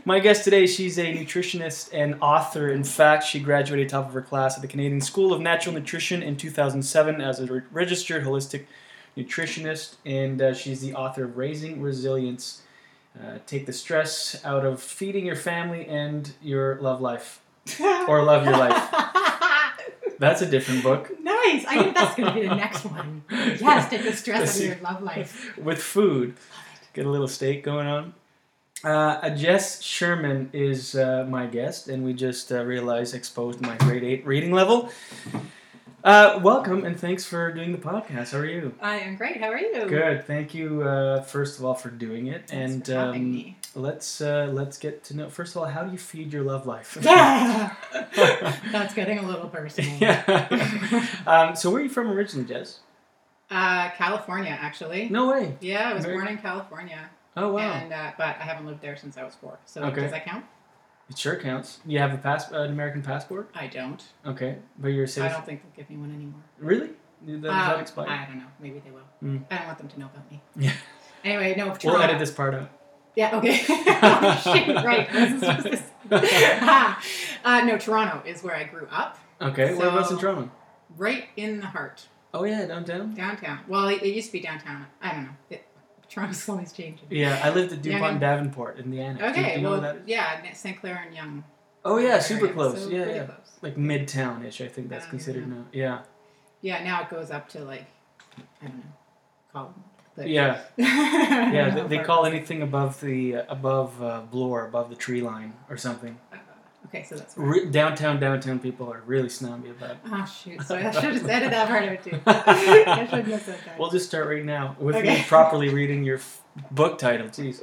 [0.06, 2.70] My guest today, she's a nutritionist and author.
[2.70, 6.22] In fact, she graduated top of her class at the Canadian School of Natural Nutrition
[6.22, 8.66] in 2007 as a re- registered holistic
[9.16, 12.62] nutritionist, and uh, she's the author of Raising Resilience.
[13.18, 17.40] Uh, take the stress out of feeding your family and your love life,
[18.08, 18.90] or love your life.
[20.18, 21.12] That's a different book
[21.46, 21.66] nice.
[21.66, 23.22] I think that's going to be the next one.
[23.30, 25.56] Yes, take the stress out of your love life.
[25.58, 26.34] with food.
[26.94, 28.14] Get a little steak going on.
[28.84, 34.04] Uh, Jess Sherman is uh, my guest, and we just uh, realized exposed my grade
[34.04, 34.90] eight reading level.
[36.04, 38.30] Uh, welcome and thanks for doing the podcast.
[38.30, 38.72] How are you?
[38.80, 39.40] I am great.
[39.40, 39.86] How are you?
[39.88, 40.24] Good.
[40.26, 40.82] Thank you.
[40.82, 45.16] Uh, first of all, for doing it, Thanks and um, let's uh, let's get to
[45.16, 45.28] know.
[45.28, 46.94] First of all, how do you feed your love life?
[47.02, 49.90] That's getting a little personal.
[49.98, 51.06] yeah.
[51.26, 52.80] um, so, where are you from originally, Jess?
[53.50, 55.08] Uh, California, actually.
[55.08, 55.56] No way.
[55.60, 57.72] Yeah, I was Very- born in California, Oh wow.
[57.72, 59.58] and uh, but I haven't lived there since I was four.
[59.66, 60.02] So Okay.
[60.02, 60.44] does that count?
[61.08, 61.78] It sure counts.
[61.86, 63.50] You have a pass, an American passport.
[63.54, 64.02] I don't.
[64.26, 65.22] Okay, but you're a I citizen.
[65.22, 66.40] I don't think they'll give me one anymore.
[66.58, 66.90] Really?
[67.24, 68.10] Does that Um, expired?
[68.10, 68.46] I don't know.
[68.60, 69.00] Maybe they will.
[69.22, 69.44] Mm.
[69.50, 70.42] I don't want them to know about me.
[70.56, 70.72] Yeah.
[71.24, 71.74] Anyway, no.
[71.84, 72.70] We'll edit this part out.
[73.14, 73.36] Yeah.
[73.38, 73.62] Okay.
[73.68, 74.68] oh, shit.
[74.84, 75.10] Right.
[75.10, 75.82] This is this.
[76.62, 77.02] Ah.
[77.44, 79.18] uh, no, Toronto is where I grew up.
[79.40, 80.50] Okay, So- whereabouts in Toronto?
[80.96, 83.12] Right in the heart, Oh yeah, downtown.
[83.14, 83.58] downtown.
[83.66, 84.86] Well, it, it used to be downtown.
[85.02, 85.30] I don't know.
[85.50, 85.65] It,
[86.16, 87.06] Toronto's always changing.
[87.10, 88.36] Yeah, I lived at Yeah, DuPont yeah.
[88.36, 89.22] Davenport in the annex.
[89.22, 89.60] Okay.
[89.60, 90.80] do well, that yeah, St.
[90.80, 91.44] Clair and Yonge.
[91.84, 92.84] Oh yeah, super close.
[92.84, 93.24] so yeah, yeah.
[93.26, 93.58] Close.
[93.60, 95.54] Like midtown-ish, I think that's here, considered yeah.
[95.54, 95.64] now.
[95.72, 95.98] Yeah.
[96.62, 96.84] Yeah.
[96.84, 97.84] Now it goes up to like,
[98.62, 98.82] I don't know,
[99.52, 99.74] Collin.
[100.16, 100.62] But Yeah.
[100.78, 101.52] yeah.
[101.52, 105.52] Yeah, they, they call anything above the uh, above uh, Bloor, above the tree line
[105.68, 106.18] or something.
[106.86, 107.36] Okay, so that's.
[107.36, 109.90] Re- downtown, downtown people are really snobby about.
[109.92, 109.96] it.
[110.10, 110.62] Oh shoot!
[110.62, 112.20] So I should have edited that part out too.
[112.26, 113.78] I shouldn't have said that.
[113.78, 117.28] We'll just start right now with me properly reading your f- book title.
[117.28, 117.62] Jeez.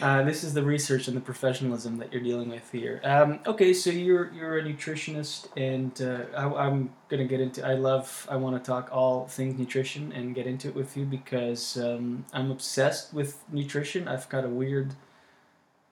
[0.00, 3.00] Uh, this is the research and the professionalism that you're dealing with here.
[3.02, 7.66] Um, okay, so you're you're a nutritionist, and uh, I, I'm gonna get into.
[7.66, 8.26] I love.
[8.30, 12.24] I want to talk all things nutrition and get into it with you because um,
[12.32, 14.06] I'm obsessed with nutrition.
[14.08, 14.94] I've got a weird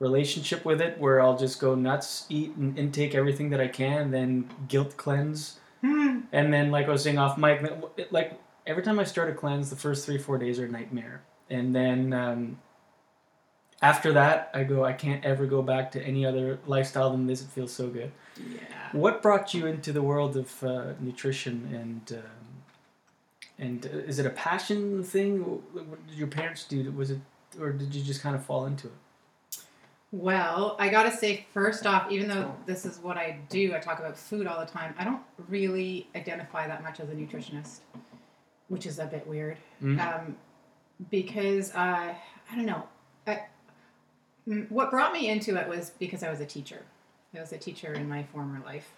[0.08, 4.10] relationship with it where I'll just go nuts, eat and intake everything that I can,
[4.10, 4.32] then
[4.68, 6.20] guilt cleanse, Hmm.
[6.32, 7.56] and then like I was saying off mic,
[7.96, 8.30] it- like
[8.66, 11.16] every time I start a cleanse, the first three four days are a nightmare,
[11.50, 12.58] and then um,
[13.82, 17.42] after that I go I can't ever go back to any other lifestyle than this.
[17.42, 18.10] It feels so good.
[18.36, 18.60] Yeah.
[18.92, 22.18] What brought you into the world of uh, nutrition and?
[22.18, 22.30] Um,
[23.56, 25.32] and uh, is it a passion thing?
[25.72, 26.90] What did your parents do?
[26.92, 27.20] Was it,
[27.60, 28.98] or did you just kind of fall into it?
[30.14, 33.98] Well, I gotta say, first off, even though this is what I do, I talk
[33.98, 34.94] about food all the time.
[34.96, 37.78] I don't really identify that much as a nutritionist,
[38.68, 39.56] which is a bit weird.
[39.82, 39.98] Mm.
[40.00, 40.36] Um,
[41.10, 42.84] because uh, I don't know.
[43.26, 43.40] I,
[44.68, 46.82] what brought me into it was because I was a teacher.
[47.36, 48.88] I was a teacher in my former life,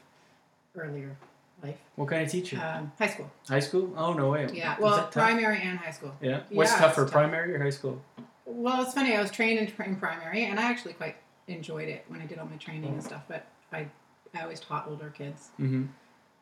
[0.76, 1.16] earlier
[1.62, 2.58] life, What kind of teacher?
[2.62, 3.30] um, high school.
[3.48, 3.90] high school?
[3.96, 4.50] Oh no way.
[4.52, 6.14] Yeah, well, primary and high school.
[6.20, 6.40] Yeah.
[6.50, 7.12] What's Yeah, tougher, tough.
[7.12, 8.02] primary or high school?
[8.46, 9.14] Well, it's funny.
[9.14, 11.16] I was trained in, in primary, and I actually quite
[11.48, 13.22] enjoyed it when I did all my training and stuff.
[13.28, 13.86] But I,
[14.34, 15.48] I always taught older kids.
[15.60, 15.84] Mm-hmm.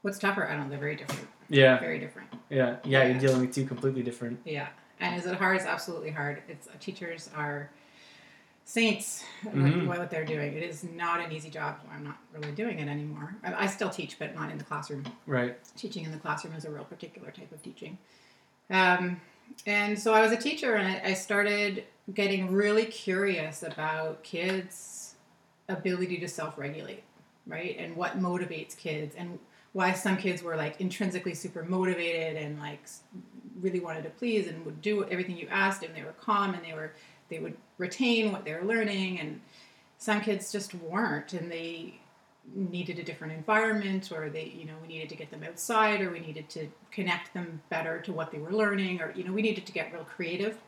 [0.02, 0.46] What's tougher?
[0.46, 0.68] I don't know.
[0.70, 1.26] They're very different.
[1.48, 1.80] Yeah.
[1.80, 2.28] Very different.
[2.50, 2.76] Yeah.
[2.84, 3.04] Yeah.
[3.04, 4.38] You're dealing with two completely different.
[4.44, 4.68] Yeah.
[5.00, 5.56] And is it hard?
[5.56, 6.42] It's absolutely hard.
[6.46, 7.70] It's teachers are
[8.66, 9.24] saints.
[9.44, 9.86] Mhm.
[9.86, 10.54] What, what they're doing.
[10.54, 11.76] It is not an easy job.
[11.92, 13.34] I'm not really doing it anymore.
[13.42, 15.04] I, I still teach, but not in the classroom.
[15.26, 15.56] Right.
[15.76, 17.96] teaching in the classroom is a real particular type of teaching.
[18.70, 19.20] Um,
[19.66, 25.14] and so I was a teacher, and I, I started getting really curious about kids'
[25.68, 27.02] ability to self-regulate,
[27.46, 27.76] right?
[27.78, 29.38] And what motivates kids, and
[29.72, 32.80] why some kids were like intrinsically super motivated and like
[33.60, 36.64] really wanted to please and would do everything you asked, and they were calm and
[36.64, 36.92] they were
[37.30, 39.40] they would retain what they were learning, and
[39.98, 42.00] some kids just weren't, and they
[42.54, 46.10] needed a different environment or they you know we needed to get them outside or
[46.10, 49.42] we needed to connect them better to what they were learning or you know we
[49.42, 50.58] needed to get real creative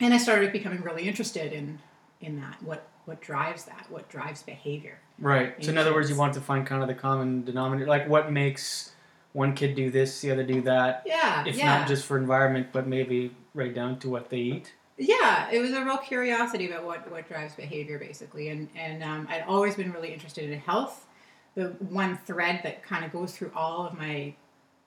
[0.00, 1.78] and i started becoming really interested in
[2.20, 5.54] in that what what drives that what drives behavior Right.
[5.64, 8.30] So in other words, you want to find kind of the common denominator, like what
[8.30, 8.92] makes
[9.32, 11.04] one kid do this, the other do that.
[11.06, 14.74] yeah If yeah not just for environment, but maybe right down to what they eat.
[14.98, 18.48] Yeah it was a real curiosity about what what drives behavior basically.
[18.48, 21.06] And and um, i'd always been really interested in health.
[21.54, 24.34] The one thread that kind of goes through all of my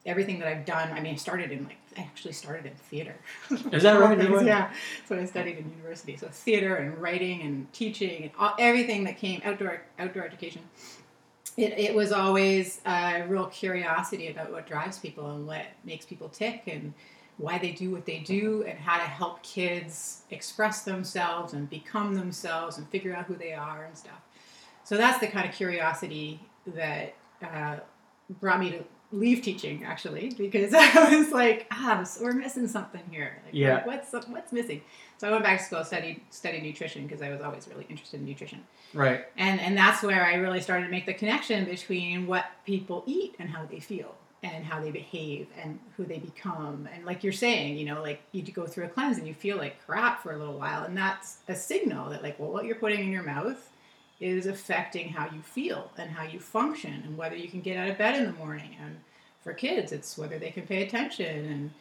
[0.06, 3.16] everything that i've done i mean i started in like i actually started in theater.
[3.72, 4.12] Is that right?
[4.12, 4.38] All No way.
[4.38, 4.72] things, yeah
[5.08, 6.16] so i studied in university.
[6.18, 10.62] So theater and writing and teaching and all, everything that came outdoor outdoor education.
[11.58, 16.30] It, it was always a real curiosity about what drives people and what makes people
[16.30, 16.94] tick and
[17.40, 22.14] why they do what they do and how to help kids express themselves and become
[22.14, 24.20] themselves and figure out who they are and stuff.
[24.84, 27.78] So that's the kind of curiosity that uh,
[28.42, 28.84] brought me to
[29.14, 33.38] leave teaching actually because I was like, ah, we're missing something here.
[33.46, 33.86] Like, Yeah.
[33.86, 34.82] What's what's missing?
[35.18, 38.20] So I went back to school, studied studied nutrition because I was always really interested
[38.20, 39.26] in nutrition Right.
[39.38, 43.36] and and that's where I really started to make the connection between what people eat
[43.40, 47.34] and how they feel and how they behave and who they become and like you're
[47.34, 50.32] saying you know like you go through a cleanse and you feel like crap for
[50.32, 53.24] a little while and that's a signal that like well what you're putting in your
[53.24, 53.70] mouth
[54.22, 57.90] is affecting how you feel and how you function and whether you can get out
[57.90, 58.98] of bed in the morning and
[59.44, 61.72] for kids it's whether they can pay attention and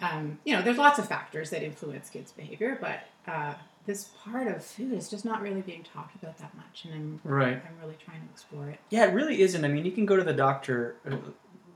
[0.00, 3.00] um, you know there's lots of factors that influence kids behavior but
[3.32, 3.54] uh,
[3.86, 7.20] this part of food is just not really being talked about that much and i'm
[7.24, 7.56] Right.
[7.56, 8.78] I'm really trying to explore it.
[8.90, 9.64] Yeah, it really isn't.
[9.64, 11.16] I mean, you can go to the doctor, uh,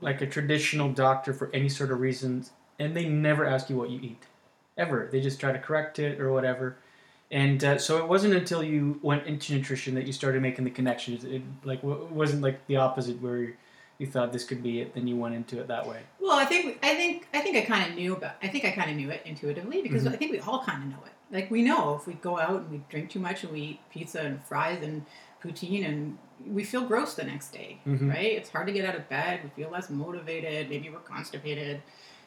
[0.01, 3.89] like a traditional doctor, for any sort of reasons, and they never ask you what
[3.89, 4.23] you eat,
[4.77, 5.09] ever.
[5.11, 6.77] They just try to correct it or whatever.
[7.31, 10.71] And uh, so it wasn't until you went into nutrition that you started making the
[10.71, 11.23] connections.
[11.23, 13.53] It like w- wasn't like the opposite where
[13.99, 15.99] you thought this could be it, then you went into it that way.
[16.19, 18.35] Well, I think I think I think I kind of knew about.
[18.41, 20.89] I think I kind of knew it intuitively because I think we all kind of
[20.89, 21.11] know it.
[21.31, 23.79] Like we know if we go out and we drink too much and we eat
[23.91, 25.05] pizza and fries and
[25.43, 26.17] poutine and
[26.47, 28.09] we feel gross the next day, Mhm.
[28.09, 28.33] right?
[28.33, 29.41] It's hard to get out of bed.
[29.43, 30.69] We feel less motivated.
[30.69, 31.81] Maybe we're constipated.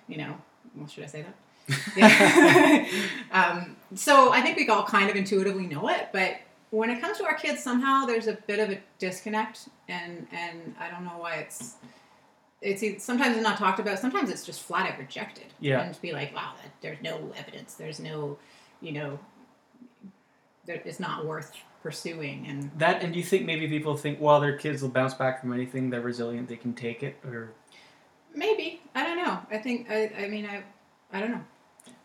[0.09, 0.37] You know,
[0.75, 1.35] well, should I say that?
[1.97, 2.87] Yeah.
[3.33, 6.37] um, so I think we all kind of intuitively know it, but
[6.71, 10.75] when it comes to our kids, somehow there's a bit of a disconnect, and and
[10.81, 11.77] I don't know why it's.
[12.61, 13.99] It's sometimes it's not talked about.
[13.99, 15.47] Sometimes it's just flat out rejected.
[15.61, 15.81] Yeah.
[15.83, 17.75] and to be like, wow, that, there's no evidence.
[17.75, 18.39] There's no,
[18.81, 19.19] you know,
[20.65, 21.53] there, it's not worth
[21.83, 22.47] pursuing.
[22.49, 25.41] And That and do you think maybe people think, well, their kids will bounce back
[25.41, 27.53] from anything, they're resilient, they can take it, or
[28.35, 29.39] maybe I don't know.
[29.51, 30.11] I think I.
[30.19, 30.63] I mean I.
[31.13, 31.45] I don't know.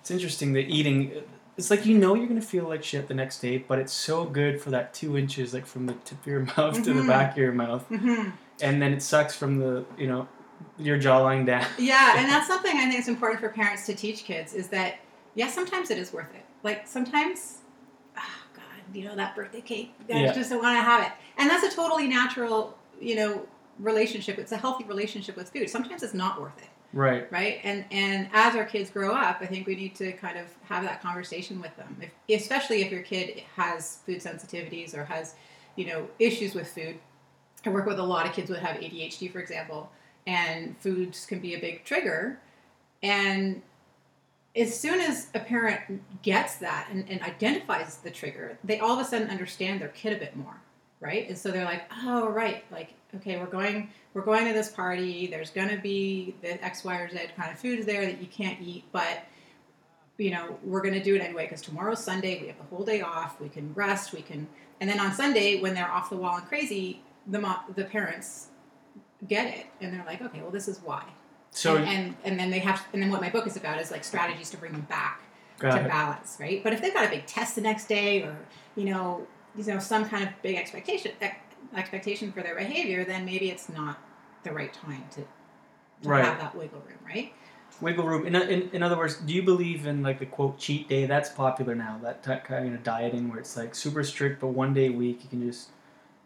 [0.02, 1.12] It's interesting that eating.
[1.58, 4.26] It's like you know you're gonna feel like shit the next day, but it's so
[4.26, 7.08] good for that two inches, like from the tip of your mouth to the Mhm.
[7.08, 8.30] back of your mouth, Mm-hmm.
[8.62, 10.28] and then it sucks from the you know
[10.78, 11.66] your jawline down.
[11.80, 14.96] Yeah, and that's something I think is important for parents to teach kids is that
[15.36, 16.44] yeah, sometimes it is worth it.
[16.64, 17.60] Like sometimes,
[18.94, 20.32] you know that birthday cake, I Yeah.
[20.34, 23.46] just want to have it, and that's a totally natural, you know,
[23.80, 24.40] relationship.
[24.40, 25.70] It's a healthy relationship with food.
[25.70, 27.32] Sometimes it's not worth it, Right.
[27.32, 27.60] right?
[27.64, 30.84] And and as our kids grow up, I think we need to kind of have
[30.84, 31.96] that conversation with them,
[32.28, 35.36] if, especially if your kid has food sensitivities or has,
[35.76, 37.00] you know, issues with food.
[37.66, 39.92] I work with a lot of kids who have ADHD, for example,
[40.26, 42.40] and foods can be a big trigger.
[43.04, 43.62] And
[44.58, 49.00] as soon as a parent gets that and, and identifies the trigger, they all of
[49.00, 50.60] a sudden understand their kid a bit more,
[51.00, 51.28] right?
[51.28, 55.28] And so they're like, oh, right, like okay, we're going we're going to this party.
[55.28, 58.28] There's going to be the X, Y, or Z kind of foods there that you
[58.28, 59.26] can't eat, but
[60.18, 62.42] you know we're going to do it anyway because tomorrow's Sunday.
[62.42, 63.40] We have the whole day off.
[63.40, 64.14] We can rest.
[64.14, 64.48] We can,
[64.82, 68.48] and then on Sunday when they're off the wall and crazy, the mo- the parents
[69.28, 71.04] get it and they're like, okay, well this is why.
[71.52, 73.92] So and, and and then they have and then what my book is about is
[73.92, 75.22] like strategies to bring them back
[75.60, 75.88] to it.
[75.88, 76.64] balance, right?
[76.64, 78.38] But if they've got a big test the next day, or
[78.76, 79.26] you know,
[79.56, 81.12] you know, some kind of big expectation
[81.76, 83.98] expectation for their behavior, then maybe it's not
[84.44, 85.28] the right time to, to
[86.10, 86.24] Right.
[86.24, 87.34] have that wiggle room, right?
[87.82, 88.26] wiggle room.
[88.26, 91.06] In, in in other words, do you believe in like the quote cheat day?
[91.06, 92.00] That's popular now.
[92.02, 95.20] That t- kind of dieting where it's like super strict, but one day a week
[95.24, 95.70] you can just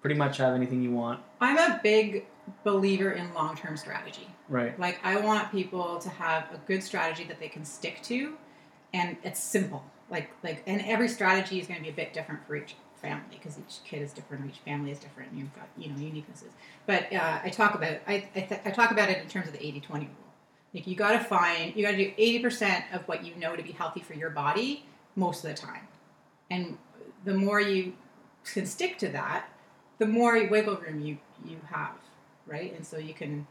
[0.01, 1.19] pretty much have anything you want.
[1.41, 2.25] I'm a big
[2.63, 4.27] believer in long term strategy.
[4.51, 4.77] Right.
[4.77, 8.33] Like I want people to have a good strategy that they can stick to,
[8.93, 9.81] and it's simple.
[10.09, 13.23] Like like and every strategy is going to be a bit different for each family
[13.31, 15.31] because each kid is different, each family is different.
[15.31, 16.51] And you've got you know uniquenesses.
[16.85, 19.53] But uh, I talk about I I, th- I talk about it in terms of
[19.53, 20.09] the 80-20 rule.
[20.73, 23.55] Like you got to find you got to do eighty percent of what you know
[23.55, 25.87] to be healthy for your body most of the time,
[26.49, 26.77] and
[27.23, 27.93] the more you
[28.43, 29.45] can stick to that,
[29.97, 31.95] the more wiggle room you you have,
[32.45, 32.73] right?
[32.75, 33.47] And so you can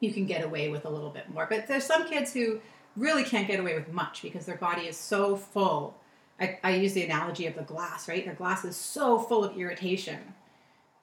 [0.00, 1.46] you can get away with a little bit more.
[1.48, 2.60] But there's some kids who
[2.96, 5.96] really can't get away with much because their body is so full.
[6.40, 8.24] I, I use the analogy of the glass, right?
[8.24, 10.34] Their glass is so full of irritation.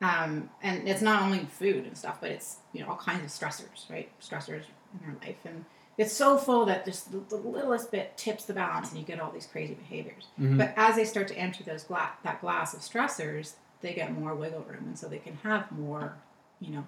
[0.01, 3.29] Um, and it's not only food and stuff, but it's you know all kinds of
[3.29, 4.09] stressors, right?
[4.21, 4.63] Stressors
[4.93, 5.63] in their life, and
[5.97, 9.21] it's so full that just the, the littlest bit tips the balance, and you get
[9.21, 10.27] all these crazy behaviors.
[10.39, 10.57] Mhm.
[10.57, 14.35] But as they start to empty those gla- that glass of stressors, they get more
[14.35, 16.13] wiggle room, and so they can have more,
[16.59, 16.85] you know.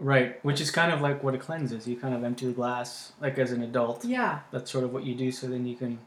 [0.00, 0.42] Right.
[0.44, 1.88] Which is kind of like what a cleanse is.
[1.88, 4.04] You kind of empty the glass like as an adult.
[4.04, 5.32] Yeah, That's sort of what you do.
[5.32, 5.98] So then you can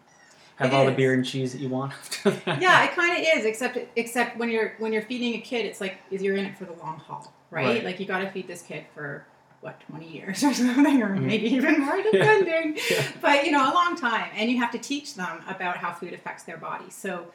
[0.56, 1.94] have It all the beer and cheese that you want
[2.46, 3.46] yeah, it kind of is.
[3.46, 6.66] Except except when you're when you're feeding a kid, it's like you're in it for
[6.66, 7.66] the long haul, right?
[7.66, 7.84] Right.
[7.84, 9.26] Like you got to feed this kid for
[9.60, 12.78] what 20 years or something, or maybe even more, depending.
[13.22, 16.14] But you know, a long time, and you have to teach them about how food
[16.14, 16.90] affects their body.
[16.90, 17.28] So.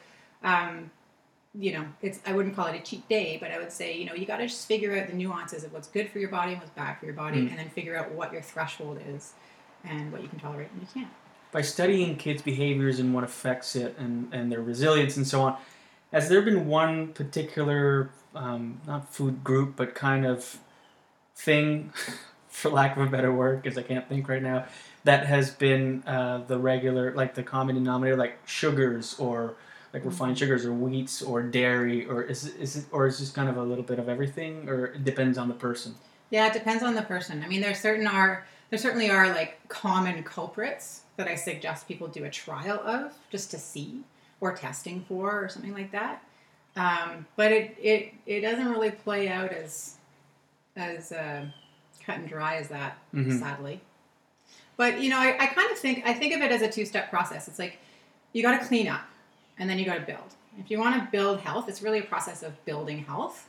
[0.43, 0.91] Um,
[1.59, 4.05] you know, it's I wouldn't call it a cheat day, but I would say, you
[4.05, 6.51] know, you got to just figure out the nuances of what's good for your body
[6.51, 7.49] and what's bad for your body, Mm.
[7.49, 9.33] and then figure out what your threshold is
[9.83, 11.09] and what you can tolerate and you can't.
[11.51, 15.57] by studying kids' behaviors and what affects it and, and their resilience and so on,
[16.11, 20.57] has there been one particular, um, not food group, but kind of
[21.35, 21.91] thing,
[22.49, 24.65] for lack of a better word, because I can't think right now,
[25.05, 29.55] that has been uh, the regular, like the common denominator, like sugars or
[29.93, 33.49] like refined sugars or wheats or dairy, or is is it, or is this kind
[33.49, 35.95] of a little bit of everything, or it depends on the person?
[36.29, 37.41] Yeah, it depends on the person.
[37.43, 42.07] I mean, there certain are there certainly are like common culprits that I suggest people
[42.07, 44.01] do a trial of just to see
[44.41, 46.21] or testing for or something like that.
[46.75, 49.95] Um, but it, it it doesn't really play out as
[50.75, 51.45] as uh,
[52.05, 53.39] cut and dry as that, Mhm.
[53.39, 53.81] sadly.
[54.75, 56.85] But you know, I, I kind of think I think of it as a two
[56.85, 57.47] step process.
[57.47, 57.79] It's like
[58.33, 59.01] you got to clean up,
[59.59, 60.35] and then you got to build.
[60.59, 63.47] If you want to build health, it's really a process of building health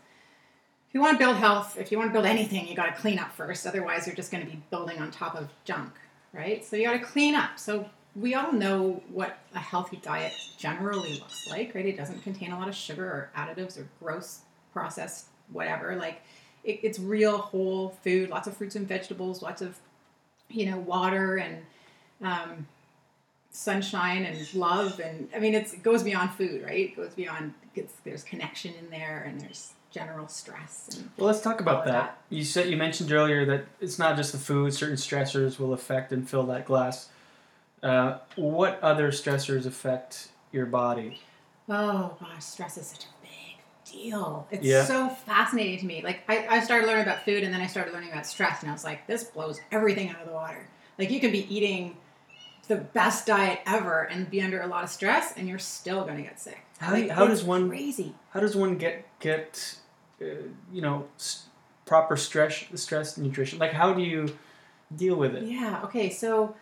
[0.88, 2.98] if you want to build health, if you want to build anything, you got to
[2.98, 3.66] clean up first.
[3.66, 5.92] Otherwise, you're just going to be building on top of junk,
[6.32, 6.64] right?
[6.64, 7.58] So you got to clean up.
[7.58, 11.84] So we all know what a healthy diet generally looks like, right?
[11.84, 14.40] It doesn't contain a lot of sugar or additives or gross
[14.72, 15.94] processed whatever.
[15.94, 16.22] Like
[16.64, 19.78] it, it's real whole food, lots of fruits and vegetables, lots of
[20.48, 21.66] you know water and
[22.22, 22.66] um,
[23.58, 26.90] sunshine and love and I mean it's, it goes beyond food, right?
[26.90, 27.54] It goes beyond
[28.04, 31.92] there's connection in there and there's general stress and Well, let's talk about that.
[31.92, 32.18] that.
[32.30, 36.12] You said you mentioned earlier that it's not just the food; certain stressors will affect
[36.12, 37.08] and fill that glass.
[37.82, 41.18] Uh, what other stressors affect your body?
[41.68, 44.46] Oh gosh, stress is such a big deal.
[44.52, 44.84] It's Yeah.
[44.84, 46.00] so fascinating to me.
[46.02, 48.70] Like I, I started learning about food and then I started learning about stress and
[48.70, 50.68] I was like, this blows everything out of the water.
[50.96, 51.96] Like you can be eating
[52.68, 56.22] the best diet ever and be under a lot of stress and you're still gonna
[56.22, 56.58] get sick.
[56.78, 58.14] How- Like, how does one- crazy?
[58.30, 59.78] How does one get get
[60.22, 60.24] uh,
[60.72, 61.46] you know s-
[61.86, 63.58] proper stress stress nutrition?
[63.58, 64.36] Like how do you
[64.94, 65.44] deal with it?
[65.44, 65.80] Yeah.
[65.84, 66.10] Okay.
[66.10, 66.54] So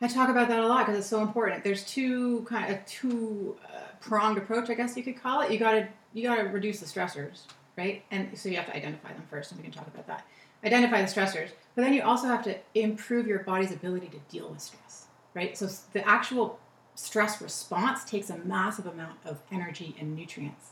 [0.00, 1.62] I talk about that a lot because it's so important.
[1.64, 5.50] There's two kind of two uh, pronged approach, I guess you could call it.
[5.52, 7.42] You gotta you gotta reduce the stressors,
[7.78, 8.04] right?
[8.10, 10.26] And so you have to identify them first, and we can talk about that.
[10.64, 14.48] Identify the stressors, but then you also have to improve your body's ability to deal
[14.48, 15.01] with stress,
[15.34, 15.56] right?
[15.56, 16.58] So the actual
[16.94, 20.70] stress response takes a massive amount of energy and nutrients.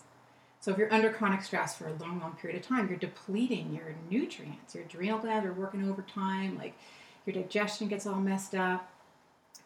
[0.61, 3.73] So if you're under chronic stress for a long, long period of time, you're depleting
[3.75, 4.75] your nutrients.
[4.75, 6.59] Your adrenal glands are working overtime.
[6.59, 6.75] Like
[7.25, 8.91] your digestion gets all messed up,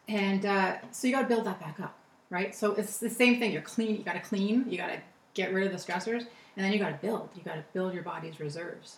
[0.07, 1.97] and uh, so you got to build that back up,
[2.29, 2.55] right?
[2.55, 3.51] So it's the same thing.
[3.51, 3.95] You're clean.
[3.95, 4.65] You got to clean.
[4.69, 4.99] You got to
[5.33, 7.29] get rid of the stressors, and then you got to build.
[7.35, 8.97] You got to build your body's reserves.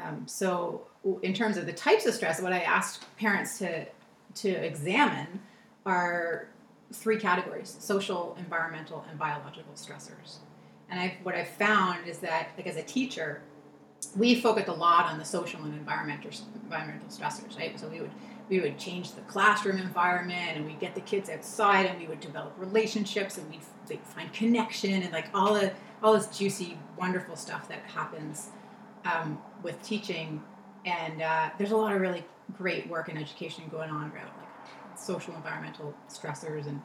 [0.00, 0.86] Um, so
[1.22, 3.86] in terms of the types of stress, what I asked parents to
[4.36, 5.40] to examine
[5.86, 6.48] are
[6.92, 10.38] three categories: social, environmental, and biological stressors.
[10.88, 13.42] And I, what I've found is that, like as a teacher,
[14.16, 16.30] we focused a lot on the social and environmental
[16.62, 17.78] environmental stressors, right?
[17.78, 18.10] So we would
[18.48, 22.20] we would change the classroom environment, and we'd get the kids outside, and we would
[22.20, 27.68] develop relationships, and we'd find connection, and like all the all this juicy, wonderful stuff
[27.68, 28.48] that happens
[29.04, 30.42] um, with teaching.
[30.84, 32.24] And uh, there's a lot of really
[32.56, 36.80] great work in education going on around like social environmental stressors and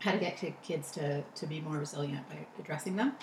[0.00, 3.14] how to get to kids to, to be more resilient by addressing them.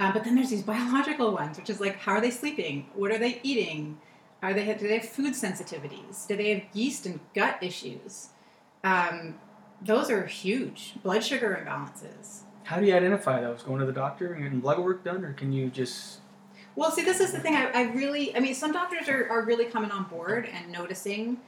[0.00, 2.88] Uh, but then there's these biological ones, which is like how are they sleeping?
[2.94, 3.98] What are they eating?
[4.42, 6.26] Are they do they have food sensitivities?
[6.26, 8.28] Do they have yeast and gut issues?
[8.84, 9.34] Um,
[9.82, 10.94] those are huge.
[11.02, 12.42] Blood sugar imbalances.
[12.64, 13.62] How do you identify those?
[13.62, 16.20] Going to the doctor and getting blood work done, or can you just
[16.78, 17.56] Well, see, this is the thing.
[17.56, 21.38] I, I really, I mean, some doctors are, are really coming on board and noticing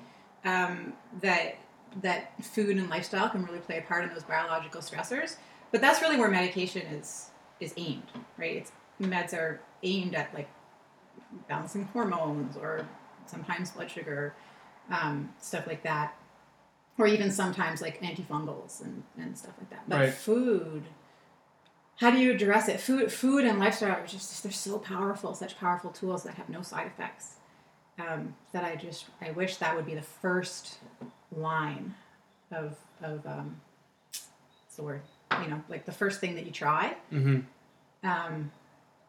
[0.45, 0.93] um,
[1.23, 1.57] that
[2.03, 5.37] that food and lifestyle can really play a part in those biological stressors.
[5.71, 7.31] But that's really where medication is
[7.61, 8.57] is aimed, right?
[8.57, 10.49] It's meds are aimed at like
[11.49, 12.85] balancing hormones or
[13.27, 14.35] sometimes blood sugar,
[14.91, 16.17] um, stuff like that,
[16.99, 19.89] or even sometimes like antifungals and, and stuff like that.
[19.89, 20.13] But Right.
[20.13, 20.83] food,
[22.01, 22.81] how do you address it?
[22.81, 26.63] Food, food and lifestyle are just they're so powerful, such powerful tools that have no
[26.63, 27.35] side effects.
[27.99, 30.79] Um, that I just I wish that would be the first
[31.31, 31.95] line
[32.51, 33.61] of of um,
[34.07, 35.03] what's the word?
[35.43, 37.41] You know, like the first thing that you try, mm-hmm.
[38.09, 38.51] um,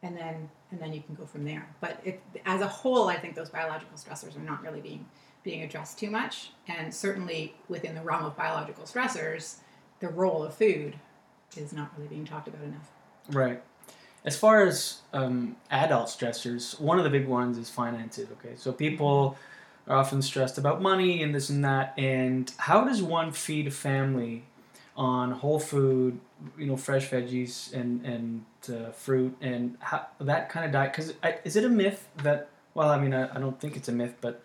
[0.04, 1.74] and then and then you can go from there.
[1.80, 5.06] But it, as a whole, I think those biological stressors are not really being
[5.44, 9.60] being addressed too much, and certainly within the realm of biological stressors,
[10.02, 10.96] the role of food
[11.58, 12.90] is not really being talked about enough.
[13.30, 13.62] Right.
[14.24, 18.28] as far as um, adult stressors, one of the big ones is finances.
[18.34, 19.38] Okay, so people
[19.88, 21.94] are often stressed about money and this and that.
[21.98, 24.44] And how does one feed a family
[24.96, 26.20] on whole food,
[26.58, 30.92] you know, fresh veggies and and uh, fruit and how, that kind of diet?
[30.94, 31.14] Because
[31.44, 32.50] is it a myth that?
[32.74, 34.44] Well, I mean, I, I don't think it's a myth, but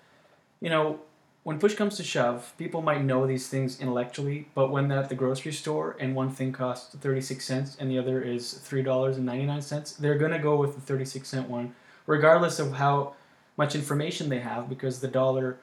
[0.60, 1.00] you know,
[1.46, 5.08] when push comes to shove, people might know these things intellectually, but when they're at
[5.08, 10.18] the grocery store and one thing costs 36 cents and the other is $3.99, they're
[10.18, 11.72] going to go with the 36 cent one,
[12.04, 13.14] regardless of how
[13.56, 15.56] much information they have, because the dollar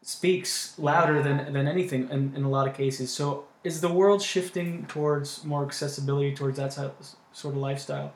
[0.00, 3.12] speaks louder than, than anything in, in a lot of cases.
[3.12, 8.14] So is the world shifting towards more accessibility towards that sort of- sort of lifestyle?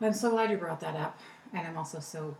[0.00, 1.18] I'm so glad you brought that up,
[1.52, 2.36] and I'm also so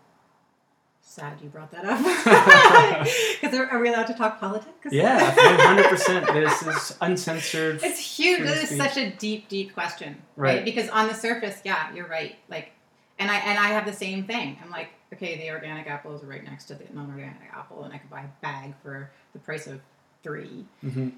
[1.11, 1.99] sad you brought that up.
[3.41, 4.93] Because are, are we allowed to talk politics?
[4.93, 6.33] Yeah, 100%.
[6.33, 7.83] This is uncensored.
[7.83, 8.43] It's huge.
[8.43, 10.57] This is such a deep, deep question, right?
[10.57, 10.65] Right.
[10.65, 12.37] Because on the surface, yeah, you're right.
[12.49, 12.71] Like,
[13.19, 14.59] and I and I have the same thing.
[14.63, 17.99] I'm like, okay, the organic apple is right next to the non-organic apple, and I
[17.99, 19.81] could buy a bag for the price of
[20.23, 21.13] 3 Mhm.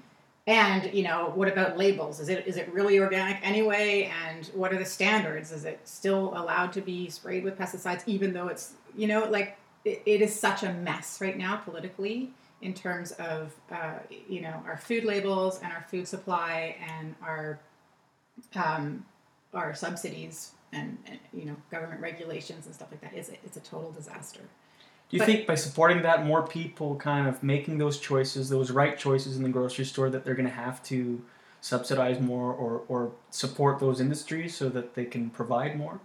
[0.47, 2.19] And you know, what about labels?
[2.19, 4.11] Is it is it really organic anyway?
[4.25, 5.51] And what are the standards?
[5.51, 9.55] Is it still allowed to be sprayed with pesticides, even though it's you know like
[9.85, 12.31] it, it is such a mess right now politically
[12.61, 17.59] in terms of uh, you know our food labels and our food supply and our
[18.55, 19.05] um,
[19.53, 23.13] our subsidies and, and you know government regulations and stuff like that.
[23.13, 24.41] It's a, it's a total disaster.
[25.09, 28.71] Do you But- think by supporting that, more people kind of making those choices, those
[28.71, 31.23] right choices in the grocery store, that they're going to have to
[31.61, 35.99] subsidize more or, or support those industries so that they can provide more?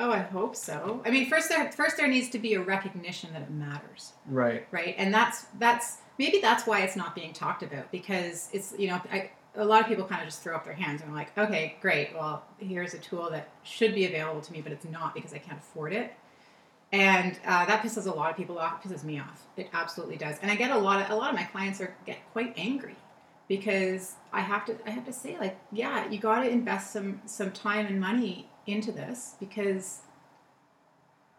[0.00, 1.02] Oh, I hope so.
[1.04, 4.14] I mean, first there first there needs to be a recognition that it matters.
[4.26, 4.66] Right.
[4.70, 8.88] right and that's that's maybe that's why it's not being talked about because it's you
[8.88, 11.14] know I, a lot of people kind of just throw up their hands and are
[11.14, 14.84] like okay great well here's a tool that should be available to me but it's
[14.84, 16.12] not because i can't afford it
[16.92, 20.16] and uh, that pisses a lot of people off it pisses me off it absolutely
[20.16, 22.52] does and i get a lot of a lot of my clients are get quite
[22.56, 22.96] angry
[23.48, 27.20] because i have to i have to say like yeah you got to invest some
[27.24, 30.00] some time and money into this because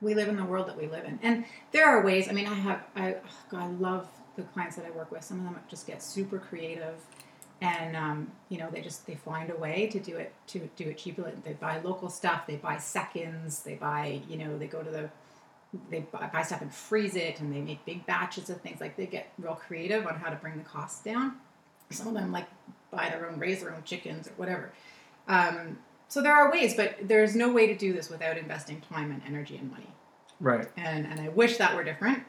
[0.01, 1.19] we live in the world that we live in.
[1.21, 3.19] And there are ways i mean i have i oh
[3.49, 5.23] god i love the clients that i work with.
[5.23, 6.95] Some of them just get super creative
[7.61, 10.85] and um, you know they just they find a way to do it to do
[10.85, 14.81] it cheaply they buy local stuff they buy seconds they buy you know they go
[14.81, 15.09] to the
[15.89, 18.81] they buy stuff and freeze it and they make big batches of things.
[18.81, 21.35] Like they get real creative on how to bring the costs down.
[21.89, 22.47] Some of them like
[22.91, 24.73] buy their own raise their own chickens or whatever.
[25.27, 25.77] Um,
[26.11, 29.21] so there are ways but there's no way to do this without investing time and
[29.25, 29.87] energy and money
[30.39, 30.67] Right.
[30.75, 32.23] and and I wish that were different.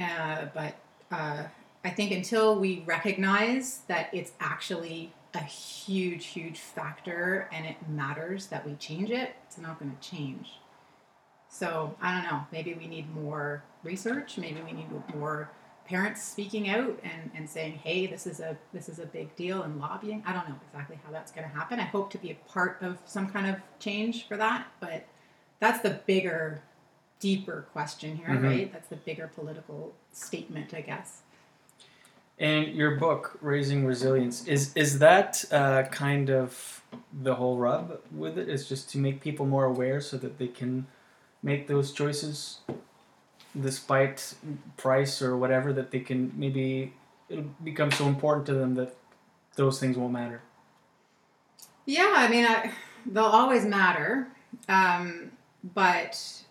[0.00, 0.76] Uh, but
[1.10, 1.42] uh,
[1.84, 8.46] I think until we recognize that it's actually a huge, huge factor and it matters
[8.46, 10.52] that we change it, it's not going to change.
[11.48, 12.46] So I don't know.
[12.52, 14.38] Maybe we need more research.
[14.38, 15.50] Maybe we need more
[15.88, 19.62] parents speaking out and, and saying, "Hey, this is a this is a big deal,"
[19.62, 20.22] and lobbying.
[20.26, 21.80] I don't know exactly how that's going to happen.
[21.80, 25.06] I hope to be a part of some kind of change for that, but
[25.60, 26.62] that's the bigger,
[27.20, 28.42] deeper question here, Mhm.
[28.42, 28.72] right?
[28.72, 31.22] That's the bigger political statement, I guess.
[32.38, 36.82] And your book, Raising Resilience, is is that uh, kind of
[37.22, 38.48] the whole rub with it?
[38.48, 40.86] Is just to make people more aware so that they can
[41.42, 42.60] make those choices,
[43.58, 44.34] despite
[44.76, 46.92] price or whatever, that they can maybe
[47.28, 48.96] it'll become so important to them that
[49.56, 50.40] those things won't matter.
[51.86, 52.72] Yeah, I mean, I,
[53.06, 54.28] they'll always matter,
[54.68, 55.32] um,
[55.74, 56.42] but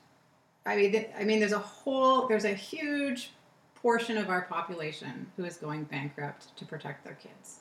[0.66, 3.32] I mean, th- I mean, there's a whole, there's a huge
[3.76, 7.60] portion of our population who is going bankrupt to protect their kids,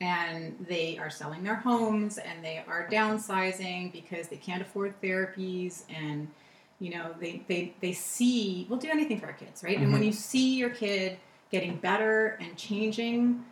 [0.00, 5.82] and they are selling their homes and they are downsizing because they can't afford therapies
[5.88, 6.28] and
[6.80, 9.78] you know they they they see we'll do anything for our kids right?
[9.78, 11.18] And when you see your kid
[11.50, 13.44] getting better and changing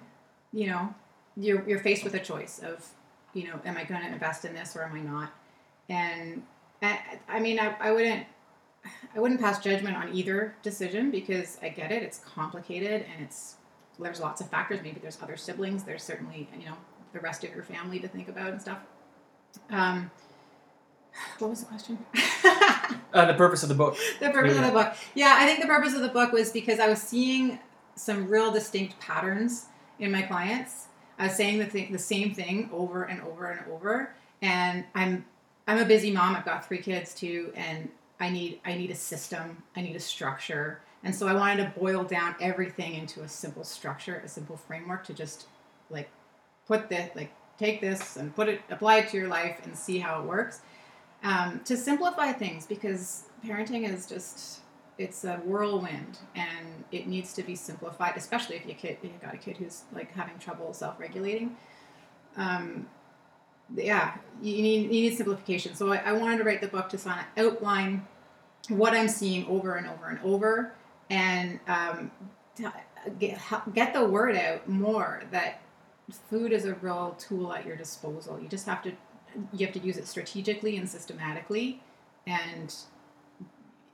[0.53, 0.95] you know
[1.37, 2.87] you're you're faced with a choice of
[3.35, 5.31] you know am i going to invest in this or am i not?
[5.89, 6.43] And
[6.83, 8.27] I, I mean I, I wouldn't
[9.15, 13.57] i wouldn't pass judgment on either decision because i get it it's complicated and it's
[13.99, 14.81] there's lots of factors.
[14.83, 16.77] Maybe there's other siblings there's certainly you know
[17.13, 18.79] the rest of your family to think about and stuff.
[19.71, 20.11] Um
[21.39, 21.99] what was the question
[23.13, 23.97] Uh, the purpose of the book.
[24.21, 24.67] the purpose Yeah.
[24.67, 24.95] of the book.
[25.15, 27.59] Yeah, I think the purpose of the book was because I was seeing
[27.95, 29.67] some real distinct patterns
[29.99, 30.87] in my clients.
[31.19, 35.25] I was saying the thing, the same thing over and over and over, and I'm
[35.67, 36.37] I'm a busy mom.
[36.37, 37.89] I've got three kids too, and
[38.21, 39.63] I need I need a system.
[39.75, 43.65] I need a structure, and so I wanted to boil down everything into a simple
[43.65, 45.47] structure, a simple framework to just
[45.89, 46.11] like
[46.67, 49.99] put this like take this and put it, apply it to your life and see
[49.99, 50.61] how it works.
[51.27, 54.61] Um, to simplify things because parenting is just
[54.97, 59.35] it's a whirlwind and it needs to be simplified, especially if you kid you got
[59.35, 61.57] a kid who's like having trouble self-regulating.
[62.37, 62.87] Um,
[63.75, 65.75] yeah, you need you need simplification.
[65.75, 68.07] So I, I wanted to write the book to kind of outline
[68.69, 70.75] what I'm seeing over and over and over,
[71.11, 72.13] and um,
[73.19, 73.41] get
[73.75, 75.61] get the word out more that
[76.31, 78.39] food is a real tool at your disposal.
[78.39, 78.93] You just have to
[79.53, 81.83] you have to use it strategically and systematically,
[82.27, 82.75] and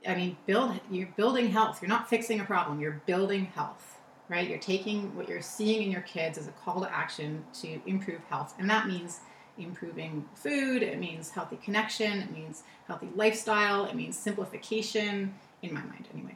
[0.07, 1.81] I mean build you're building health.
[1.81, 2.79] You're not fixing a problem.
[2.79, 3.89] You're building health.
[4.29, 4.49] Right?
[4.49, 8.21] You're taking what you're seeing in your kids as a call to action to improve
[8.29, 9.19] health, and that means
[9.57, 15.81] improving food, it means healthy connection, it means healthy lifestyle, it means simplification, in my
[15.81, 16.35] mind anyway.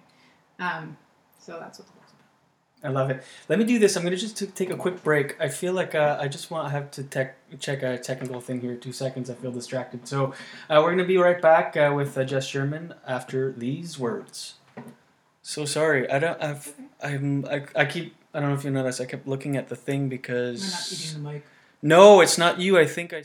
[0.59, 0.97] Um,
[1.39, 1.87] so that's what.
[2.83, 3.23] I love it.
[3.49, 3.95] Let me do this.
[3.95, 5.35] I'm gonna just t- take a quick break.
[5.41, 8.61] I feel like uh, I just want to have to tech check a technical thing
[8.61, 8.75] here.
[8.75, 9.29] Two seconds.
[9.29, 10.07] I feel distracted.
[10.07, 10.33] So
[10.69, 14.55] uh, we're gonna be right back uh, with uh, Jess Sherman after these words.
[15.41, 16.09] So sorry.
[16.09, 16.41] I don't.
[16.41, 16.73] I've.
[17.01, 17.45] I'm.
[17.45, 18.15] I, I keep.
[18.33, 19.01] I don't know if you noticed.
[19.01, 20.61] I kept looking at the thing because.
[20.61, 21.45] We're not eating the mic.
[21.81, 22.77] No, it's not you.
[22.77, 23.23] I think I.